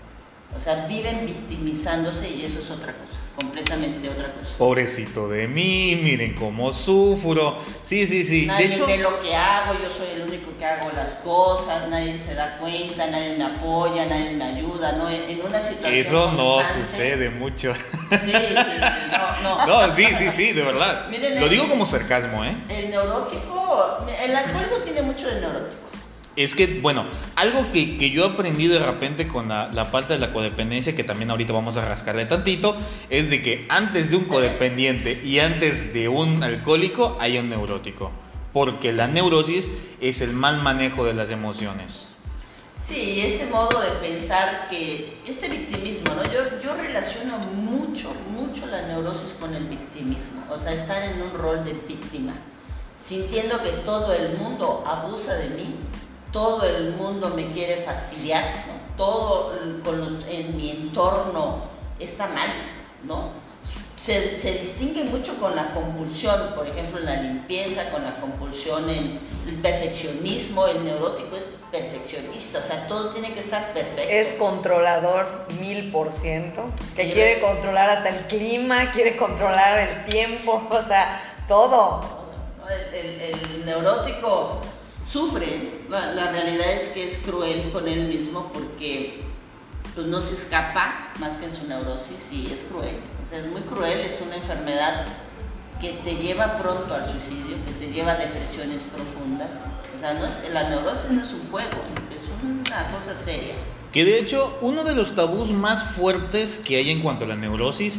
O 0.55 0.59
sea, 0.59 0.85
viven 0.87 1.25
victimizándose 1.25 2.29
y 2.29 2.45
eso 2.45 2.59
es 2.59 2.69
otra 2.69 2.93
cosa, 2.93 3.19
completamente 3.35 4.09
otra 4.09 4.31
cosa. 4.33 4.57
Pobrecito 4.57 5.27
de 5.29 5.47
mí, 5.47 5.99
miren 6.01 6.35
cómo 6.35 6.71
sufro. 6.73 7.57
Sí, 7.81 8.05
sí, 8.05 8.23
sí. 8.23 8.45
Nadie 8.45 8.67
de 8.67 8.75
hecho, 8.75 8.85
ve 8.85 8.97
lo 8.97 9.21
que 9.21 9.35
hago, 9.35 9.73
yo 9.73 9.89
soy 9.97 10.15
el 10.15 10.27
único 10.27 10.51
que 10.59 10.65
hago 10.65 10.91
las 10.95 11.15
cosas, 11.23 11.89
nadie 11.89 12.19
se 12.19 12.35
da 12.35 12.57
cuenta, 12.57 13.07
nadie 13.07 13.37
me 13.37 13.45
apoya, 13.45 14.05
nadie 14.05 14.31
me 14.31 14.43
ayuda, 14.43 14.91
¿no? 14.93 15.09
En 15.09 15.41
una 15.41 15.63
situación 15.63 15.93
Eso 15.93 16.31
no 16.33 16.59
sucede 16.65 17.29
mucho. 17.29 17.73
Sí, 17.73 18.17
sí, 18.19 18.31
sí, 18.31 18.81
no, 19.43 19.65
no. 19.65 19.87
No, 19.87 19.93
sí, 19.93 20.05
sí, 20.13 20.31
sí, 20.31 20.51
de 20.53 20.61
verdad. 20.61 21.09
lo 21.39 21.49
digo 21.49 21.67
como 21.69 21.85
sarcasmo, 21.85 22.43
¿eh? 22.43 22.55
El 22.69 22.91
neurótico, 22.91 24.05
el 24.23 24.35
alcohólico 24.35 24.75
tiene 24.83 25.01
mucho 25.01 25.27
de 25.27 25.41
neurótico. 25.41 25.90
Es 26.37 26.55
que, 26.55 26.79
bueno, 26.81 27.05
algo 27.35 27.71
que, 27.73 27.97
que, 27.97 28.09
yo 28.09 28.23
he 28.23 28.29
aprendido 28.29 28.79
de 28.79 28.85
repente 28.85 29.27
con 29.27 29.49
la, 29.49 29.69
la, 29.73 29.91
parte 29.91 30.13
de 30.13 30.19
la 30.19 30.31
codependencia, 30.31 30.95
que 30.95 31.03
también 31.03 31.29
ahorita 31.29 31.51
vamos 31.51 31.75
a 31.75 31.85
rascarle 31.85 32.25
tantito, 32.25 32.77
es 33.09 33.29
de 33.29 33.41
que 33.41 33.65
antes 33.67 34.11
de 34.11 34.15
un 34.15 34.23
codependiente 34.23 35.21
y 35.25 35.39
antes 35.39 35.93
de 35.93 36.07
un 36.07 36.41
alcohólico 36.41 37.17
hay 37.19 37.37
un 37.37 37.49
neurótico. 37.49 38.11
Porque 38.53 38.93
la 38.93 39.07
neurosis 39.07 39.69
es 39.99 40.21
el 40.21 40.31
mal 40.31 40.61
manejo 40.61 41.03
de 41.05 41.13
las 41.13 41.31
emociones. 41.31 42.09
Sí, 42.87 43.21
este 43.21 43.45
modo 43.47 43.81
de 43.81 44.07
pensar 44.07 44.69
que, 44.69 45.17
este 45.27 45.49
victimismo, 45.49 46.13
¿no? 46.13 46.23
Yo, 46.31 46.61
yo 46.61 46.75
relaciono 46.75 47.37
mucho, 47.37 48.09
mucho 48.29 48.65
la 48.67 48.87
neurosis 48.87 49.33
con 49.33 49.53
el 49.53 49.65
victimismo. 49.65 50.45
O 50.49 50.57
sea, 50.57 50.73
estar 50.73 51.03
en 51.03 51.21
un 51.21 51.33
rol 51.33 51.65
de 51.65 51.73
víctima, 51.73 52.33
sintiendo 53.05 53.61
que 53.61 53.71
todo 53.83 54.13
el 54.13 54.37
mundo 54.37 54.83
abusa 54.87 55.35
de 55.35 55.49
mí 55.49 55.75
todo 56.31 56.63
el 56.63 56.91
mundo 56.91 57.31
me 57.35 57.51
quiere 57.51 57.83
fastidiar, 57.83 58.43
¿no? 58.67 58.81
todo 58.97 59.53
en 60.27 60.57
mi 60.57 60.71
entorno 60.71 61.63
está 61.99 62.27
mal, 62.27 62.49
¿no? 63.03 63.31
Se, 64.03 64.35
se, 64.35 64.53
distingue 64.59 65.03
mucho 65.03 65.35
con 65.39 65.55
la 65.55 65.75
compulsión, 65.75 66.53
por 66.55 66.67
ejemplo, 66.67 66.99
en 66.99 67.05
la 67.05 67.21
limpieza, 67.21 67.91
con 67.91 68.03
la 68.03 68.19
compulsión 68.19 68.89
en 68.89 69.19
el 69.47 69.55
perfeccionismo, 69.61 70.65
el 70.65 70.83
neurótico 70.83 71.35
es 71.35 71.43
perfeccionista, 71.71 72.59
o 72.59 72.61
sea, 72.63 72.87
todo 72.87 73.09
tiene 73.11 73.31
que 73.33 73.41
estar 73.41 73.73
perfecto. 73.73 74.01
Es 74.09 74.33
controlador 74.33 75.45
mil 75.59 75.91
por 75.91 76.11
ciento, 76.11 76.65
que 76.95 77.11
quiere 77.11 77.41
controlar 77.41 77.91
hasta 77.91 78.09
el 78.09 78.25
clima, 78.25 78.89
quiere 78.91 79.17
controlar 79.17 79.79
el 79.79 80.05
tiempo, 80.05 80.67
o 80.71 80.83
sea, 80.87 81.21
todo. 81.47 82.21
El, 82.93 83.21
el, 83.21 83.65
neurótico 83.65 84.61
sufre, 85.11 85.81
la, 85.89 86.31
realidad 86.31 86.71
es 86.71 86.89
que 86.89 87.07
es 87.07 87.17
cruel 87.19 87.69
con 87.71 87.87
él 87.87 88.07
mismo 88.07 88.51
porque 88.53 89.21
pues, 89.95 90.07
no 90.07 90.21
se 90.21 90.35
escapa 90.35 91.11
más 91.19 91.33
que 91.37 91.45
en 91.45 91.55
su 91.55 91.67
neurosis 91.67 92.31
y 92.31 92.47
es 92.51 92.59
cruel 92.69 92.95
es 93.37 93.45
muy 93.45 93.61
cruel, 93.61 93.99
es 94.01 94.19
una 94.21 94.35
enfermedad 94.35 95.05
que 95.79 95.93
te 96.03 96.15
lleva 96.15 96.57
pronto 96.57 96.93
al 96.93 97.11
suicidio, 97.11 97.55
que 97.65 97.85
te 97.85 97.91
lleva 97.91 98.13
a 98.13 98.17
depresiones 98.17 98.83
profundas. 98.83 99.51
O 99.95 99.99
sea, 99.99 100.13
la 100.53 100.69
neurosis 100.69 101.11
no 101.11 101.23
es 101.23 101.31
un 101.31 101.49
juego, 101.49 101.83
es 102.11 102.43
una 102.43 102.87
cosa 102.87 103.17
seria. 103.23 103.53
Que 103.91 104.05
de 104.05 104.19
hecho, 104.19 104.57
uno 104.61 104.83
de 104.83 104.95
los 104.95 105.15
tabús 105.15 105.51
más 105.51 105.83
fuertes 105.95 106.61
que 106.65 106.77
hay 106.77 106.89
en 106.89 107.01
cuanto 107.01 107.25
a 107.25 107.29
la 107.29 107.35
neurosis 107.35 107.97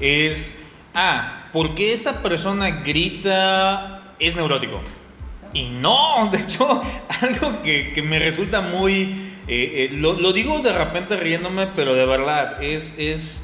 es, 0.00 0.56
ah, 0.94 1.48
¿por 1.52 1.74
qué 1.74 1.92
esta 1.92 2.22
persona 2.22 2.82
grita 2.82 4.14
es 4.18 4.36
neurótico? 4.36 4.80
Y 5.54 5.68
no, 5.68 6.28
de 6.32 6.38
hecho, 6.38 6.82
algo 7.22 7.62
que, 7.62 8.02
me 8.04 8.18
resulta 8.18 8.60
muy... 8.60 9.14
Eh, 9.46 9.88
eh, 9.90 9.94
lo, 9.94 10.32
digo 10.32 10.60
de 10.60 10.72
repente 10.72 11.16
riéndome, 11.16 11.68
pero 11.68 11.94
de 11.94 12.04
verdad, 12.04 12.62
es, 12.62 12.94
es 12.98 13.42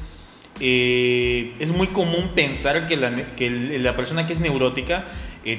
eh, 0.59 1.55
es 1.59 1.71
muy 1.71 1.87
común 1.87 2.31
pensar 2.35 2.87
que 2.87 2.97
la, 2.97 3.15
que 3.15 3.49
la, 3.49 3.95
persona 3.95 4.27
que 4.27 4.33
es 4.33 4.39
neurótica 4.39 5.05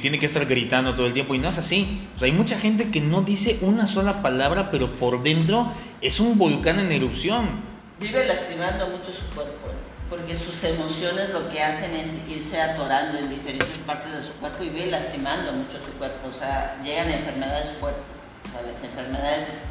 tiene 0.00 0.16
que 0.18 0.26
estar 0.26 0.46
gritando 0.46 0.94
todo 0.94 1.06
el 1.06 1.12
tiempo 1.12 1.34
y 1.34 1.38
no 1.38 1.48
es 1.48 1.58
así. 1.58 2.00
Hay 2.20 2.30
mucha 2.30 2.56
gente 2.58 2.90
que 2.90 3.00
no 3.00 3.22
dice 3.22 3.58
una 3.62 3.88
sola 3.88 4.22
palabra, 4.22 4.70
pero 4.70 4.92
por 4.92 5.24
dentro 5.24 5.72
es 6.00 6.20
un 6.20 6.38
volcán 6.38 6.78
en 6.78 6.92
erupción. 6.92 7.48
Vive 8.00 8.26
lastimando 8.26 8.88
mucho 8.88 9.12
su 9.12 9.24
cuerpo, 9.34 9.71
porque 10.12 10.38
sus 10.38 10.62
emociones 10.62 11.30
lo 11.30 11.48
que 11.48 11.62
hacen 11.62 11.96
es 11.96 12.28
irse 12.28 12.60
atorando 12.60 13.16
en 13.16 13.30
diferentes 13.30 13.78
partes 13.86 14.12
de 14.12 14.22
su 14.22 14.32
cuerpo 14.34 14.62
y 14.62 14.68
vive 14.68 14.90
lastimando 14.90 15.52
mucho 15.52 15.82
su 15.82 15.90
cuerpo. 15.92 16.28
O 16.28 16.38
sea, 16.38 16.76
llegan 16.84 17.10
enfermedades 17.10 17.70
fuertes, 17.78 18.20
o 18.46 18.52
sea, 18.52 18.60
las 18.60 18.84
enfermedades 18.84 19.62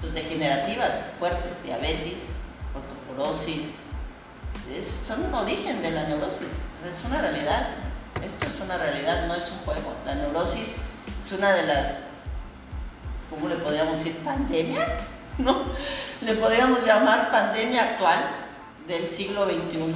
pues, 0.00 0.12
degenerativas 0.12 0.90
fuertes, 1.20 1.62
diabetes, 1.62 2.30
osteoporosis, 2.74 3.76
son 5.06 5.26
un 5.26 5.34
origen 5.34 5.80
de 5.82 5.92
la 5.92 6.02
neurosis, 6.08 6.48
es 6.50 7.04
una 7.06 7.20
realidad. 7.20 7.68
Esto 8.16 8.46
es 8.52 8.60
una 8.60 8.76
realidad, 8.76 9.28
no 9.28 9.36
es 9.36 9.48
un 9.52 9.58
juego. 9.58 9.94
La 10.04 10.16
neurosis 10.16 10.78
es 11.24 11.32
una 11.32 11.52
de 11.52 11.66
las, 11.68 11.94
¿cómo 13.30 13.48
le 13.48 13.54
podríamos 13.54 13.98
decir? 13.98 14.16
¿Pandemia? 14.24 14.96
¿No? 15.38 15.62
Le 16.22 16.34
podríamos 16.34 16.84
llamar 16.84 17.30
pandemia 17.30 17.84
actual 17.84 18.18
del 18.90 19.08
siglo 19.10 19.46
XXI, 19.46 19.94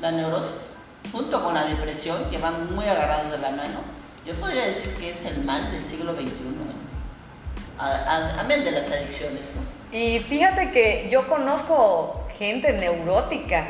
la 0.00 0.12
neurosis, 0.12 0.70
junto 1.10 1.42
con 1.42 1.54
la 1.54 1.64
depresión, 1.64 2.30
que 2.30 2.38
van 2.38 2.74
muy 2.74 2.84
agarrados 2.84 3.32
de 3.32 3.38
la 3.38 3.50
mano. 3.50 3.80
Yo 4.24 4.34
podría 4.34 4.66
decir 4.66 4.94
que 4.94 5.10
es 5.10 5.24
el 5.24 5.42
mal 5.44 5.72
del 5.72 5.84
siglo 5.84 6.12
XXI, 6.14 6.26
¿eh? 6.28 6.84
amén 8.38 8.64
de 8.64 8.70
las 8.70 8.86
adicciones. 8.90 9.50
Y 9.90 10.18
fíjate 10.20 10.70
que 10.70 11.08
yo 11.10 11.26
conozco 11.26 12.26
gente 12.38 12.72
neurótica 12.72 13.66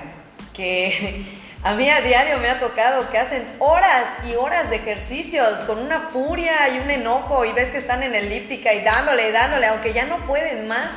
que 0.52 1.24
a 1.62 1.74
mí 1.74 1.88
a 1.88 2.00
diario 2.00 2.38
me 2.38 2.48
ha 2.48 2.58
tocado 2.60 3.08
que 3.10 3.18
hacen 3.18 3.46
horas 3.58 4.06
y 4.28 4.34
horas 4.34 4.70
de 4.70 4.76
ejercicios 4.76 5.48
con 5.66 5.78
una 5.78 6.00
furia 6.00 6.68
y 6.68 6.80
un 6.80 6.90
enojo 6.90 7.44
y 7.44 7.52
ves 7.52 7.70
que 7.70 7.78
están 7.78 8.02
en 8.02 8.14
elíptica 8.14 8.72
y 8.74 8.82
dándole, 8.82 9.32
dándole, 9.32 9.66
aunque 9.66 9.92
ya 9.92 10.06
no 10.06 10.18
pueden 10.26 10.66
más, 10.66 10.90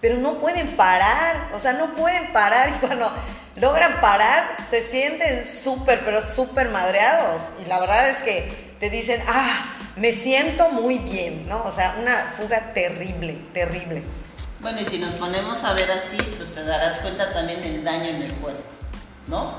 pero 0.00 0.16
no 0.18 0.40
pueden 0.40 0.68
parar, 0.76 1.50
o 1.54 1.60
sea, 1.60 1.72
no 1.72 1.94
pueden 1.94 2.32
parar 2.32 2.68
y 2.76 2.86
cuando 2.86 3.10
logran 3.56 4.00
parar 4.00 4.44
se 4.70 4.88
sienten 4.90 5.46
súper, 5.46 6.00
pero 6.04 6.22
súper 6.34 6.68
madreados 6.70 7.40
y 7.64 7.68
la 7.68 7.80
verdad 7.80 8.10
es 8.10 8.18
que 8.18 8.68
te 8.78 8.90
dicen, 8.90 9.22
ah, 9.26 9.74
me 9.96 10.12
siento 10.12 10.68
muy 10.70 10.98
bien, 10.98 11.48
¿no? 11.48 11.64
O 11.64 11.72
sea, 11.72 11.96
una 12.00 12.32
fuga 12.38 12.72
terrible, 12.72 13.38
terrible. 13.52 14.04
Bueno, 14.60 14.80
y 14.80 14.86
si 14.86 14.98
nos 14.98 15.14
ponemos 15.14 15.62
a 15.64 15.72
ver 15.72 15.90
así, 15.90 16.16
pues 16.16 16.52
te 16.54 16.64
darás 16.64 16.98
cuenta 16.98 17.32
también 17.32 17.62
del 17.62 17.84
daño 17.84 18.04
en 18.04 18.22
el 18.22 18.34
cuerpo. 18.34 18.78
¿no? 19.28 19.54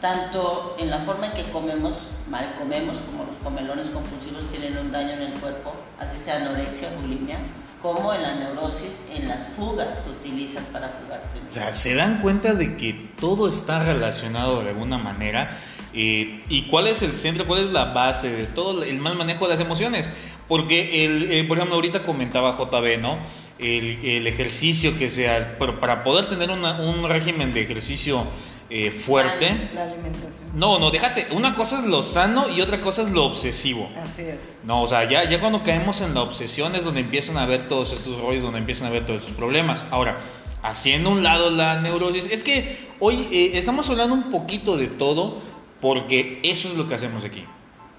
Tanto 0.00 0.76
en 0.78 0.90
la 0.90 1.00
forma 1.00 1.26
en 1.26 1.32
que 1.32 1.42
comemos, 1.50 1.94
mal 2.28 2.54
comemos, 2.58 2.96
como 3.00 3.24
los 3.24 3.36
comelones 3.42 3.90
compulsivos 3.90 4.48
tienen 4.50 4.78
un 4.78 4.92
daño 4.92 5.10
en 5.14 5.22
el 5.22 5.32
cuerpo, 5.34 5.74
así 5.98 6.22
sea 6.24 6.36
anorexia, 6.36 6.90
bulimia, 7.00 7.38
como 7.82 8.12
en 8.12 8.22
la 8.22 8.34
neurosis, 8.34 8.92
en 9.14 9.28
las 9.28 9.46
fugas 9.56 10.00
que 10.00 10.10
utilizas 10.10 10.64
para 10.66 10.88
fugarte. 10.88 11.38
O 11.46 11.50
sea, 11.50 11.72
se 11.72 11.94
dan 11.94 12.20
cuenta 12.20 12.54
de 12.54 12.76
que 12.76 13.08
todo 13.20 13.48
está 13.48 13.80
relacionado 13.80 14.62
de 14.62 14.70
alguna 14.70 14.98
manera. 14.98 15.56
Eh, 15.94 16.44
¿Y 16.48 16.62
cuál 16.62 16.88
es 16.88 17.02
el 17.02 17.12
centro, 17.12 17.46
cuál 17.46 17.60
es 17.60 17.66
la 17.72 17.86
base 17.86 18.30
de 18.30 18.44
todo 18.44 18.82
el 18.82 18.98
mal 18.98 19.16
manejo 19.16 19.46
de 19.46 19.52
las 19.52 19.60
emociones? 19.60 20.08
Porque, 20.48 21.04
el, 21.04 21.30
eh, 21.30 21.44
por 21.44 21.58
ejemplo, 21.58 21.76
ahorita 21.76 22.04
comentaba 22.04 22.56
JB, 22.56 23.00
¿no? 23.00 23.18
El, 23.58 24.26
ejercicio 24.26 24.96
que 24.96 25.08
sea, 25.08 25.58
para 25.58 26.04
poder 26.04 26.26
tener 26.26 26.50
un 26.50 27.08
régimen 27.08 27.52
de 27.52 27.62
ejercicio 27.62 28.24
eh, 28.70 28.90
fuerte. 28.90 29.70
La 29.72 29.84
alimentación. 29.84 30.50
No, 30.54 30.78
no, 30.78 30.90
déjate. 30.90 31.28
Una 31.32 31.54
cosa 31.54 31.80
es 31.80 31.86
lo 31.86 32.02
sano 32.02 32.48
y 32.48 32.60
otra 32.60 32.80
cosa 32.80 33.02
es 33.02 33.10
lo 33.10 33.24
obsesivo. 33.24 33.90
Así 34.02 34.22
es. 34.22 34.36
No, 34.64 34.82
o 34.82 34.86
sea, 34.86 35.08
ya, 35.08 35.28
ya 35.28 35.40
cuando 35.40 35.62
caemos 35.62 36.00
en 36.00 36.14
la 36.14 36.22
obsesión 36.22 36.74
es 36.74 36.84
donde 36.84 37.00
empiezan 37.00 37.38
a 37.38 37.46
ver 37.46 37.68
todos 37.68 37.92
estos 37.92 38.20
rollos, 38.20 38.42
donde 38.42 38.58
empiezan 38.58 38.88
a 38.88 38.90
ver 38.90 39.06
todos 39.06 39.22
estos 39.22 39.36
problemas. 39.36 39.84
Ahora, 39.90 40.18
haciendo 40.62 41.10
un 41.10 41.22
lado 41.22 41.50
la 41.50 41.80
neurosis, 41.80 42.30
es 42.30 42.44
que 42.44 42.78
hoy 43.00 43.26
eh, 43.32 43.52
estamos 43.54 43.88
hablando 43.88 44.14
un 44.14 44.30
poquito 44.30 44.76
de 44.76 44.88
todo 44.88 45.40
porque 45.80 46.40
eso 46.42 46.68
es 46.68 46.74
lo 46.74 46.86
que 46.86 46.94
hacemos 46.94 47.24
aquí. 47.24 47.44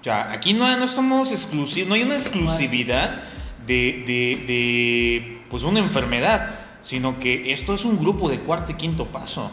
O 0.00 0.04
sea, 0.04 0.30
aquí 0.32 0.52
no, 0.52 0.76
no 0.76 0.88
somos 0.88 1.32
exclusivos, 1.32 1.88
no 1.88 1.94
hay 1.94 2.02
una 2.02 2.14
exclusividad 2.14 3.20
de, 3.66 4.04
de, 4.06 4.44
de 4.46 5.42
pues 5.50 5.62
una 5.62 5.80
enfermedad, 5.80 6.54
sino 6.82 7.18
que 7.18 7.52
esto 7.52 7.74
es 7.74 7.84
un 7.84 7.98
grupo 7.98 8.30
de 8.30 8.38
cuarto 8.38 8.72
y 8.72 8.76
quinto 8.76 9.06
paso. 9.06 9.50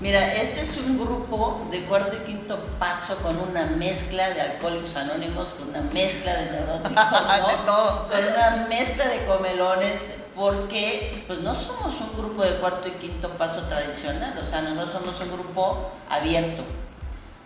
Mira, 0.00 0.34
este 0.34 0.62
es 0.62 0.76
un 0.78 0.98
grupo 0.98 1.66
de 1.70 1.80
cuarto 1.82 2.16
y 2.16 2.26
quinto 2.26 2.58
paso 2.80 3.16
con 3.18 3.38
una 3.38 3.66
mezcla 3.66 4.30
de 4.30 4.40
alcohólicos 4.40 4.96
anónimos, 4.96 5.50
con 5.50 5.68
una 5.68 5.82
mezcla 5.92 6.34
de 6.34 6.50
neuróticos, 6.50 6.92
con 8.10 8.24
una 8.24 8.66
mezcla 8.68 9.06
de 9.06 9.24
comelones, 9.24 10.16
porque 10.34 11.24
pues 11.28 11.38
no 11.40 11.54
somos 11.54 11.94
un 12.00 12.16
grupo 12.18 12.42
de 12.42 12.56
cuarto 12.56 12.88
y 12.88 12.90
quinto 12.92 13.30
paso 13.30 13.62
tradicional, 13.62 14.36
o 14.36 14.50
sea, 14.50 14.62
no 14.62 14.84
somos 14.90 15.18
un 15.20 15.30
grupo 15.30 15.92
abierto, 16.10 16.64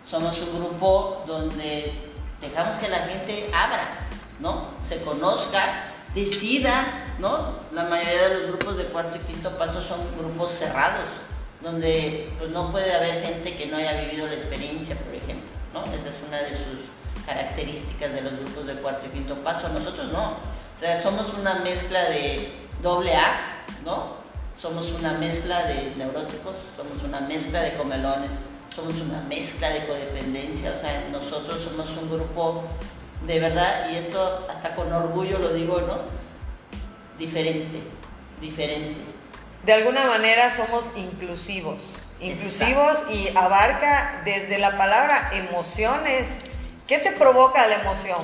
somos 0.09 0.35
un 0.39 0.59
grupo 0.59 1.23
donde 1.27 1.93
dejamos 2.41 2.77
que 2.77 2.89
la 2.89 2.99
gente 3.01 3.49
abra, 3.53 4.07
¿no? 4.39 4.69
Se 4.89 4.99
conozca, 5.01 5.83
decida, 6.15 6.83
¿no? 7.19 7.59
La 7.71 7.83
mayoría 7.83 8.29
de 8.29 8.39
los 8.39 8.47
grupos 8.47 8.77
de 8.77 8.85
cuarto 8.85 9.17
y 9.17 9.31
quinto 9.31 9.51
paso 9.51 9.83
son 9.83 9.99
grupos 10.17 10.51
cerrados 10.51 11.07
donde 11.61 12.31
pues, 12.37 12.51
no 12.51 12.71
puede 12.71 12.93
haber 12.93 13.21
gente 13.21 13.55
que 13.55 13.65
no 13.67 13.77
haya 13.77 14.01
vivido 14.01 14.27
la 14.27 14.33
experiencia, 14.33 14.95
por 14.95 15.13
ejemplo, 15.13 15.49
¿no? 15.73 15.83
Esa 15.83 16.09
es 16.09 16.27
una 16.27 16.37
de 16.37 16.51
sus 16.51 17.25
características 17.25 18.13
de 18.13 18.21
los 18.21 18.33
grupos 18.39 18.67
de 18.67 18.75
cuarto 18.75 19.05
y 19.07 19.09
quinto 19.09 19.35
paso. 19.43 19.69
Nosotros 19.69 20.11
no. 20.11 20.31
O 20.31 20.79
sea, 20.79 21.01
somos 21.01 21.33
una 21.33 21.55
mezcla 21.55 22.05
de 22.05 22.51
doble 22.81 23.13
A, 23.15 23.65
¿no? 23.83 24.19
Somos 24.61 24.91
una 24.91 25.13
mezcla 25.13 25.65
de 25.67 25.93
neuróticos, 25.97 26.55
somos 26.75 27.03
una 27.03 27.21
mezcla 27.21 27.61
de 27.61 27.73
comelones, 27.73 28.31
somos 28.73 28.95
una 28.95 29.21
mezcla 29.21 29.69
de 29.69 29.85
codependencia. 29.85 30.73
O 30.77 30.81
sea, 30.81 31.07
nosotros 31.11 31.59
somos 31.61 31.89
un 31.89 32.09
grupo 32.09 32.63
de 33.27 33.39
verdad, 33.39 33.89
y 33.91 33.97
esto 33.97 34.47
hasta 34.49 34.75
con 34.75 34.91
orgullo 34.91 35.39
lo 35.39 35.53
digo, 35.53 35.81
¿no? 35.81 35.99
Diferente, 37.17 37.81
diferente 38.39 39.18
de 39.63 39.73
alguna 39.73 40.05
manera 40.05 40.55
somos 40.55 40.85
inclusivos. 40.95 41.81
Inclusivos 42.19 42.97
y 43.11 43.29
abarca 43.35 44.21
desde 44.25 44.57
la 44.57 44.77
palabra 44.77 45.31
emociones. 45.33 46.27
¿Qué 46.87 46.97
te 46.97 47.11
provoca 47.11 47.65
la 47.67 47.75
emoción? 47.75 48.21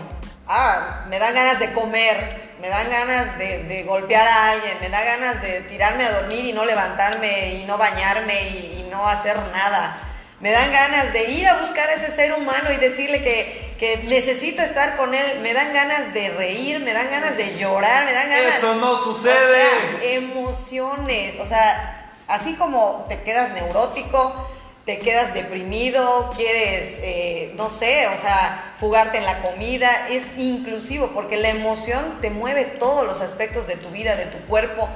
Ah, 0.47 1.05
me 1.07 1.17
dan 1.17 1.33
ganas 1.33 1.59
de 1.59 1.73
comer, 1.73 2.55
me 2.61 2.67
dan 2.67 2.89
ganas 2.89 3.37
de, 3.37 3.83
golpear 3.87 4.27
a 4.27 4.51
alguien, 4.51 4.73
me 4.81 4.89
da 4.89 5.03
ganas 5.03 5.41
de 5.41 5.61
tirarme 5.61 6.05
a 6.05 6.11
dormir 6.11 6.45
y 6.45 6.53
no 6.53 6.65
levantarme 6.65 7.55
y 7.55 7.65
no 7.65 7.77
bañarme 7.77 8.49
y, 8.49 8.81
y 8.85 8.87
no 8.91 9.07
hacer 9.07 9.37
nada. 9.53 9.97
Me 10.39 10.51
dan 10.51 10.71
ganas 10.71 11.13
de 11.13 11.31
ir 11.31 11.47
a 11.47 11.61
buscar 11.61 11.89
a 11.89 11.93
ese 11.93 12.15
ser 12.15 12.33
humano 12.33 12.71
y 12.71 12.77
decirle 12.77 13.23
que 13.23 13.64
que 13.79 13.97
necesito 14.07 14.61
estar 14.61 14.97
con 14.97 15.13
él, 15.13 15.39
me 15.41 15.53
dan 15.53 15.73
ganas 15.73 16.13
de 16.13 16.29
reír, 16.29 16.79
me 16.79 16.93
dan 16.93 17.09
ganas 17.09 17.37
de 17.37 17.57
llorar, 17.57 18.05
me 18.05 18.13
dan 18.13 18.29
ganas... 18.29 18.57
Eso 18.57 18.75
no 18.75 18.95
sucede. 18.97 19.33
O 19.35 19.99
sea, 19.99 20.11
emociones, 20.11 21.35
o 21.39 21.45
sea, 21.45 22.11
así 22.27 22.53
como 22.55 23.05
te 23.09 23.21
quedas 23.21 23.51
neurótico, 23.53 24.49
te 24.85 24.99
quedas 24.99 25.33
deprimido, 25.33 26.31
quieres, 26.35 26.99
eh, 27.01 27.53
no 27.57 27.69
sé, 27.69 28.07
o 28.07 28.21
sea, 28.21 28.75
fugarte 28.79 29.17
en 29.17 29.25
la 29.25 29.41
comida, 29.41 30.07
es 30.09 30.23
inclusivo 30.37 31.07
porque 31.07 31.37
la 31.37 31.49
emoción 31.49 32.19
te 32.21 32.29
mueve 32.29 32.65
todos 32.65 33.05
los 33.05 33.19
aspectos 33.19 33.67
de 33.67 33.77
tu 33.77 33.89
vida, 33.89 34.15
de 34.15 34.27
tu 34.27 34.37
cuerpo, 34.45 34.87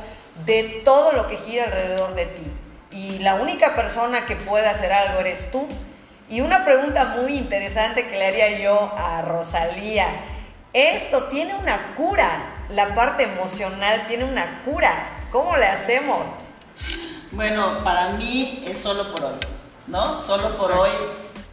de 0.46 0.82
todo 0.86 1.14
lo 1.14 1.28
que 1.28 1.38
gira 1.38 1.66
alrededor 1.66 2.14
de 2.14 2.26
ti. 2.26 2.44
Y 2.92 3.20
la 3.20 3.36
única 3.36 3.76
persona 3.76 4.26
que 4.26 4.36
puede 4.36 4.68
hacer 4.68 4.92
algo 4.92 5.20
eres 5.20 5.52
tú. 5.52 5.68
Y 6.30 6.42
una 6.42 6.64
pregunta 6.64 7.16
muy 7.22 7.38
interesante 7.38 8.08
que 8.08 8.18
le 8.18 8.28
haría 8.28 8.60
yo 8.60 8.94
a 8.98 9.22
Rosalía, 9.24 10.06
esto 10.74 11.24
tiene 11.26 11.56
una 11.56 11.96
cura, 11.96 12.30
la 12.70 12.94
parte 12.94 13.24
emocional 13.24 14.06
tiene 14.08 14.26
una 14.26 14.62
cura, 14.64 14.92
¿cómo 15.32 15.58
le 15.58 15.66
hacemos? 15.66 16.20
Bueno, 17.32 17.84
para 17.84 18.10
mí 18.10 18.64
es 18.68 18.78
solo 18.78 19.12
por 19.12 19.24
hoy. 19.24 19.40
¿no? 19.90 20.22
Solo 20.22 20.56
por 20.56 20.72
hoy 20.72 20.90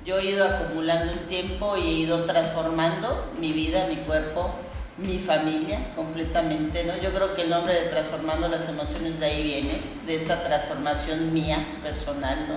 yo 0.05 0.19
he 0.19 0.27
ido 0.27 0.45
acumulando 0.45 1.13
un 1.13 1.19
tiempo 1.21 1.77
y 1.77 1.81
he 1.81 1.93
ido 2.01 2.25
transformando 2.25 3.33
mi 3.41 3.53
vida, 3.53 3.87
mi 3.89 3.97
cuerpo, 3.97 4.51
mi 4.99 5.19
familia 5.19 5.93
completamente, 5.97 6.85
¿no? 6.85 6.97
Yo 6.99 7.13
creo 7.13 7.35
que 7.35 7.43
el 7.43 7.51
nombre 7.51 7.75
de 7.75 7.89
transformando 7.89 8.49
las 8.49 8.69
emociones 8.69 9.19
de 9.19 9.27
ahí 9.27 9.43
viene, 9.43 9.81
de 10.07 10.17
esta 10.17 10.43
transformación 10.45 11.33
mía 11.33 11.59
personal, 11.83 12.47
¿no? 12.49 12.55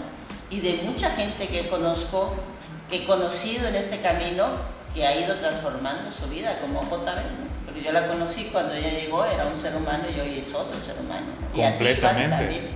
Y 0.50 0.60
de 0.62 0.82
mucha 0.84 1.12
gente 1.12 1.48
que 1.48 1.68
conozco, 1.68 2.36
que 2.90 2.98
he 2.98 3.06
conocido 3.06 3.68
en 3.68 3.76
este 3.76 4.00
camino, 4.00 4.48
que 4.94 5.06
ha 5.06 5.16
ido 5.16 5.36
transformando 5.36 6.12
su 6.12 6.28
vida, 6.28 6.60
como 6.60 6.82
JB, 6.82 7.06
¿no? 7.06 7.50
Porque 7.66 7.84
yo 7.84 7.92
la 7.92 8.08
conocí 8.08 8.46
cuando 8.52 8.74
ella 8.74 8.90
llegó, 8.90 9.24
era 9.26 9.46
un 9.46 9.62
ser 9.62 9.76
humano 9.76 10.06
y 10.16 10.20
hoy 10.20 10.40
es 10.40 10.54
otro 10.54 10.80
ser 10.82 10.98
humano. 11.00 11.28
Completamente. 11.54 12.70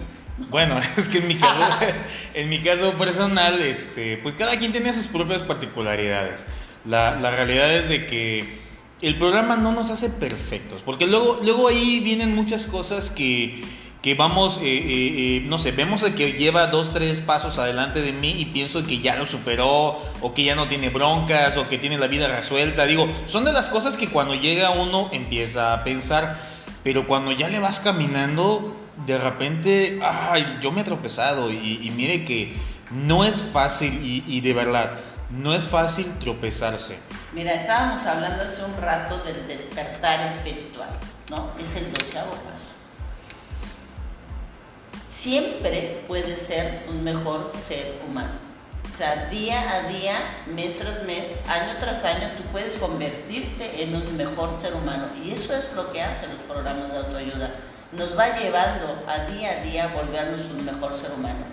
Bueno, 0.49 0.77
es 0.97 1.09
que 1.09 1.19
en 1.19 1.27
mi 1.27 1.37
caso, 1.37 1.61
en 2.33 2.49
mi 2.49 2.61
caso 2.61 2.93
personal, 2.93 3.61
este, 3.61 4.17
pues 4.17 4.35
cada 4.35 4.57
quien 4.57 4.71
tiene 4.71 4.93
sus 4.93 5.07
propias 5.07 5.41
particularidades. 5.41 6.45
La, 6.85 7.15
la, 7.19 7.31
realidad 7.31 7.73
es 7.73 7.87
de 7.89 8.05
que 8.05 8.59
el 9.01 9.17
programa 9.17 9.57
no 9.57 9.71
nos 9.71 9.89
hace 9.89 10.09
perfectos, 10.09 10.81
porque 10.83 11.07
luego, 11.07 11.39
luego 11.43 11.69
ahí 11.69 12.01
vienen 12.01 12.35
muchas 12.35 12.67
cosas 12.67 13.09
que, 13.09 13.63
que 14.03 14.15
vamos, 14.15 14.57
eh, 14.57 14.63
eh, 14.65 15.37
eh, 15.37 15.43
no 15.45 15.57
sé, 15.57 15.71
vemos 15.71 16.03
el 16.03 16.13
que 16.13 16.33
lleva 16.33 16.67
dos, 16.67 16.91
tres 16.91 17.21
pasos 17.21 17.57
adelante 17.57 18.01
de 18.01 18.11
mí 18.11 18.31
y 18.31 18.47
pienso 18.47 18.83
que 18.83 18.99
ya 18.99 19.15
lo 19.15 19.25
superó, 19.25 19.97
o 20.19 20.33
que 20.33 20.43
ya 20.43 20.55
no 20.55 20.67
tiene 20.67 20.89
broncas, 20.89 21.55
o 21.55 21.69
que 21.69 21.77
tiene 21.77 21.97
la 21.97 22.07
vida 22.07 22.27
resuelta. 22.27 22.85
Digo, 22.85 23.07
son 23.25 23.45
de 23.45 23.53
las 23.53 23.69
cosas 23.69 23.95
que 23.95 24.09
cuando 24.09 24.35
llega 24.35 24.71
uno 24.71 25.07
empieza 25.13 25.71
a 25.71 25.85
pensar, 25.85 26.37
pero 26.83 27.07
cuando 27.07 27.31
ya 27.31 27.47
le 27.47 27.59
vas 27.59 27.79
caminando, 27.79 28.75
de 29.05 29.17
repente, 29.17 29.99
ay, 30.03 30.59
yo 30.61 30.73
me 30.73 30.81
he 30.81 30.83
tropezado 30.83 31.49
y, 31.49 31.89
mire 31.95 32.25
que 32.25 32.53
no 32.91 33.23
es 33.23 33.41
fácil 33.41 34.01
y, 34.03 34.41
de 34.41 34.51
verdad, 34.51 34.99
no 35.29 35.53
es 35.53 35.65
fácil 35.65 36.11
tropezarse. 36.19 36.97
Mira, 37.31 37.53
estábamos 37.53 38.05
hablando 38.05 38.43
hace 38.43 38.65
un 38.65 38.75
rato 38.81 39.19
del 39.19 39.47
despertar 39.47 40.27
espiritual, 40.27 40.89
¿no? 41.29 41.51
Es 41.57 41.73
el 41.81 41.89
doceavo 41.93 42.31
paso. 42.31 42.72
Siempre 45.23 46.03
puedes 46.05 46.37
ser 46.41 46.83
un 46.89 47.01
mejor 47.01 47.53
ser 47.65 48.01
humano. 48.05 48.33
O 48.93 48.97
sea, 48.97 49.27
día 49.27 49.71
a 49.71 49.87
día, 49.87 50.15
mes 50.47 50.77
tras 50.77 51.03
mes, 51.05 51.39
año 51.47 51.77
tras 51.79 52.03
año, 52.03 52.31
tú 52.35 52.43
puedes 52.51 52.73
convertirte 52.75 53.81
en 53.81 53.95
un 53.95 54.17
mejor 54.17 54.51
ser 54.59 54.73
humano. 54.73 55.05
Y 55.23 55.31
eso 55.31 55.55
es 55.55 55.71
lo 55.75 55.93
que 55.93 56.01
hacen 56.01 56.29
los 56.29 56.41
programas 56.41 56.91
de 56.91 56.97
autoayuda 56.97 57.55
nos 57.97 58.17
va 58.17 58.37
llevando 58.37 59.03
a 59.07 59.31
día 59.31 59.51
a 59.51 59.63
día 59.63 59.83
a 59.85 59.87
volvernos 59.87 60.41
un 60.51 60.65
mejor 60.65 60.99
ser 60.99 61.11
humano. 61.11 61.45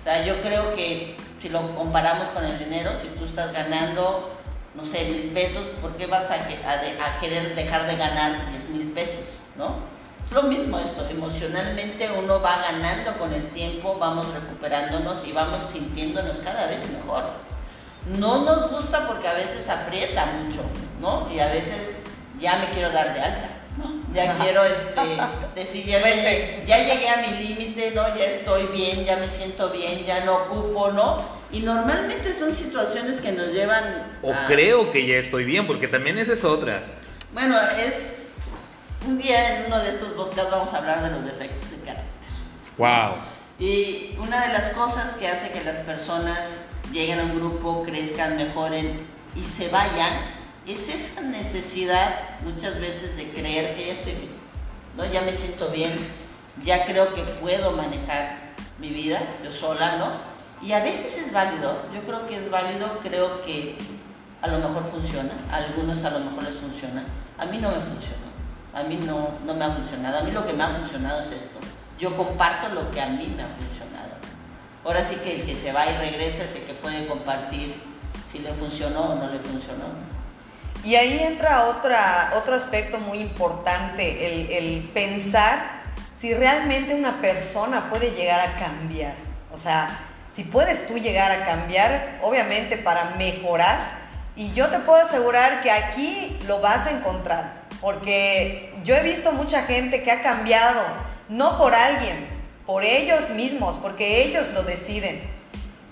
O 0.00 0.04
sea, 0.04 0.24
yo 0.24 0.40
creo 0.42 0.74
que 0.74 1.16
si 1.40 1.48
lo 1.48 1.76
comparamos 1.76 2.28
con 2.30 2.44
el 2.44 2.58
dinero, 2.58 2.90
si 3.00 3.08
tú 3.18 3.24
estás 3.24 3.52
ganando, 3.52 4.32
no 4.74 4.84
sé, 4.84 5.04
mil 5.04 5.30
pesos, 5.32 5.64
¿por 5.80 5.96
qué 5.96 6.06
vas 6.06 6.24
a, 6.30 6.34
a, 6.34 7.20
querer 7.20 7.54
dejar 7.54 7.86
de 7.86 7.96
ganar 7.96 8.50
10 8.50 8.70
mil 8.70 8.92
pesos? 8.92 9.20
¿No? 9.56 9.91
Lo 10.32 10.42
mismo 10.44 10.78
esto, 10.78 11.06
emocionalmente 11.10 12.08
uno 12.18 12.40
va 12.40 12.62
ganando 12.62 13.12
con 13.18 13.32
el 13.34 13.48
tiempo, 13.50 13.96
vamos 13.98 14.32
recuperándonos 14.32 15.26
y 15.26 15.32
vamos 15.32 15.58
sintiéndonos 15.70 16.38
cada 16.38 16.66
vez 16.68 16.82
mejor. 16.90 17.24
No 18.18 18.44
nos 18.44 18.70
gusta 18.70 19.06
porque 19.06 19.28
a 19.28 19.34
veces 19.34 19.68
aprieta 19.68 20.26
mucho, 20.26 20.60
¿no? 21.00 21.28
Y 21.32 21.38
a 21.38 21.48
veces 21.48 21.98
ya 22.40 22.58
me 22.58 22.70
quiero 22.70 22.90
dar 22.90 23.14
de 23.14 23.20
alta 23.20 23.62
ya 24.14 24.36
quiero 24.38 24.64
este, 24.64 25.00
decir, 25.54 25.86
ya, 25.86 26.78
llegué 26.78 27.08
a 27.08 27.16
mi 27.22 27.46
límite, 27.46 27.92
¿no? 27.94 28.14
Ya 28.16 28.24
estoy 28.24 28.66
bien, 28.66 29.04
ya 29.04 29.16
me 29.16 29.28
siento 29.28 29.70
bien, 29.70 30.04
ya 30.04 30.24
no 30.24 30.36
ocupo, 30.36 30.92
¿no? 30.92 31.22
Y 31.50 31.60
normalmente 31.60 32.34
son 32.38 32.54
situaciones 32.54 33.20
que 33.20 33.32
nos 33.32 33.52
llevan... 33.52 34.18
O 34.22 34.32
creo 34.46 34.90
que 34.90 35.06
ya 35.06 35.16
estoy 35.16 35.44
bien, 35.44 35.66
porque 35.66 35.88
también 35.88 36.18
esa 36.18 36.32
es 36.32 36.44
otra. 36.44 36.82
Bueno, 37.32 37.56
es... 37.78 38.21
Un 39.06 39.18
día 39.18 39.58
en 39.58 39.66
uno 39.66 39.80
de 39.80 39.90
estos 39.90 40.10
podcasts 40.10 40.50
vamos 40.50 40.72
a 40.72 40.78
hablar 40.78 41.02
de 41.02 41.10
los 41.10 41.24
defectos 41.24 41.70
de 41.70 41.76
carácter. 41.78 42.06
Wow. 42.78 43.16
Y 43.58 44.16
una 44.20 44.46
de 44.46 44.52
las 44.52 44.70
cosas 44.70 45.14
que 45.14 45.26
hace 45.26 45.50
que 45.50 45.64
las 45.64 45.80
personas 45.80 46.38
lleguen 46.92 47.18
a 47.18 47.24
un 47.24 47.36
grupo, 47.36 47.82
crezcan, 47.82 48.36
mejoren 48.36 49.04
y 49.34 49.44
se 49.44 49.68
vayan 49.68 50.12
es 50.66 50.88
esa 50.88 51.22
necesidad 51.22 52.38
muchas 52.44 52.78
veces 52.78 53.16
de 53.16 53.30
creer 53.32 53.74
que 53.74 53.86
ya 53.88 53.92
estoy 53.94 54.12
bien, 54.12 54.30
¿no? 54.96 55.04
Ya 55.06 55.22
me 55.22 55.32
siento 55.32 55.70
bien, 55.70 55.98
ya 56.62 56.84
creo 56.84 57.12
que 57.14 57.22
puedo 57.22 57.72
manejar 57.72 58.52
mi 58.78 58.90
vida 58.90 59.20
yo 59.42 59.50
sola, 59.50 59.96
¿no? 59.96 60.66
Y 60.66 60.72
a 60.72 60.80
veces 60.80 61.18
es 61.18 61.32
válido, 61.32 61.82
yo 61.92 62.02
creo 62.02 62.26
que 62.28 62.36
es 62.36 62.48
válido, 62.50 63.00
creo 63.02 63.44
que 63.44 63.76
a 64.40 64.46
lo 64.46 64.58
mejor 64.58 64.88
funciona, 64.90 65.34
a 65.50 65.56
algunos 65.56 66.04
a 66.04 66.10
lo 66.10 66.20
mejor 66.20 66.44
les 66.44 66.56
funciona, 66.56 67.04
a 67.38 67.46
mí 67.46 67.58
no 67.58 67.68
me 67.68 67.74
funcionó, 67.74 68.31
a 68.74 68.82
mí 68.82 68.96
no, 68.96 69.30
no 69.44 69.54
me 69.54 69.64
ha 69.64 69.70
funcionado, 69.70 70.18
a 70.18 70.22
mí 70.22 70.30
lo 70.30 70.46
que 70.46 70.52
me 70.52 70.64
ha 70.64 70.68
funcionado 70.68 71.20
es 71.20 71.32
esto, 71.32 71.58
yo 71.98 72.16
comparto 72.16 72.68
lo 72.70 72.90
que 72.90 73.00
a 73.00 73.06
mí 73.06 73.32
me 73.36 73.42
ha 73.42 73.48
funcionado. 73.48 74.12
Ahora 74.84 75.04
sí 75.08 75.14
que 75.16 75.40
el 75.40 75.46
que 75.46 75.54
se 75.54 75.72
va 75.72 75.86
y 75.86 75.96
regresa 75.96 76.44
es 76.44 76.56
el 76.56 76.62
que 76.64 76.74
puede 76.74 77.06
compartir 77.06 77.74
si 78.30 78.40
le 78.40 78.52
funcionó 78.54 79.12
o 79.12 79.14
no 79.14 79.30
le 79.30 79.38
funcionó. 79.38 79.84
Y 80.84 80.96
ahí 80.96 81.20
entra 81.22 81.68
otro 81.68 82.54
aspecto 82.54 82.98
muy 82.98 83.18
importante, 83.18 84.58
el, 84.58 84.90
pensar 84.92 85.82
si 86.20 86.34
realmente 86.34 86.94
una 86.94 87.20
persona 87.20 87.88
puede 87.88 88.10
llegar 88.10 88.40
a 88.40 88.56
cambiar. 88.56 89.14
O 89.52 89.58
sea, 89.58 89.88
si 90.32 90.42
puedes 90.42 90.86
tú 90.88 90.98
llegar 90.98 91.30
a 91.30 91.44
cambiar, 91.44 92.18
obviamente 92.22 92.76
para 92.76 93.10
mejorar. 93.16 94.02
Y 94.34 94.52
yo 94.54 94.68
te 94.68 94.80
puedo 94.80 95.04
asegurar 95.04 95.62
que 95.62 95.70
aquí 95.70 96.40
lo 96.46 96.60
vas 96.60 96.86
a 96.86 96.90
encontrar. 96.90 97.61
Porque 97.82 98.72
yo 98.84 98.94
he 98.94 99.02
visto 99.02 99.32
mucha 99.32 99.64
gente 99.64 100.02
que 100.02 100.10
ha 100.10 100.22
cambiado, 100.22 100.80
no 101.28 101.58
por 101.58 101.74
alguien, 101.74 102.26
por 102.64 102.84
ellos 102.84 103.28
mismos, 103.30 103.76
porque 103.82 104.24
ellos 104.24 104.46
lo 104.54 104.62
deciden 104.62 105.20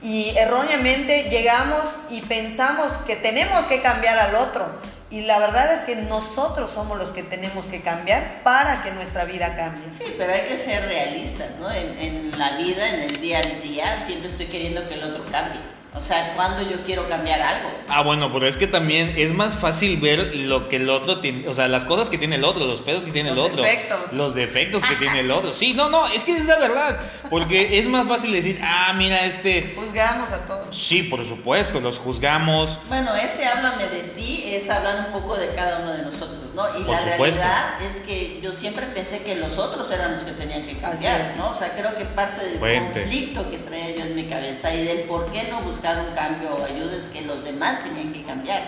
y 0.03 0.31
erróneamente 0.37 1.29
llegamos 1.31 1.85
y 2.09 2.23
pensamos 2.23 2.91
que 3.07 3.17
tenemos 3.17 3.67
que 3.67 3.83
cambiar 3.83 4.19
al 4.19 4.35
otro. 4.35 4.67
Y 5.11 5.23
la 5.23 5.41
verdad 5.41 5.75
es 5.75 5.81
que 5.81 5.97
nosotros 5.97 6.71
somos 6.71 6.97
los 6.97 7.09
que 7.09 7.25
tenemos 7.25 7.67
que 7.67 7.81
cambiar 7.81 8.43
para 8.45 8.83
que 8.83 8.93
nuestra 8.93 9.25
vida 9.25 9.57
cambie. 9.57 9.89
Sí, 9.99 10.15
pero 10.17 10.33
hay 10.33 10.43
que 10.43 10.57
ser 10.57 10.87
realistas, 10.87 11.49
¿no? 11.59 11.71
En, 11.71 11.99
en 11.99 12.39
la 12.39 12.57
vida, 12.57 12.89
en 12.89 13.01
el 13.01 13.21
día 13.21 13.41
a 13.41 13.43
día, 13.43 14.05
siempre 14.07 14.31
estoy 14.31 14.47
queriendo 14.47 14.87
que 14.89 14.95
el 14.95 15.03
otro 15.03 15.25
cambie. 15.25 15.61
O 15.93 16.01
sea, 16.01 16.35
cuando 16.37 16.63
yo 16.63 16.85
quiero 16.85 17.09
cambiar 17.09 17.43
algo. 17.43 17.69
Ah, 17.89 18.03
bueno, 18.03 18.33
pero 18.33 18.47
es 18.47 18.57
que 18.57 18.69
también 18.69 19.13
es 19.17 19.33
más 19.33 19.57
fácil 19.57 19.99
ver 19.99 20.37
lo 20.37 20.69
que 20.69 20.77
el 20.77 20.89
otro 20.89 21.19
tiene, 21.19 21.49
o 21.49 21.55
sea, 21.55 21.67
las 21.67 21.85
cosas 21.85 22.09
que 22.09 22.17
tiene 22.17 22.37
el 22.37 22.45
otro, 22.45 22.65
los 22.65 22.81
pedos 22.81 23.05
que 23.05 23.11
tiene 23.11 23.31
el 23.31 23.39
otro. 23.39 23.63
Defectos. 23.63 24.13
Los 24.13 24.35
defectos 24.35 24.85
que 24.85 24.95
tiene 24.97 25.21
el 25.21 25.31
otro. 25.31 25.53
Sí, 25.61 25.75
no, 25.75 25.91
no, 25.91 26.07
es 26.07 26.25
que 26.25 26.33
es 26.33 26.47
la 26.47 26.59
verdad. 26.59 26.99
Porque 27.29 27.79
es 27.79 27.87
más 27.87 28.07
fácil 28.07 28.33
decir, 28.33 28.59
ah, 28.63 28.95
mira, 28.97 29.25
este. 29.25 29.75
Juzgamos 29.77 30.31
a 30.33 30.47
todos. 30.47 30.75
Sí, 30.75 31.03
por 31.03 31.25
supuesto, 31.27 31.81
los 31.81 31.99
juzgamos. 31.99 32.79
Bueno, 32.89 33.15
este 33.15 33.45
háblame 33.45 33.87
de 33.89 34.03
ti 34.15 34.45
es 34.47 34.71
hablar 34.71 35.07
un 35.07 35.21
poco 35.21 35.37
de 35.37 35.49
cada 35.55 35.81
uno 35.81 35.93
de 35.93 36.03
nosotros, 36.05 36.50
¿no? 36.55 36.79
Y 36.79 36.85
la 36.85 37.01
realidad 37.01 37.83
es 37.83 38.03
que 38.07 38.41
yo 38.43 38.53
siempre 38.53 38.87
pensé 38.87 39.23
que 39.23 39.37
los 39.37 39.59
otros 39.59 39.91
eran 39.91 40.17
los 40.17 40.25
que 40.25 40.33
tenían 40.33 40.67
que 40.67 40.79
cambiar, 40.79 41.35
¿no? 41.37 41.51
O 41.51 41.59
sea, 41.59 41.75
creo 41.75 41.97
que 41.97 42.05
parte 42.05 42.45
del 42.45 42.59
conflicto 42.59 43.51
que 43.51 43.59
traía 43.59 43.97
yo 43.97 44.05
en 44.05 44.17
mi 44.17 44.27
cabeza 44.27 44.75
y 44.75 44.85
del 44.85 45.01
por 45.01 45.31
qué 45.33 45.49
no 45.51 45.63
buscar 45.63 45.99
un 46.01 46.15
cambio 46.15 46.55
o 46.55 46.65
ayudas 46.65 47.05
que 47.13 47.23
los 47.23 47.45
demás 47.45 47.83
tienen 47.85 48.13
que 48.13 48.25
cambiar. 48.25 48.63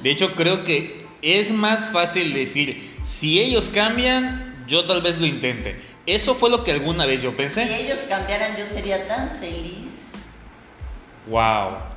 De 0.00 0.10
hecho, 0.10 0.34
creo 0.34 0.64
que 0.64 1.06
es 1.22 1.52
más 1.52 1.86
fácil 1.86 2.34
decir, 2.34 2.96
si 3.02 3.40
ellos 3.40 3.70
cambian, 3.72 4.64
yo 4.66 4.86
tal 4.86 5.02
vez 5.02 5.18
lo 5.18 5.26
intente. 5.26 5.80
Eso 6.06 6.34
fue 6.34 6.50
lo 6.50 6.64
que 6.64 6.72
alguna 6.72 7.06
vez 7.06 7.22
yo 7.22 7.36
pensé. 7.36 7.66
Si 7.66 7.74
ellos 7.74 8.00
cambiaran, 8.08 8.56
yo 8.56 8.66
sería 8.66 9.06
tan 9.06 9.38
feliz. 9.38 10.08
Wow. 11.28 11.91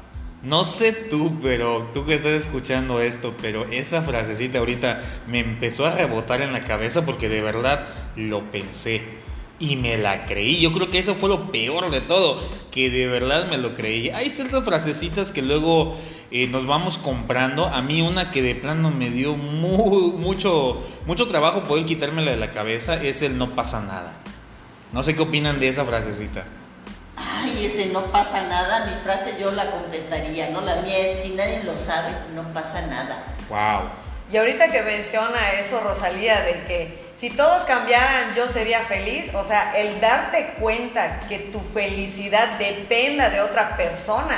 No 0.46 0.64
sé 0.64 0.94
tú, 0.94 1.40
pero 1.42 1.90
tú 1.92 2.06
que 2.06 2.14
estás 2.14 2.34
escuchando 2.34 3.02
esto, 3.02 3.34
pero 3.42 3.66
esa 3.72 4.04
frasecita 4.04 4.60
ahorita 4.60 5.02
me 5.28 5.40
empezó 5.40 5.88
a 5.88 5.90
rebotar 5.90 6.44
en 6.44 6.54
la 6.54 6.62
cabeza 6.62 7.04
porque 7.04 7.30
de 7.30 7.42
verdad 7.42 7.88
lo 8.16 8.44
pensé 8.52 9.02
y 9.58 9.76
me 9.76 9.98
la 9.98 10.28
creí. 10.28 10.62
Yo 10.62 10.72
creo 10.72 10.92
que 10.92 11.00
eso 11.00 11.16
fue 11.16 11.30
lo 11.30 11.52
peor 11.52 11.90
de 11.90 12.02
todo, 12.02 12.40
que 12.70 12.92
de 12.92 13.08
verdad 13.08 13.50
me 13.50 13.58
lo 13.58 13.74
creí. 13.74 14.12
Hay 14.12 14.30
ciertas 14.30 14.64
frasecitas 14.64 15.32
que 15.32 15.42
luego 15.42 15.98
eh, 16.30 16.46
nos 16.46 16.68
vamos 16.68 17.00
comprando. 17.00 17.66
A 17.66 17.82
mí 17.82 18.04
una 18.04 18.30
que 18.30 18.44
de 18.44 18.54
plano 18.54 18.92
me 18.92 19.10
dio 19.10 19.36
mucho, 19.36 20.80
mucho 21.08 21.28
trabajo 21.28 21.64
poder 21.64 21.86
quitármela 21.86 22.30
de 22.30 22.38
la 22.38 22.52
cabeza 22.52 23.02
es 23.02 23.24
el 23.24 23.40
no 23.40 23.56
pasa 23.56 23.82
nada. 23.82 24.16
No 24.94 25.02
sé 25.02 25.16
qué 25.16 25.24
opinan 25.24 25.60
de 25.60 25.70
esa 25.70 25.86
frasecita. 25.86 26.46
Ay, 27.18 27.66
ese 27.66 27.88
no 27.88 28.02
pasa 28.12 28.44
nada, 28.44 28.86
mi 28.86 29.02
frase 29.04 29.36
yo 29.40 29.52
la 29.52 29.72
completaría, 29.72 30.50
¿no? 30.50 30.62
La 30.62 30.76
mía 30.78 30.98
es, 30.98 31.24
si 31.24 31.30
nadie 31.30 31.64
lo 31.64 31.78
sabe, 31.78 32.10
no 32.34 32.44
pasa 32.54 32.82
nada. 32.82 33.24
Wow. 33.50 33.90
Y 34.32 34.38
ahorita 34.38 34.70
que 34.70 34.82
menciona 34.82 35.52
eso, 35.60 35.80
Rosalía, 35.80 36.42
de 36.42 36.64
que 36.66 37.06
si 37.16 37.30
todos 37.30 37.64
cambiaran 37.64 38.36
yo 38.36 38.48
sería 38.48 38.82
feliz, 38.82 39.34
o 39.34 39.46
sea, 39.46 39.78
el 39.78 40.02
darte 40.02 40.56
cuenta 40.60 41.22
que 41.30 41.40
tu 41.40 41.62
felicidad 41.74 42.58
dependa 42.58 43.30
de 43.30 43.42
otra 43.42 43.78
persona, 43.78 44.38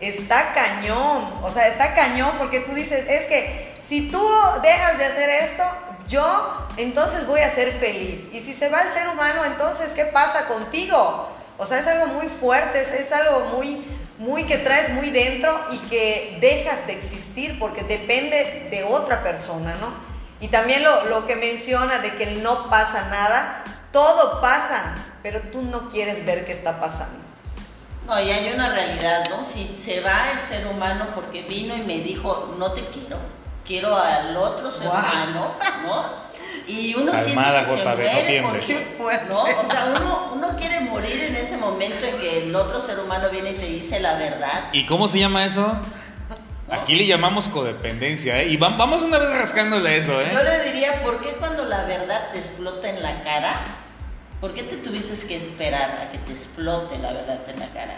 está 0.00 0.52
cañón, 0.52 1.40
o 1.42 1.50
sea, 1.52 1.68
está 1.68 1.94
cañón 1.94 2.32
porque 2.38 2.60
tú 2.60 2.74
dices, 2.74 3.08
es 3.08 3.26
que 3.28 3.74
si 3.88 4.10
tú 4.10 4.22
dejas 4.62 4.98
de 4.98 5.04
hacer 5.04 5.30
esto, 5.30 5.64
yo 6.08 6.68
entonces 6.76 7.26
voy 7.26 7.40
a 7.40 7.54
ser 7.54 7.72
feliz. 7.78 8.20
Y 8.32 8.40
si 8.40 8.52
se 8.52 8.68
va 8.68 8.82
el 8.82 8.92
ser 8.92 9.08
humano, 9.08 9.44
entonces, 9.44 9.90
¿qué 9.94 10.06
pasa 10.06 10.46
contigo? 10.46 11.39
O 11.60 11.66
sea, 11.66 11.78
es 11.78 11.86
algo 11.86 12.06
muy 12.06 12.26
fuerte, 12.26 12.80
es, 12.80 13.12
algo 13.12 13.50
muy, 13.56 13.84
muy 14.16 14.44
que 14.44 14.56
traes 14.56 14.94
muy 14.94 15.10
dentro 15.10 15.60
y 15.70 15.76
que 15.90 16.38
dejas 16.40 16.86
de 16.86 16.94
existir 16.94 17.58
porque 17.58 17.82
depende 17.82 18.68
de 18.70 18.82
otra 18.84 19.22
persona, 19.22 19.74
¿no? 19.78 19.92
Y 20.40 20.48
también 20.48 20.82
lo, 20.82 21.04
lo 21.04 21.26
que 21.26 21.36
menciona 21.36 21.98
de 21.98 22.12
que 22.14 22.24
no 22.36 22.70
pasa 22.70 23.08
nada, 23.10 23.62
todo 23.92 24.40
pasa, 24.40 24.96
pero 25.22 25.40
tú 25.52 25.60
no 25.60 25.90
quieres 25.90 26.24
ver 26.24 26.46
qué 26.46 26.52
está 26.52 26.80
pasando. 26.80 27.18
No, 28.06 28.18
y 28.18 28.30
hay 28.30 28.54
una 28.54 28.70
realidad, 28.70 29.28
¿no? 29.28 29.44
Si 29.44 29.78
se 29.84 30.00
va 30.00 30.30
el 30.32 30.48
ser 30.48 30.66
humano 30.66 31.08
porque 31.14 31.42
vino 31.42 31.76
y 31.76 31.82
me 31.82 31.98
dijo, 31.98 32.54
no 32.58 32.72
te 32.72 32.80
quiero, 32.86 33.18
quiero 33.66 33.94
al 33.94 34.34
otro 34.34 34.72
ser 34.72 34.88
humano, 34.88 35.56
¿no? 35.86 36.04
Y 36.66 36.94
uno 36.94 37.12
Calmada, 37.12 37.64
siente 37.64 38.02
que 38.02 38.08
se 38.08 38.42
muere 38.42 38.42
no 38.42 38.44
porque, 38.98 39.18
¿no? 39.28 39.42
O 39.42 39.70
sea, 39.70 39.94
uno, 39.96 40.30
uno 40.34 40.56
quiere 40.58 40.80
morir 40.80 41.24
en 41.24 41.36
ese 41.36 41.56
momento 41.56 42.04
en 42.06 42.18
que 42.18 42.44
el 42.44 42.54
otro 42.54 42.80
ser 42.80 42.98
humano 43.00 43.28
viene 43.30 43.52
y 43.52 43.54
te 43.54 43.66
dice 43.66 44.00
la 44.00 44.14
verdad. 44.14 44.70
¿Y 44.72 44.86
cómo 44.86 45.08
se 45.08 45.18
llama 45.18 45.44
eso? 45.44 45.80
Aquí 46.70 46.94
le 46.94 47.06
llamamos 47.06 47.48
codependencia, 47.48 48.40
¿eh? 48.40 48.48
Y 48.48 48.56
vamos 48.56 49.02
una 49.02 49.18
vez 49.18 49.28
rascándole 49.30 49.96
eso, 49.96 50.20
¿eh? 50.20 50.30
Yo 50.32 50.42
le 50.42 50.62
diría, 50.70 51.02
¿por 51.02 51.20
qué 51.20 51.30
cuando 51.30 51.64
la 51.64 51.84
verdad 51.84 52.30
te 52.32 52.38
explota 52.38 52.88
en 52.88 53.02
la 53.02 53.22
cara? 53.24 53.54
¿Por 54.40 54.54
qué 54.54 54.62
te 54.62 54.76
tuviste 54.76 55.14
que 55.26 55.36
esperar 55.36 55.90
a 55.90 56.12
que 56.12 56.18
te 56.18 56.32
explote 56.32 56.96
la 56.98 57.12
verdad 57.12 57.40
en 57.48 57.58
la 57.58 57.68
cara? 57.70 57.94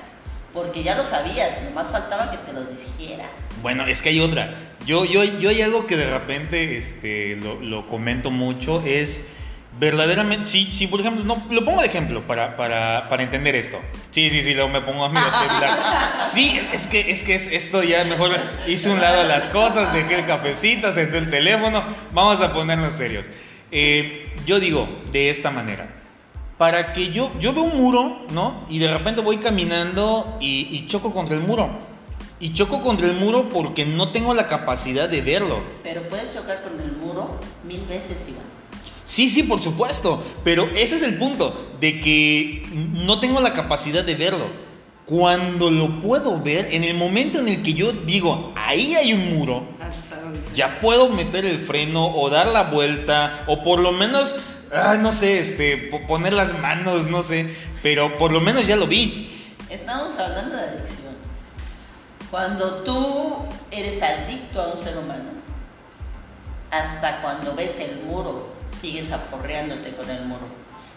Porque 0.54 0.82
ya 0.82 0.96
lo 0.96 1.04
sabías, 1.04 1.62
nomás 1.62 1.88
faltaba 1.88 2.30
que 2.30 2.38
te 2.38 2.52
lo 2.52 2.64
dijera. 2.64 3.26
Bueno, 3.60 3.86
es 3.86 4.00
que 4.00 4.08
hay 4.08 4.20
otra. 4.20 4.54
Yo, 4.87 5.05
yo, 5.05 5.22
yo 5.24 5.51
hay 5.51 5.62
algo 5.62 5.87
que 5.87 5.97
de 5.97 6.11
repente 6.11 6.76
este, 6.76 7.37
lo, 7.37 7.61
lo 7.61 7.87
comento 7.87 8.30
mucho, 8.30 8.83
es 8.85 9.28
verdaderamente, 9.78 10.47
sí, 10.47 10.68
sí, 10.70 10.87
por 10.87 11.01
ejemplo, 11.01 11.24
no, 11.24 11.47
lo 11.51 11.64
pongo 11.64 11.80
de 11.80 11.89
ejemplo 11.89 12.26
para, 12.26 12.57
para, 12.57 13.09
para 13.09 13.22
entender 13.22 13.55
esto. 13.55 13.78
Sí, 14.11 14.28
sí, 14.28 14.43
sí, 14.43 14.55
luego 14.55 14.68
me 14.68 14.80
pongo 14.80 15.05
a 15.05 15.09
mi 15.09 15.18
Sí, 16.35 16.61
es 16.72 16.87
que, 16.87 17.11
es 17.11 17.22
que 17.22 17.35
es 17.35 17.49
esto 17.49 17.83
ya 17.83 18.05
mejor 18.05 18.37
hice 18.66 18.91
un 18.91 19.01
lado 19.01 19.22
las 19.24 19.45
cosas, 19.45 19.93
dejé 19.93 20.16
el 20.16 20.26
cafecito, 20.26 20.93
senté 20.93 21.18
el 21.18 21.30
teléfono, 21.30 21.83
vamos 22.12 22.41
a 22.41 22.53
ponernos 22.53 22.95
serios. 22.95 23.26
Eh, 23.70 24.35
yo 24.45 24.61
digo 24.61 24.89
de 25.11 25.30
esta 25.30 25.51
manera, 25.51 25.89
para 26.59 26.93
que 26.93 27.11
yo, 27.11 27.33
yo 27.41 27.53
veo 27.53 27.64
un 27.64 27.76
muro, 27.76 28.26
¿no? 28.30 28.66
Y 28.68 28.78
de 28.78 28.93
repente 28.93 29.20
voy 29.20 29.39
caminando 29.39 30.37
y, 30.41 30.68
y 30.70 30.87
choco 30.87 31.12
contra 31.12 31.35
el 31.35 31.43
muro. 31.43 31.91
Y 32.43 32.53
choco 32.55 32.82
contra 32.82 33.07
el 33.07 33.14
muro 33.14 33.49
porque 33.49 33.86
no 33.86 34.11
tengo 34.11 34.34
la 34.34 34.49
capacidad 34.49 35.09
de 35.09 35.20
verlo. 35.20 35.62
Pero 35.84 36.09
puedes 36.09 36.34
chocar 36.34 36.61
con 36.64 36.72
el 36.80 36.90
muro 36.90 37.38
mil 37.62 37.82
veces, 37.82 38.26
Iván. 38.28 38.43
Sí, 39.05 39.28
sí, 39.28 39.45
por 39.45 39.62
supuesto, 39.62 40.20
pero 40.43 40.68
ese 40.74 40.97
es 40.97 41.05
el 41.05 41.18
punto, 41.18 41.55
de 41.78 42.01
que 42.01 42.66
no 42.72 43.20
tengo 43.20 43.40
la 43.40 43.53
capacidad 43.53 44.03
de 44.03 44.16
verlo. 44.16 44.47
Cuando 45.05 45.70
lo 45.70 46.01
puedo 46.01 46.43
ver, 46.43 46.66
en 46.72 46.82
el 46.82 46.97
momento 46.97 47.38
en 47.38 47.47
el 47.47 47.62
que 47.62 47.74
yo 47.74 47.93
digo, 47.93 48.53
ahí 48.57 48.97
hay 48.97 49.12
un 49.12 49.38
muro, 49.38 49.68
ya 50.53 50.80
puedo 50.80 51.11
meter 51.11 51.45
el 51.45 51.61
freno 51.61 52.09
o 52.09 52.28
dar 52.28 52.49
la 52.49 52.64
vuelta, 52.64 53.45
o 53.47 53.62
por 53.62 53.78
lo 53.78 53.93
menos, 53.93 54.34
no 54.99 55.12
sé, 55.12 55.38
este, 55.38 55.76
poner 56.09 56.32
las 56.32 56.59
manos, 56.59 57.07
no 57.07 57.22
sé, 57.22 57.55
pero 57.84 58.18
por 58.18 58.32
lo 58.32 58.40
menos 58.40 58.66
ya 58.66 58.74
lo 58.74 58.88
vi. 58.88 59.28
Estamos 59.70 60.18
hablando 60.18 60.57
de. 60.57 60.71
Cuando 62.33 62.76
tú 62.76 63.45
eres 63.70 64.03
adicto 64.03 64.62
a 64.62 64.68
un 64.68 64.78
ser 64.78 64.97
humano, 64.97 65.33
hasta 66.70 67.20
cuando 67.20 67.55
ves 67.55 67.78
el 67.78 68.05
muro 68.05 68.47
sigues 68.80 69.12
aporreándote 69.12 69.95
con 69.95 70.09
el 70.09 70.24
muro. 70.24 70.47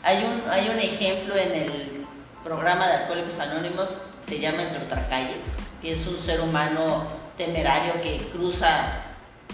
Hay 0.01 0.23
un, 0.23 0.49
hay 0.49 0.69
un 0.69 0.79
ejemplo 0.79 1.35
en 1.35 1.51
el 1.51 2.05
programa 2.41 2.87
de 2.87 2.93
Alcohólicos 2.93 3.37
Anónimos, 3.39 3.89
se 4.25 4.39
llama 4.39 4.63
Entre 4.63 5.07
calles, 5.09 5.41
que 5.81 5.91
es 5.91 6.07
un 6.07 6.17
ser 6.19 6.39
humano 6.39 7.05
temerario 7.35 8.01
que 8.01 8.15
cruza 8.31 9.03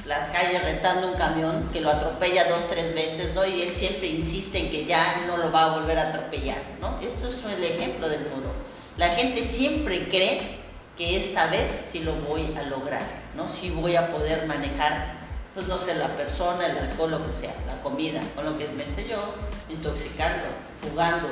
las 0.06 0.30
calles 0.30 0.64
retando 0.64 1.08
un 1.08 1.16
camión, 1.16 1.68
que 1.74 1.82
lo 1.82 1.90
atropella 1.90 2.48
dos, 2.48 2.70
tres 2.70 2.94
veces, 2.94 3.34
¿no? 3.34 3.44
Y 3.44 3.64
él 3.64 3.74
siempre 3.74 4.06
insiste 4.06 4.60
en 4.60 4.70
que 4.70 4.86
ya 4.86 5.24
no 5.26 5.36
lo 5.36 5.52
va 5.52 5.64
a 5.64 5.80
volver 5.80 5.98
a 5.98 6.10
atropellar, 6.10 6.62
¿no? 6.80 7.00
Esto 7.02 7.28
es 7.28 7.44
el 7.44 7.64
ejemplo 7.64 8.08
del 8.08 8.22
muro. 8.30 8.52
La 8.98 9.10
gente 9.16 9.44
siempre 9.44 10.08
cree 10.10 10.61
que 10.98 11.18
esta 11.18 11.48
vez 11.48 11.70
sí 11.92 12.00
lo 12.00 12.14
voy 12.16 12.54
a 12.58 12.64
lograr, 12.64 13.02
¿no? 13.36 13.48
Sí 13.48 13.70
voy 13.70 13.96
a 13.96 14.12
poder 14.12 14.46
manejar 14.46 15.22
pues 15.54 15.68
no 15.68 15.78
sé, 15.78 15.96
la 15.96 16.08
persona, 16.16 16.66
el 16.66 16.78
alcohol, 16.78 17.12
lo 17.12 17.28
que 17.28 17.34
sea, 17.34 17.54
la 17.68 17.82
comida, 17.84 18.22
con 18.36 18.46
lo 18.46 18.58
que 18.58 18.68
me 18.70 18.84
esté 18.84 19.08
yo 19.08 19.34
intoxicando, 19.70 20.46
fugando. 20.82 21.28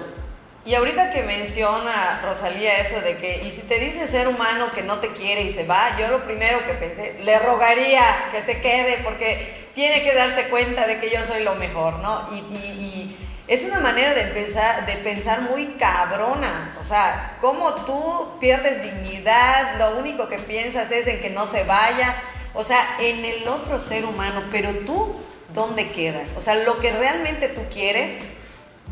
Y 0.65 0.75
ahorita 0.75 1.13
que 1.13 1.23
menciona 1.23 2.19
Rosalía 2.21 2.79
eso 2.79 2.99
de 2.99 3.17
que, 3.17 3.43
y 3.45 3.51
si 3.51 3.61
te 3.61 3.79
dice 3.79 4.07
ser 4.07 4.27
humano 4.27 4.71
que 4.75 4.83
no 4.83 4.97
te 4.97 5.13
quiere 5.13 5.43
y 5.43 5.53
se 5.53 5.65
va, 5.65 5.97
yo 5.97 6.09
lo 6.09 6.25
primero 6.25 6.59
que 6.67 6.73
pensé, 6.73 7.17
le 7.23 7.39
rogaría 7.39 8.01
que 8.31 8.41
se 8.41 8.61
quede 8.61 8.99
porque 9.05 9.69
tiene 9.73 10.03
que 10.03 10.13
darse 10.13 10.49
cuenta 10.49 10.85
de 10.85 10.99
que 10.99 11.09
yo 11.09 11.25
soy 11.25 11.43
lo 11.43 11.55
mejor, 11.55 11.99
¿no? 11.99 12.29
Y, 12.33 12.55
y 12.55 13.08
es 13.49 13.63
una 13.63 13.79
manera 13.79 14.13
de 14.13 14.25
pensar, 14.25 14.85
de 14.85 14.93
pensar 14.97 15.41
muy 15.41 15.69
cabrona, 15.79 16.77
o 16.79 16.87
sea, 16.87 17.35
como 17.41 17.73
tú 17.83 18.37
pierdes 18.39 18.83
dignidad, 18.83 19.75
lo 19.79 19.97
único 19.97 20.29
que 20.29 20.37
piensas 20.37 20.91
es 20.91 21.07
en 21.07 21.19
que 21.19 21.31
no 21.31 21.51
se 21.51 21.63
vaya, 21.63 22.15
o 22.53 22.63
sea, 22.63 22.97
en 22.99 23.25
el 23.25 23.47
otro 23.47 23.79
ser 23.79 24.05
humano, 24.05 24.43
pero 24.51 24.69
tú, 24.85 25.15
¿dónde 25.51 25.89
quedas? 25.89 26.29
O 26.37 26.41
sea, 26.41 26.53
lo 26.55 26.79
que 26.79 26.91
realmente 26.91 27.49
tú 27.49 27.61
quieres, 27.73 28.19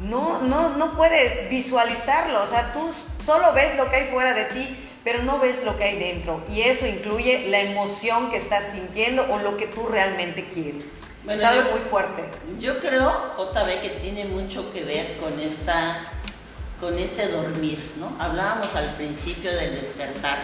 no, 0.01 0.41
no, 0.41 0.69
no 0.69 0.97
puedes 0.97 1.51
visualizarlo, 1.51 2.41
o 2.41 2.47
sea, 2.47 2.73
tú 2.73 2.91
solo 3.23 3.53
ves 3.53 3.77
lo 3.77 3.87
que 3.91 3.97
hay 3.97 4.07
fuera 4.09 4.33
de 4.33 4.45
ti, 4.45 4.89
pero 5.03 5.21
no 5.21 5.37
ves 5.37 5.63
lo 5.63 5.77
que 5.77 5.83
hay 5.83 5.99
dentro. 5.99 6.43
Y 6.49 6.61
eso 6.61 6.87
incluye 6.87 7.47
la 7.47 7.59
emoción 7.59 8.31
que 8.31 8.37
estás 8.37 8.63
sintiendo 8.73 9.23
o 9.29 9.37
lo 9.37 9.55
que 9.55 9.67
tú 9.67 9.87
realmente 9.87 10.43
quieres. 10.51 10.96
Es 11.29 11.43
algo 11.43 11.71
muy 11.71 11.81
fuerte. 11.89 12.29
Yo 12.59 12.79
creo, 12.79 13.35
vez 13.65 13.81
que 13.81 13.89
tiene 14.01 14.25
mucho 14.25 14.71
que 14.71 14.83
ver 14.83 15.17
con 15.17 15.39
esta 15.39 15.99
con 16.79 16.97
este 16.97 17.29
dormir, 17.29 17.79
¿no? 17.99 18.15
Hablábamos 18.19 18.75
al 18.75 18.85
principio 18.95 19.51
del 19.51 19.75
despertar 19.75 20.37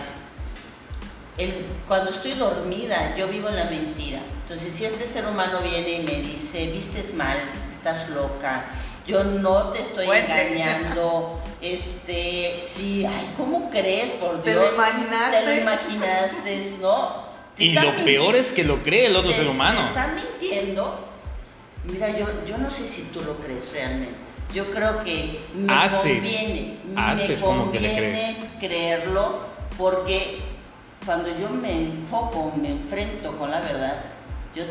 cuando 1.88 2.12
estoy 2.12 2.34
dormida, 2.34 3.16
yo 3.18 3.28
vivo 3.28 3.50
en 3.50 3.56
la 3.56 3.66
mentira. 3.66 4.20
Entonces, 4.44 4.74
si 4.74 4.86
este 4.86 5.06
ser 5.06 5.26
humano 5.26 5.60
viene 5.64 5.90
y 5.90 6.04
me 6.04 6.16
dice, 6.22 6.72
vistes 6.72 7.14
mal, 7.14 7.38
estás 7.72 8.10
loca, 8.10 8.66
yo 9.08 9.24
no 9.24 9.70
te 9.70 9.82
estoy 9.82 10.08
engañando, 10.08 11.42
este, 11.62 12.68
sí, 12.70 13.06
ay, 13.06 13.34
¿cómo 13.38 13.70
crees? 13.72 14.12
Por 14.12 14.44
Dios, 14.44 14.46
¿Te 14.46 14.54
lo 14.54 14.74
imaginaste? 14.74 15.38
Te 15.40 15.46
lo 15.46 15.62
imaginaste, 15.62 16.78
¿no? 16.82 17.33
Y 17.58 17.74
lo 17.74 17.96
peor 18.04 18.36
es 18.36 18.52
que 18.52 18.64
lo 18.64 18.82
cree 18.84 19.08
el 19.08 19.16
otro 19.16 19.32
ser 19.32 19.48
humano. 19.48 19.80
Te 19.80 19.88
están 19.88 20.16
mintiendo. 20.16 21.00
Mira, 21.86 22.18
yo, 22.18 22.28
yo 22.48 22.58
no 22.58 22.72
sé 22.72 22.88
si 22.88 23.04
tú 23.14 23.22
lo 23.22 23.38
crees 23.38 23.72
realmente. 23.72 24.16
Yo 24.54 24.70
creo 24.72 25.04
que 25.04 25.40
me 25.56 25.74
conviene, 25.90 26.78
me 26.94 27.40
conviene 27.40 28.38
creerlo 28.60 29.48
porque 29.78 30.40
cuando 31.06 31.28
yo 31.38 31.50
me 31.50 31.72
enfoco, 31.72 32.54
me 32.56 32.70
enfrento 32.70 33.36
con 33.38 33.52
la 33.52 33.60
verdad, 33.60 33.96
yo 34.56 34.64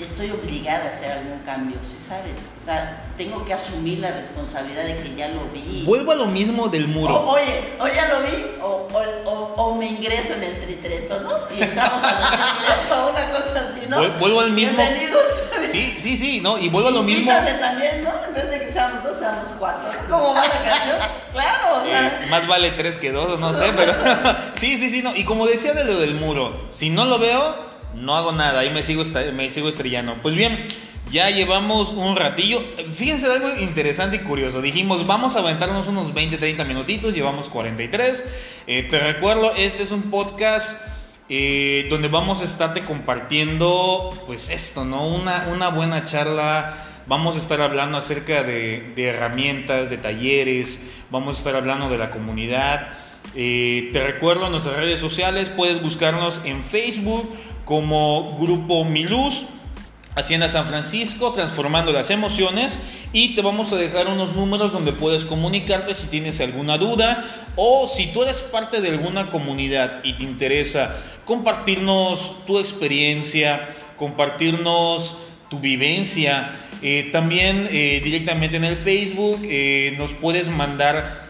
estoy 0.00 0.30
obligada 0.30 0.86
a 0.86 0.92
hacer 0.94 1.12
algún 1.12 1.38
cambio, 1.40 1.76
¿sí 1.82 1.96
sabes? 2.06 2.36
O 2.60 2.64
sea, 2.64 3.04
tengo 3.18 3.44
que 3.44 3.52
asumir 3.52 3.98
la 3.98 4.12
responsabilidad 4.12 4.84
de 4.84 4.96
que 4.96 5.14
ya 5.14 5.28
lo 5.28 5.44
vi. 5.52 5.84
Vuelvo 5.84 6.12
a 6.12 6.16
lo 6.16 6.26
mismo 6.26 6.68
del 6.68 6.88
muro. 6.88 7.14
O, 7.14 7.34
oye, 7.34 7.74
o 7.78 7.86
ya 7.86 8.08
lo 8.08 8.22
vi, 8.22 8.44
ingreso 9.86 10.34
en 10.34 10.44
el 10.44 10.60
tritreto, 10.60 11.20
¿no? 11.20 11.30
Y 11.56 11.62
entramos 11.62 12.02
a 12.02 12.12
los 12.12 12.30
ingresos, 12.32 13.10
una 13.10 13.30
cosa 13.30 13.68
así, 13.70 13.86
¿no? 13.88 14.08
Vuelvo 14.18 14.40
al 14.40 14.52
mismo. 14.52 14.76
Bienvenidos. 14.76 15.22
Sí, 15.70 15.96
sí, 16.00 16.16
sí, 16.16 16.40
¿no? 16.40 16.58
Y 16.58 16.68
vuelvo 16.68 16.88
a 16.88 16.92
lo 16.92 17.02
mismo. 17.02 17.30
También, 17.30 18.04
¿no? 18.04 18.10
En 18.28 18.34
vez 18.34 18.50
de 18.50 18.60
que 18.60 18.72
seamos 18.72 19.02
dos, 19.02 19.18
seamos 19.18 19.48
cuatro. 19.58 19.88
¿Cómo 20.08 20.34
va 20.34 20.46
la 20.46 20.62
canción? 20.62 20.96
Claro, 21.32 21.82
o 21.82 21.84
sea. 21.84 22.06
Eh, 22.06 22.26
más 22.30 22.46
vale 22.46 22.70
tres 22.72 22.98
que 22.98 23.12
dos, 23.12 23.38
no 23.38 23.52
sé, 23.52 23.72
pero 23.76 23.92
sí, 24.54 24.78
sí, 24.78 24.90
sí, 24.90 25.02
no. 25.02 25.14
Y 25.14 25.24
como 25.24 25.46
decía 25.46 25.72
de 25.72 25.84
lo 25.84 25.98
del 26.00 26.14
muro, 26.14 26.66
si 26.68 26.90
no 26.90 27.04
lo 27.04 27.18
veo, 27.18 27.54
no 27.96 28.16
hago 28.16 28.32
nada, 28.32 28.60
ahí 28.60 28.70
me 28.70 28.82
sigo, 28.82 29.02
me 29.34 29.50
sigo 29.50 29.68
estrellando. 29.68 30.16
Pues 30.22 30.34
bien, 30.34 30.66
ya 31.10 31.30
llevamos 31.30 31.90
un 31.90 32.16
ratillo. 32.16 32.62
Fíjense 32.92 33.26
algo 33.26 33.48
interesante 33.60 34.16
y 34.16 34.18
curioso. 34.20 34.60
Dijimos, 34.60 35.06
vamos 35.06 35.36
a 35.36 35.40
aventarnos 35.40 35.88
unos 35.88 36.12
20, 36.12 36.38
30 36.38 36.64
minutitos, 36.64 37.14
llevamos 37.14 37.48
43. 37.48 38.24
Eh, 38.66 38.82
te 38.90 38.98
recuerdo, 38.98 39.54
este 39.54 39.84
es 39.84 39.92
un 39.92 40.02
podcast 40.10 40.84
eh, 41.28 41.86
donde 41.90 42.08
vamos 42.08 42.40
a 42.40 42.44
estarte 42.44 42.80
compartiendo, 42.82 44.12
pues 44.26 44.50
esto, 44.50 44.84
¿no? 44.84 45.06
Una, 45.06 45.48
una 45.52 45.68
buena 45.68 46.04
charla. 46.04 46.76
Vamos 47.06 47.36
a 47.36 47.38
estar 47.38 47.60
hablando 47.60 47.98
acerca 47.98 48.42
de, 48.42 48.92
herramientas, 48.96 49.90
de 49.90 49.98
talleres. 49.98 50.82
Vamos 51.10 51.36
a 51.36 51.38
estar 51.38 51.54
hablando 51.54 51.88
de 51.88 51.98
la 51.98 52.10
comunidad. 52.10 52.88
Eh, 53.36 53.90
te 53.92 54.04
recuerdo 54.04 54.46
en 54.46 54.52
nuestras 54.52 54.76
redes 54.76 54.98
sociales, 54.98 55.50
puedes 55.50 55.82
buscarnos 55.82 56.42
en 56.44 56.64
Facebook 56.64 57.28
como 57.66 58.36
Grupo 58.38 58.84
Miluz, 58.84 59.44
Hacienda 60.14 60.48
San 60.48 60.66
Francisco, 60.66 61.32
transformando 61.32 61.92
las 61.92 62.10
emociones. 62.10 62.78
Y 63.12 63.34
te 63.34 63.42
vamos 63.42 63.72
a 63.72 63.76
dejar 63.76 64.06
unos 64.06 64.34
números 64.34 64.72
donde 64.72 64.92
puedes 64.92 65.24
comunicarte 65.26 65.94
si 65.94 66.06
tienes 66.06 66.40
alguna 66.40 66.78
duda 66.78 67.24
o 67.56 67.86
si 67.88 68.06
tú 68.12 68.22
eres 68.22 68.40
parte 68.40 68.80
de 68.80 68.90
alguna 68.90 69.28
comunidad 69.28 70.00
y 70.04 70.14
te 70.14 70.22
interesa 70.22 70.96
compartirnos 71.24 72.36
tu 72.46 72.58
experiencia, 72.58 73.68
compartirnos 73.98 75.16
tu 75.50 75.58
vivencia. 75.58 76.56
Eh, 76.82 77.08
también 77.10 77.68
eh, 77.72 78.00
directamente 78.02 78.58
en 78.58 78.64
el 78.64 78.76
Facebook 78.76 79.40
eh, 79.42 79.94
nos 79.98 80.12
puedes 80.12 80.48
mandar... 80.48 81.26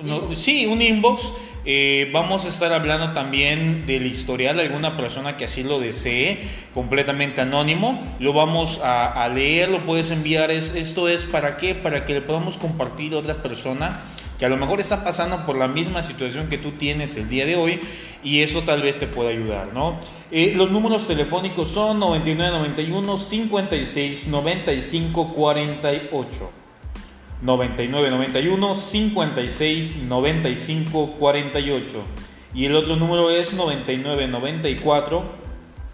No, 0.00 0.32
sí, 0.34 0.64
un 0.66 0.80
inbox 0.80 1.32
eh, 1.70 2.08
vamos 2.14 2.46
a 2.46 2.48
estar 2.48 2.72
hablando 2.72 3.12
también 3.12 3.84
del 3.84 4.06
historial 4.06 4.56
de 4.56 4.62
alguna 4.62 4.96
persona 4.96 5.36
que 5.36 5.44
así 5.44 5.62
lo 5.62 5.78
desee, 5.78 6.40
completamente 6.72 7.42
anónimo. 7.42 8.16
Lo 8.20 8.32
vamos 8.32 8.80
a, 8.82 9.28
leer, 9.28 9.68
lo 9.68 9.84
puedes 9.84 10.10
enviar. 10.10 10.50
Es, 10.50 10.74
esto 10.74 11.10
es 11.10 11.26
para 11.26 11.58
qué? 11.58 11.74
Para 11.74 12.06
que 12.06 12.14
le 12.14 12.22
podamos 12.22 12.56
compartir 12.56 13.12
a 13.12 13.18
otra 13.18 13.42
persona 13.42 14.00
que 14.38 14.46
a 14.46 14.48
lo 14.48 14.56
mejor 14.56 14.80
está 14.80 15.04
pasando 15.04 15.44
por 15.44 15.58
la 15.58 15.68
misma 15.68 16.02
situación 16.02 16.48
que 16.48 16.56
tú 16.56 16.72
tienes 16.72 17.16
el 17.16 17.28
día 17.28 17.44
de 17.44 17.56
hoy 17.56 17.80
y 18.24 18.40
eso 18.40 18.62
tal 18.62 18.80
vez 18.80 18.98
te 18.98 19.06
pueda 19.06 19.28
ayudar, 19.28 19.74
¿no? 19.74 20.00
Eh, 20.30 20.54
los 20.56 20.70
números 20.70 21.06
telefónicos 21.06 21.68
son 21.68 21.98
9991 21.98 23.18
56 23.18 24.26
95 24.28 25.34
48. 25.34 26.57
99 27.42 28.10
91 28.10 28.74
56 28.74 30.02
95 30.02 31.12
48 31.18 32.02
y 32.54 32.64
el 32.64 32.74
otro 32.74 32.96
número 32.96 33.30
es 33.30 33.52
99 33.54 34.28
94 34.28 35.24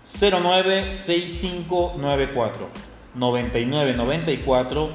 09 0.02 0.90
65 0.90 1.94
94 1.98 2.68
99 3.14 3.94
94 3.94 4.90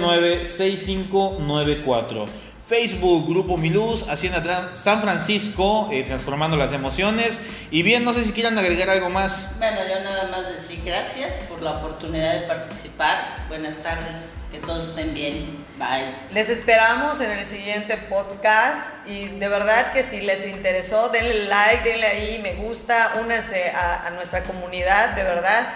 09 0.00 0.44
65 0.44 1.36
94 1.40 2.24
Facebook, 2.66 3.28
Grupo 3.28 3.58
Miluz, 3.58 4.08
Hacienda 4.08 4.70
San 4.74 5.02
Francisco, 5.02 5.88
eh, 5.92 6.02
transformando 6.02 6.56
las 6.56 6.72
emociones. 6.72 7.38
Y 7.70 7.82
bien, 7.82 8.04
no 8.04 8.14
sé 8.14 8.24
si 8.24 8.32
quieran 8.32 8.58
agregar 8.58 8.88
algo 8.88 9.10
más. 9.10 9.54
Bueno, 9.58 9.80
yo 9.86 10.02
nada 10.02 10.30
más 10.30 10.46
decir 10.46 10.80
gracias 10.82 11.34
por 11.48 11.60
la 11.60 11.72
oportunidad 11.72 12.40
de 12.40 12.46
participar. 12.46 13.44
Buenas 13.48 13.76
tardes, 13.82 14.30
que 14.50 14.58
todos 14.60 14.88
estén 14.88 15.12
bien. 15.12 15.63
Bye. 15.76 16.14
Les 16.32 16.48
esperamos 16.48 17.20
en 17.20 17.32
el 17.32 17.44
siguiente 17.44 17.96
podcast 17.96 18.86
y 19.06 19.26
de 19.26 19.48
verdad 19.48 19.92
que 19.92 20.04
si 20.04 20.20
les 20.20 20.46
interesó, 20.46 21.08
denle 21.08 21.46
like, 21.46 21.88
denle 21.88 22.06
ahí 22.06 22.40
me 22.42 22.54
gusta, 22.54 23.14
únanse 23.20 23.70
a, 23.70 24.06
a 24.06 24.10
nuestra 24.10 24.44
comunidad, 24.44 25.10
de 25.16 25.24
verdad. 25.24 25.66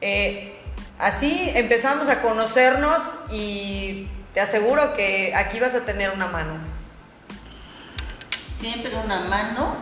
Eh, 0.00 0.58
así 0.98 1.52
empezamos 1.54 2.08
a 2.08 2.22
conocernos 2.22 3.00
y 3.30 4.08
te 4.34 4.40
aseguro 4.40 4.94
que 4.96 5.32
aquí 5.34 5.60
vas 5.60 5.74
a 5.74 5.84
tener 5.84 6.10
una 6.10 6.26
mano. 6.26 6.58
Siempre 8.58 8.94
una 8.96 9.20
mano 9.20 9.76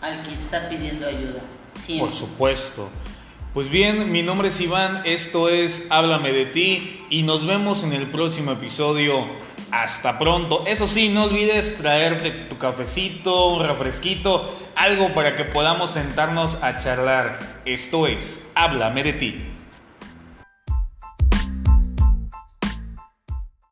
al 0.00 0.22
que 0.22 0.34
está 0.34 0.68
pidiendo 0.68 1.06
ayuda. 1.06 1.40
Siempre. 1.84 2.08
Por 2.08 2.16
supuesto. 2.16 2.88
Pues 3.52 3.68
bien, 3.68 4.12
mi 4.12 4.22
nombre 4.22 4.46
es 4.46 4.60
Iván, 4.60 5.02
esto 5.04 5.48
es 5.48 5.88
Háblame 5.90 6.30
de 6.32 6.46
ti 6.46 7.04
y 7.10 7.24
nos 7.24 7.44
vemos 7.44 7.82
en 7.82 7.92
el 7.92 8.06
próximo 8.06 8.52
episodio. 8.52 9.26
Hasta 9.72 10.20
pronto. 10.20 10.62
Eso 10.68 10.86
sí, 10.86 11.08
no 11.08 11.24
olvides 11.24 11.76
traerte 11.78 12.30
tu 12.30 12.58
cafecito, 12.58 13.48
un 13.48 13.66
refresquito, 13.66 14.56
algo 14.76 15.14
para 15.14 15.34
que 15.34 15.44
podamos 15.44 15.90
sentarnos 15.90 16.62
a 16.62 16.76
charlar. 16.76 17.60
Esto 17.64 18.06
es 18.06 18.48
Háblame 18.54 19.02
de 19.02 19.12
ti. 19.14 19.59